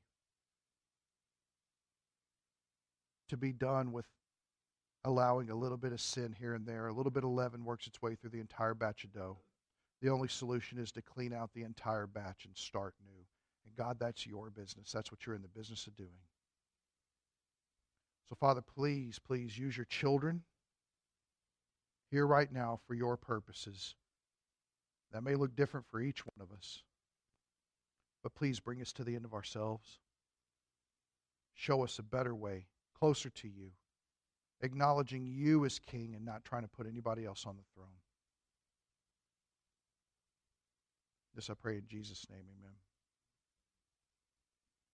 to 3.29 3.37
be 3.37 3.53
done 3.53 3.93
with 3.93 4.07
allowing 5.05 5.51
a 5.51 5.55
little 5.55 5.77
bit 5.77 5.93
of 5.93 6.01
sin 6.01 6.35
here 6.39 6.55
and 6.55 6.67
there. 6.67 6.87
A 6.87 6.93
little 6.93 7.11
bit 7.11 7.25
of 7.25 7.31
leaven 7.31 7.65
works 7.65 7.87
its 7.87 8.01
way 8.01 8.15
through 8.15 8.31
the 8.31 8.41
entire 8.41 8.75
batch 8.75 9.05
of 9.05 9.13
dough. 9.13 9.39
The 10.01 10.11
only 10.11 10.29
solution 10.29 10.79
is 10.79 10.93
to 10.93 11.03
clean 11.03 11.33
out 11.33 11.51
the 11.53 11.63
entire 11.63 12.07
batch 12.07 12.45
and 12.45 12.57
start 12.57 12.95
new. 13.05 13.25
And 13.67 13.77
God, 13.77 13.97
that's 13.99 14.27
your 14.27 14.51
business. 14.51 14.93
That's 14.93 15.11
what 15.11 15.27
you're 15.27 15.35
in 15.35 15.43
the 15.43 15.49
business 15.49 15.87
of 15.87 15.97
doing. 15.97 16.11
So, 18.29 18.37
Father, 18.37 18.63
please, 18.63 19.19
please 19.19 19.59
use 19.59 19.77
your 19.77 19.87
children 19.87 20.43
here 22.11 22.27
right 22.27 22.51
now 22.51 22.81
for 22.87 22.95
your 22.95 23.17
purposes. 23.17 23.95
That 25.13 25.23
may 25.23 25.35
look 25.35 25.55
different 25.55 25.87
for 25.91 26.01
each 26.01 26.25
one 26.27 26.47
of 26.47 26.57
us. 26.57 26.83
But 28.25 28.35
please 28.35 28.59
bring 28.59 28.81
us 28.81 28.93
to 28.95 29.05
the 29.05 29.15
end 29.15 29.27
of 29.27 29.35
ourselves. 29.35 30.01
show 31.55 31.85
us 31.85 31.99
a 31.99 32.03
better 32.03 32.35
way, 32.35 32.67
closer 32.99 33.31
to 33.31 33.49
you, 33.49 33.71
acknowledging 34.61 35.27
you 35.27 35.65
as 35.65 35.79
King 35.79 36.15
and 36.17 36.25
not 36.25 36.45
trying 36.45 36.63
to 36.63 36.69
put 36.69 36.87
anybody 36.87 37.25
else 37.25 37.47
on 37.47 37.57
the 37.57 37.63
throne. 37.75 37.87
This 41.35 41.51
I 41.51 41.55
pray 41.55 41.77
in 41.77 41.85
Jesus' 41.87 42.27
name, 42.31 42.47
amen. 42.59 42.75